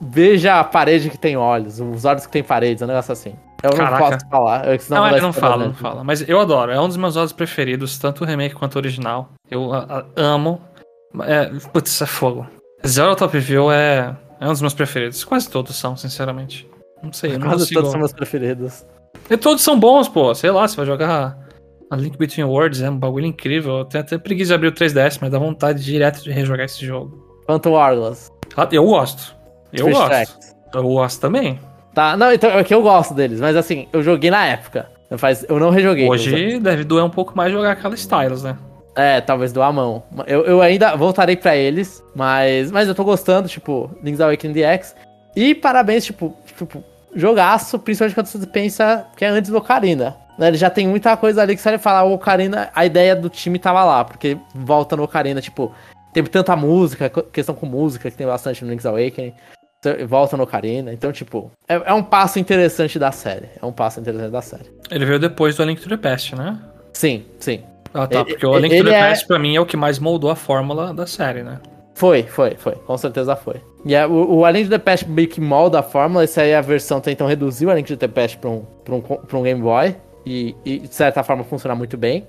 Veja 0.00 0.58
a 0.60 0.64
parede 0.64 1.08
que 1.10 1.16
tem 1.18 1.36
olhos, 1.36 1.80
os 1.80 2.04
olhos 2.04 2.26
que 2.26 2.32
tem 2.32 2.42
paredes, 2.42 2.82
um 2.82 2.86
negócio 2.86 3.12
assim. 3.12 3.34
Eu 3.62 3.70
não 3.70 3.76
Caraca. 3.78 4.10
posso 4.18 4.28
falar. 4.28 4.66
Eu, 4.68 4.78
Não, 4.90 5.08
ele 5.08 5.20
não 5.22 5.30
spoiler, 5.30 5.32
fala, 5.32 5.64
não 5.66 5.74
fala. 5.74 6.04
Mas 6.04 6.28
eu 6.28 6.38
adoro. 6.38 6.70
É 6.70 6.78
um 6.78 6.86
dos 6.86 6.98
meus 6.98 7.14
jogos 7.14 7.32
preferidos, 7.32 7.96
tanto 7.98 8.22
o 8.22 8.26
remake 8.26 8.54
quanto 8.54 8.74
o 8.74 8.78
original. 8.78 9.30
Eu 9.50 9.72
a- 9.72 9.86
a- 10.00 10.04
amo. 10.16 10.60
É, 11.22 11.46
putz, 11.72 12.02
é 12.02 12.06
fogo. 12.06 12.46
Zero 12.86 13.16
Top 13.16 13.38
View 13.38 13.72
é, 13.72 14.14
é 14.40 14.44
um 14.46 14.52
dos 14.52 14.60
meus 14.60 14.74
preferidos. 14.74 15.24
Quase 15.24 15.48
todos 15.48 15.74
são, 15.76 15.96
sinceramente. 15.96 16.68
Não 17.02 17.10
sei, 17.12 17.34
eu 17.34 17.38
não 17.38 17.46
Quase 17.46 17.60
consigo. 17.62 17.80
todos 17.80 17.90
são 17.92 18.00
meus 18.00 18.12
preferidos. 18.12 18.84
E 19.30 19.36
todos 19.38 19.62
são 19.62 19.78
bons, 19.80 20.08
pô. 20.08 20.34
Sei 20.34 20.50
lá, 20.50 20.68
você 20.68 20.76
vai 20.76 20.84
jogar 20.84 21.38
a 21.90 21.96
Link 21.96 22.18
Between 22.18 22.44
Worlds, 22.44 22.82
é 22.82 22.90
um 22.90 22.98
bagulho 22.98 23.24
incrível. 23.24 23.78
Eu 23.78 23.84
tenho 23.86 24.04
até 24.04 24.18
preguiça 24.18 24.48
de 24.48 24.54
abrir 24.56 24.68
o 24.68 24.72
3DS, 24.72 25.18
mas 25.22 25.30
dá 25.30 25.38
vontade 25.38 25.82
direto 25.82 26.22
de 26.22 26.30
rejogar 26.30 26.66
esse 26.66 26.84
jogo. 26.84 27.40
Quanto 27.46 27.70
o 27.70 27.72
Warless. 27.72 28.30
Ah, 28.56 28.68
Eu 28.70 28.84
gosto. 28.84 29.33
Eu 29.74 29.84
Twitch 29.84 29.96
gosto. 29.96 30.08
Tracks. 30.08 30.56
Eu 30.74 30.82
gosto 30.82 31.20
também. 31.20 31.60
Tá, 31.94 32.16
não, 32.16 32.32
então 32.32 32.50
é 32.50 32.64
que 32.64 32.74
eu 32.74 32.82
gosto 32.82 33.14
deles, 33.14 33.40
mas 33.40 33.56
assim, 33.56 33.86
eu 33.92 34.02
joguei 34.02 34.30
na 34.30 34.44
época. 34.44 34.88
Eu, 35.10 35.18
faz, 35.18 35.44
eu 35.48 35.60
não 35.60 35.70
rejoguei. 35.70 36.08
Hoje 36.08 36.58
deve 36.58 36.82
doer 36.82 37.04
um 37.04 37.10
pouco 37.10 37.36
mais 37.36 37.52
jogar 37.52 37.72
aquela 37.72 37.94
Stylus, 37.94 38.42
né? 38.42 38.56
É, 38.96 39.20
talvez 39.20 39.52
doar 39.52 39.68
a 39.68 39.72
mão. 39.72 40.02
Eu, 40.26 40.44
eu 40.44 40.60
ainda 40.60 40.96
voltarei 40.96 41.36
pra 41.36 41.56
eles, 41.56 42.02
mas, 42.14 42.70
mas 42.70 42.88
eu 42.88 42.94
tô 42.94 43.04
gostando, 43.04 43.48
tipo, 43.48 43.90
Link's 44.02 44.20
Awakening 44.20 44.54
DX. 44.54 44.94
E 45.36 45.54
parabéns, 45.54 46.04
tipo, 46.04 46.36
tipo, 46.46 46.82
jogaço, 47.14 47.78
principalmente 47.78 48.14
quando 48.14 48.26
você 48.26 48.46
pensa 48.46 49.06
que 49.16 49.24
é 49.24 49.28
antes 49.28 49.50
do 49.50 49.58
Ocarina. 49.58 50.16
Né? 50.38 50.48
Ele 50.48 50.56
já 50.56 50.70
tem 50.70 50.86
muita 50.86 51.16
coisa 51.16 51.42
ali 51.42 51.54
que 51.54 51.62
você 51.62 51.78
falar, 51.78 52.04
o 52.04 52.14
Ocarina, 52.14 52.70
a 52.74 52.84
ideia 52.84 53.14
do 53.14 53.28
time 53.28 53.58
tava 53.58 53.84
lá, 53.84 54.04
porque 54.04 54.36
volta 54.54 54.96
no 54.96 55.04
Ocarina, 55.04 55.40
tipo, 55.40 55.72
teve 56.12 56.28
tanta 56.28 56.54
música, 56.56 57.10
questão 57.32 57.54
com 57.54 57.66
música, 57.66 58.10
que 58.10 58.16
tem 58.16 58.26
bastante 58.26 58.64
no 58.64 58.70
Link's 58.70 58.86
Awakening. 58.86 59.34
Então, 59.90 60.06
Volta 60.06 60.36
no 60.36 60.42
Ocarina, 60.44 60.92
então, 60.92 61.12
tipo, 61.12 61.50
é, 61.68 61.74
é 61.86 61.92
um 61.92 62.02
passo 62.02 62.38
interessante 62.38 62.98
da 62.98 63.10
série. 63.12 63.48
É 63.60 63.64
um 63.66 63.72
passo 63.72 64.00
interessante 64.00 64.30
da 64.30 64.42
série. 64.42 64.64
Ele 64.90 65.04
veio 65.04 65.18
depois 65.18 65.56
do 65.56 65.62
A 65.62 65.66
Link 65.66 65.80
to 65.80 65.88
the 65.88 65.96
Past, 65.96 66.34
né? 66.36 66.58
Sim, 66.92 67.24
sim. 67.38 67.60
Ah, 67.92 68.06
tá. 68.06 68.20
Ele- 68.20 68.30
Porque 68.30 68.46
o 68.46 68.54
A 68.54 68.58
Link 68.60 68.76
to 68.78 68.84
the 68.84 68.94
é- 68.94 69.08
Past, 69.08 69.26
pra 69.26 69.38
mim, 69.38 69.54
é 69.56 69.60
o 69.60 69.66
que 69.66 69.76
mais 69.76 69.98
moldou 69.98 70.30
a 70.30 70.36
fórmula 70.36 70.92
da 70.94 71.06
série, 71.06 71.42
né? 71.42 71.60
Foi, 71.94 72.24
foi, 72.24 72.56
foi. 72.56 72.72
Com 72.74 72.98
certeza 72.98 73.36
foi. 73.36 73.56
E 73.84 73.94
é, 73.94 74.04
o, 74.06 74.38
o 74.38 74.44
A 74.44 74.50
Link 74.50 74.64
to 74.64 74.70
the 74.70 74.78
Past 74.78 75.08
meio 75.08 75.28
que 75.28 75.40
molda 75.40 75.78
a 75.78 75.82
fórmula. 75.82 76.24
Essa 76.24 76.42
aí 76.42 76.50
é 76.50 76.56
a 76.56 76.60
versão 76.60 77.00
tentam 77.00 77.26
reduzir 77.26 77.66
o 77.66 77.70
A 77.70 77.74
Link 77.74 77.86
to 77.86 77.96
the 77.96 78.08
Past 78.08 78.36
pra 78.38 78.50
um, 78.50 78.62
pra 78.84 78.94
um, 78.96 79.00
pra 79.00 79.38
um 79.38 79.42
Game 79.42 79.60
Boy. 79.62 79.94
E, 80.26 80.56
e, 80.64 80.78
de 80.80 80.94
certa 80.94 81.22
forma 81.22 81.44
funciona 81.44 81.74
muito 81.74 81.96
bem. 81.96 82.26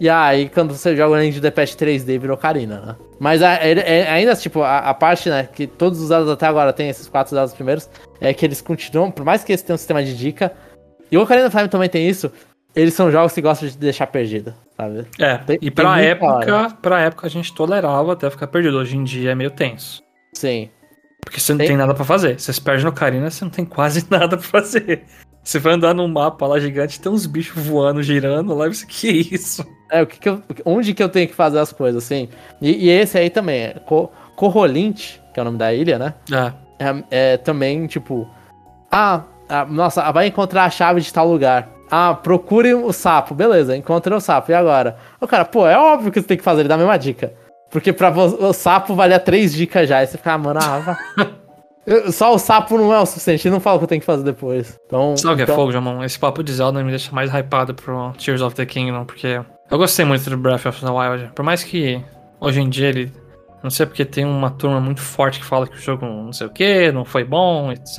E 0.00 0.08
aí, 0.10 0.48
quando 0.48 0.74
você 0.76 0.96
joga 0.96 1.12
o 1.12 1.14
A 1.14 1.20
Link 1.20 1.36
to 1.36 1.40
the 1.40 1.50
Past 1.50 1.76
3D, 1.76 2.18
virou 2.18 2.36
Karina, 2.36 2.80
né? 2.80 2.96
Mas 3.20 3.42
a- 3.42 3.64
ele- 3.64 3.80
é- 3.80 4.10
ainda, 4.10 4.34
tipo, 4.34 4.60
a, 4.62 4.78
a 4.78 4.94
parte, 4.94 5.28
né, 5.30 5.48
que 5.52 5.66
todos 5.66 6.00
os 6.00 6.08
Zeldas 6.08 6.28
até 6.30 6.46
agora 6.46 6.72
tem, 6.72 6.88
esses 6.88 7.08
quatro 7.08 7.34
Zeldas 7.34 7.54
primeiros, 7.54 7.88
é 8.20 8.34
que 8.34 8.44
eles 8.44 8.60
continuam, 8.60 9.10
por 9.10 9.24
mais 9.24 9.44
que 9.44 9.52
eles 9.52 9.62
tenham 9.62 9.74
um 9.76 9.78
sistema 9.78 10.02
de 10.02 10.16
dica, 10.16 10.52
e 11.10 11.16
o 11.16 11.22
Ocarina 11.22 11.46
of 11.46 11.56
Time 11.56 11.68
também 11.68 11.88
tem 11.88 12.08
isso, 12.08 12.30
eles 12.74 12.92
são 12.92 13.08
jogos 13.10 13.32
que 13.32 13.40
gostam 13.40 13.68
de 13.68 13.78
deixar 13.78 14.08
perdido, 14.08 14.52
sabe? 14.76 15.06
É, 15.18 15.38
Tem- 15.38 15.58
e 15.62 15.70
pra 15.70 16.00
época, 16.00 16.76
pra 16.82 17.00
época 17.02 17.26
a 17.28 17.30
gente 17.30 17.54
tolerava 17.54 18.14
até 18.14 18.28
ficar 18.28 18.48
perdido. 18.48 18.76
Hoje 18.78 18.96
em 18.96 19.04
dia 19.04 19.30
é 19.30 19.34
meio 19.36 19.52
tenso. 19.52 20.02
Sim. 20.34 20.68
Porque 21.24 21.38
você 21.38 21.52
não 21.52 21.58
Tem- 21.58 21.68
tem 21.68 21.76
nada 21.76 21.94
pra 21.94 22.04
fazer. 22.04 22.38
Você 22.40 22.52
se 22.52 22.60
perde 22.60 22.84
no 22.84 22.92
Karina, 22.92 23.30
você 23.30 23.44
não 23.44 23.50
tem 23.52 23.64
quase 23.64 24.04
nada 24.10 24.36
pra 24.36 24.44
fazer. 24.44 25.04
Você 25.42 25.60
vai 25.60 25.74
andar 25.74 25.94
num 25.94 26.08
mapa 26.08 26.46
lá 26.48 26.58
gigante, 26.58 27.00
tem 27.00 27.12
uns 27.12 27.26
bichos 27.26 27.62
voando, 27.64 28.02
girando 28.02 28.52
lá, 28.54 28.66
e 28.66 28.74
você, 28.74 28.84
que 28.86 29.08
isso? 29.32 29.64
É, 29.90 30.02
o 30.02 30.06
que 30.06 30.18
que 30.18 30.28
eu, 30.28 30.42
onde 30.64 30.92
que 30.94 31.02
eu 31.02 31.08
tenho 31.08 31.28
que 31.28 31.34
fazer 31.34 31.58
as 31.58 31.72
coisas, 31.72 32.02
assim. 32.04 32.28
E, 32.60 32.86
e 32.86 32.90
esse 32.90 33.16
aí 33.18 33.30
também, 33.30 33.62
é 33.62 33.74
Co- 33.86 34.10
Corrolint, 34.36 35.18
que 35.32 35.38
é 35.38 35.42
o 35.42 35.44
nome 35.44 35.58
da 35.58 35.72
ilha, 35.72 35.98
né? 35.98 36.14
É, 36.32 36.52
É, 37.10 37.32
é 37.32 37.36
também, 37.36 37.86
tipo... 37.86 38.28
Ah, 38.90 39.22
ah, 39.48 39.64
nossa, 39.64 40.10
vai 40.12 40.26
encontrar 40.26 40.64
a 40.64 40.70
chave 40.70 41.00
de 41.00 41.12
tal 41.12 41.28
lugar. 41.28 41.68
Ah, 41.90 42.14
procure 42.14 42.74
o 42.74 42.92
sapo. 42.92 43.34
Beleza, 43.34 43.76
encontrei 43.76 44.16
o 44.16 44.20
sapo. 44.20 44.50
E 44.50 44.54
agora? 44.54 44.96
O 45.20 45.26
cara, 45.26 45.44
pô, 45.44 45.66
é 45.66 45.76
óbvio 45.78 46.10
que 46.10 46.20
você 46.20 46.26
tem 46.26 46.36
que 46.36 46.42
fazer. 46.42 46.60
Ele 46.62 46.68
dá 46.68 46.74
a 46.74 46.78
mesma 46.78 46.96
dica. 46.98 47.32
Porque 47.70 47.92
pra 47.92 48.10
o 48.10 48.52
sapo 48.52 48.94
valia 48.94 49.18
três 49.20 49.52
dicas 49.52 49.88
já. 49.88 49.98
Aí 49.98 50.06
você 50.06 50.16
fica, 50.16 50.32
ah, 50.32 50.38
mano, 50.38 50.60
ah. 50.62 50.96
Eu- 51.86 52.10
Só 52.10 52.34
o 52.34 52.38
sapo 52.38 52.78
não 52.78 52.92
é 52.94 52.98
o 53.00 53.04
suficiente. 53.06 53.46
Ele 53.46 53.52
não 53.52 53.60
fala 53.60 53.76
o 53.76 53.78
que 53.80 53.84
eu 53.84 53.88
tenho 53.88 54.00
que 54.00 54.06
fazer 54.06 54.22
depois. 54.24 54.78
Então, 54.86 55.16
Sabe 55.16 55.34
o 55.34 55.36
que 55.36 55.42
é 55.42 55.44
então- 55.44 55.56
fogo, 55.56 55.70
Jamon? 55.72 56.02
Esse 56.02 56.18
papo 56.18 56.42
de 56.42 56.52
Zelda 56.52 56.82
me 56.82 56.90
deixa 56.90 57.12
mais 57.12 57.30
hypado 57.32 57.74
pro 57.74 58.12
Tears 58.12 58.40
of 58.40 58.56
the 58.56 58.64
Kingdom, 58.64 59.04
porque 59.04 59.40
eu 59.70 59.78
gostei 59.78 60.04
muito 60.04 60.28
do 60.28 60.36
Breath 60.36 60.66
of 60.66 60.80
the 60.84 60.90
Wild. 60.90 61.30
Por 61.34 61.44
mais 61.44 61.62
que 61.64 62.02
hoje 62.40 62.60
em 62.60 62.68
dia 62.68 62.88
ele. 62.88 63.12
Não 63.62 63.70
sei 63.70 63.86
porque 63.86 64.04
tem 64.04 64.26
uma 64.26 64.50
turma 64.50 64.78
muito 64.78 65.00
forte 65.00 65.38
que 65.40 65.44
fala 65.46 65.66
que 65.66 65.74
o 65.76 65.80
jogo 65.80 66.04
não 66.04 66.32
sei 66.34 66.46
o 66.46 66.50
que, 66.50 66.92
não 66.92 67.02
foi 67.04 67.24
bom, 67.24 67.72
etc. 67.72 67.98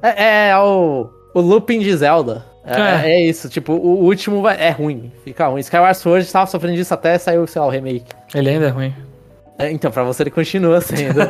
É, 0.00 0.48
é 0.48 0.56
o, 0.58 1.10
o 1.34 1.40
looping 1.40 1.80
de 1.80 1.94
Zelda. 1.94 2.44
É, 2.64 2.80
É. 2.80 3.10
é 3.12 3.20
isso, 3.20 3.48
tipo, 3.50 3.74
o 3.74 4.04
último 4.04 4.40
vai- 4.40 4.56
é 4.58 4.70
ruim, 4.70 5.12
fica 5.22 5.46
ruim. 5.48 5.60
Skyward 5.60 5.96
Sword 5.98 6.32
tava 6.32 6.46
sofrendo 6.46 6.76
disso 6.76 6.94
até 6.94 7.16
saiu, 7.18 7.46
sei 7.46 7.60
lá, 7.60 7.66
o 7.66 7.70
remake. 7.70 8.06
Ele 8.34 8.48
ainda 8.48 8.66
é 8.66 8.70
ruim. 8.70 8.94
É, 9.58 9.70
então, 9.70 9.90
pra 9.90 10.02
você 10.02 10.22
ele 10.22 10.30
continua 10.30 10.80
sendo. 10.80 11.20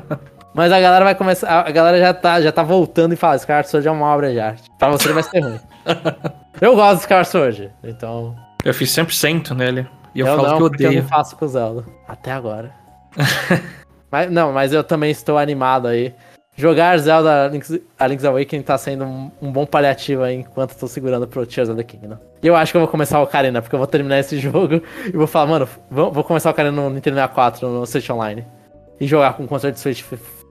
Mas 0.54 0.72
a 0.72 0.80
galera 0.80 1.04
vai 1.04 1.14
começar. 1.14 1.60
A 1.60 1.70
galera 1.70 1.98
já 1.98 2.12
tá, 2.14 2.40
já 2.40 2.50
tá 2.50 2.62
voltando 2.62 3.12
e 3.12 3.16
fala: 3.16 3.36
Skyward 3.36 3.68
Sword 3.68 3.86
é 3.86 3.90
uma 3.90 4.06
obra 4.14 4.32
de 4.32 4.40
arte. 4.40 4.62
Pra 4.78 4.88
você 4.88 5.06
ele 5.06 5.14
vai 5.14 5.22
ser 5.22 5.40
ruim. 5.40 5.60
eu 6.60 6.74
gosto 6.74 6.96
do 6.96 7.00
Skyward 7.02 7.28
Sword, 7.28 7.70
então. 7.84 8.34
Eu 8.64 8.74
fiz 8.74 8.90
100% 8.90 9.50
nele. 9.54 9.86
E 10.14 10.20
eu, 10.20 10.26
eu 10.26 10.36
falo 10.36 10.48
não, 10.48 10.56
que 10.56 10.62
eu 10.62 10.68
porque 10.68 10.84
eu 10.84 10.88
odeio. 10.88 11.02
não 11.02 11.08
faço 11.08 11.36
com 11.36 11.44
o 11.44 11.48
Zelda. 11.48 11.84
Até 12.06 12.32
agora. 12.32 12.72
Mas, 14.10 14.30
não, 14.30 14.52
mas 14.52 14.72
eu 14.72 14.82
também 14.82 15.10
estou 15.12 15.38
animado 15.38 15.86
aí. 15.86 16.12
Jogar 16.56 16.98
Zelda 16.98 17.46
Link's, 17.46 17.80
a 17.98 18.06
Link's 18.06 18.24
Awakening 18.24 18.62
tá 18.62 18.76
sendo 18.76 19.04
um, 19.04 19.30
um 19.40 19.52
bom 19.52 19.64
paliativo 19.64 20.22
aí 20.22 20.34
enquanto 20.34 20.72
eu 20.72 20.78
tô 20.78 20.88
segurando 20.88 21.26
pro 21.26 21.46
Tears 21.46 21.68
of 21.68 21.76
the 21.76 21.84
Kingdom. 21.84 22.18
E 22.42 22.46
eu 22.46 22.56
acho 22.56 22.72
que 22.72 22.76
eu 22.76 22.80
vou 22.80 22.88
começar 22.88 23.20
o 23.20 23.22
Ocarina, 23.22 23.62
porque 23.62 23.74
eu 23.74 23.78
vou 23.78 23.86
terminar 23.86 24.18
esse 24.18 24.36
jogo 24.40 24.82
e 25.06 25.12
vou 25.12 25.26
falar, 25.28 25.46
mano, 25.46 25.68
vou, 25.90 26.10
vou 26.12 26.24
começar 26.24 26.50
o 26.50 26.52
Ocarina 26.52 26.74
no 26.74 26.90
Nintendo 26.90 27.16
64, 27.16 27.68
no 27.68 27.86
Switch 27.86 28.10
Online. 28.10 28.44
E 29.00 29.06
jogar 29.06 29.34
com 29.34 29.44
o 29.44 29.48
controle 29.48 29.74
de 29.74 29.80
Switch 29.80 30.02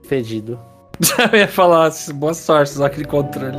fedido. 0.08 0.58
eu 1.32 1.38
ia 1.38 1.46
falar, 1.46 1.90
boa 2.14 2.34
sorte 2.34 2.72
usar 2.72 2.86
aquele 2.86 3.04
controle. 3.04 3.58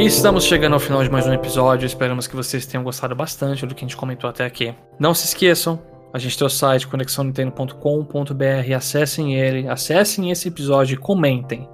E 0.00 0.06
estamos 0.06 0.44
chegando 0.44 0.72
ao 0.72 0.80
final 0.80 1.02
de 1.02 1.10
mais 1.10 1.26
um 1.26 1.32
episódio. 1.34 1.84
Esperamos 1.84 2.26
que 2.26 2.34
vocês 2.34 2.64
tenham 2.64 2.82
gostado 2.82 3.14
bastante 3.14 3.66
do 3.66 3.74
que 3.74 3.84
a 3.84 3.86
gente 3.86 3.96
comentou 3.96 4.30
até 4.30 4.44
aqui. 4.46 4.74
Não 4.98 5.12
se 5.12 5.26
esqueçam, 5.26 5.78
a 6.12 6.18
gente 6.18 6.38
tem 6.38 6.46
o 6.46 6.50
site 6.50 6.86
conexãonintendo.com.br. 6.88 8.74
Acessem 8.74 9.34
ele, 9.38 9.68
acessem 9.68 10.30
esse 10.30 10.48
episódio 10.48 10.94
e 10.94 10.96
comentem. 10.96 11.68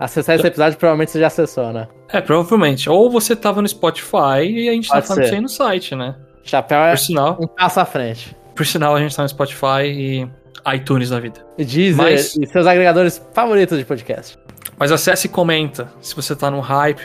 Acessar 0.00 0.34
esse 0.36 0.46
episódio 0.46 0.76
provavelmente 0.78 1.12
você 1.12 1.20
já 1.20 1.28
acessou, 1.28 1.72
né? 1.72 1.86
É, 2.12 2.20
provavelmente. 2.20 2.90
Ou 2.90 3.10
você 3.10 3.34
tava 3.36 3.62
no 3.62 3.68
Spotify 3.68 4.42
e 4.44 4.68
a 4.68 4.72
gente 4.72 4.88
Pode 4.88 5.00
tá 5.02 5.06
falando 5.06 5.22
ser. 5.22 5.26
isso 5.26 5.34
aí 5.34 5.40
no 5.40 5.48
site, 5.48 5.94
né? 5.94 6.16
Chapéu 6.44 6.78
é 6.80 6.90
Por 6.90 6.98
sinal, 6.98 7.36
um 7.40 7.46
passo 7.46 7.78
à 7.80 7.84
frente. 7.84 8.34
por 8.56 8.66
sinal, 8.66 8.96
a 8.96 9.00
gente 9.00 9.14
tá 9.14 9.22
no 9.22 9.28
Spotify 9.28 9.84
e 9.84 10.28
iTunes 10.74 11.10
da 11.10 11.20
vida. 11.20 11.44
E 11.56 11.64
Deezer 11.64 11.96
Mas- 11.96 12.36
e 12.36 12.46
seus 12.46 12.66
agregadores 12.66 13.22
favoritos 13.32 13.78
de 13.78 13.84
podcast. 13.84 14.36
Mas 14.78 14.90
acesse 14.92 15.26
e 15.26 15.30
comenta 15.30 15.92
se 16.00 16.14
você 16.14 16.34
tá 16.36 16.50
no 16.50 16.60
hype 16.60 17.02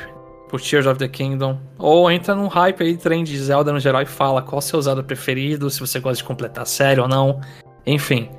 por 0.54 0.62
Tears 0.62 0.86
of 0.86 1.00
the 1.00 1.08
Kingdom. 1.08 1.58
Ou 1.80 2.12
entra 2.12 2.36
num 2.36 2.46
hype 2.48 2.84
aí, 2.84 2.96
trem 2.96 3.24
de 3.24 3.36
Zelda 3.40 3.74
no 3.74 3.80
geral 3.80 4.04
e 4.04 4.06
fala 4.06 4.40
qual 4.40 4.62
seu 4.62 4.80
Zelda 4.80 5.02
preferido, 5.02 5.68
se 5.68 5.80
você 5.80 6.00
gosta 6.00 6.18
de 6.18 6.24
completar 6.24 6.62
a 6.62 6.66
série 6.68 7.02
ou 7.02 7.08
não. 7.08 7.42
Enfim, 7.88 8.30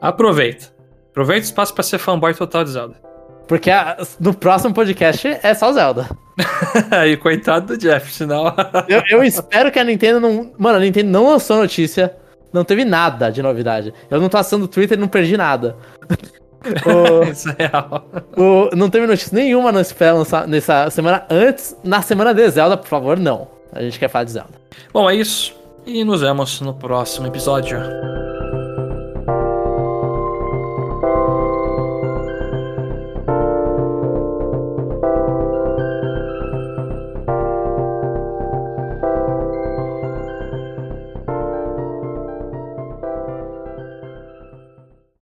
aproveita. 0.00 0.66
Aproveita 1.10 1.42
o 1.42 1.46
espaço 1.46 1.74
pra 1.74 1.82
ser 1.82 1.98
fanboy 1.98 2.32
total 2.34 2.62
de 2.62 2.70
Zelda. 2.70 2.94
Porque 3.48 3.68
a- 3.68 3.96
no 4.20 4.32
próximo 4.32 4.72
podcast 4.72 5.26
é 5.42 5.54
só 5.54 5.72
Zelda. 5.72 6.08
e 7.04 7.16
coitado 7.16 7.66
do 7.74 7.76
Jeff, 7.76 8.12
senão. 8.12 8.54
Eu, 8.86 9.02
eu 9.10 9.24
espero 9.24 9.72
que 9.72 9.80
a 9.80 9.84
Nintendo 9.84 10.20
não. 10.20 10.52
Mano, 10.56 10.76
a 10.78 10.80
Nintendo 10.80 11.10
não 11.10 11.26
lançou 11.30 11.56
notícia. 11.56 12.14
Não 12.52 12.62
teve 12.62 12.84
nada 12.84 13.28
de 13.28 13.42
novidade. 13.42 13.92
Eu 14.08 14.20
não 14.20 14.28
tô 14.28 14.36
acessando 14.38 14.66
o 14.66 14.68
Twitter 14.68 14.96
e 14.96 15.00
não 15.00 15.08
perdi 15.08 15.36
nada. 15.36 15.76
O- 16.86 17.24
Isso 17.30 17.48
é 17.50 17.54
real. 17.66 18.06
o- 18.36 18.74
não 18.76 18.88
teve 18.90 19.06
notícia 19.06 19.34
nenhuma 19.36 19.72
pra 19.96 20.12
lançar- 20.12 20.46
nessa 20.48 20.88
semana 20.90 21.24
antes. 21.30 21.76
Na 21.84 22.02
semana 22.02 22.32
de 22.34 22.48
Zelda, 22.50 22.76
por 22.76 22.86
favor, 22.88 23.18
não. 23.18 23.48
A 23.72 23.82
gente 23.82 23.98
quer 23.98 24.08
falar 24.08 24.24
de 24.24 24.32
Zelda. 24.32 24.50
Bom, 24.92 25.08
é 25.10 25.14
isso. 25.14 25.54
E 25.86 26.02
nos 26.04 26.20
vemos 26.20 26.60
no 26.60 26.74
próximo 26.74 27.26
episódio. 27.26 27.78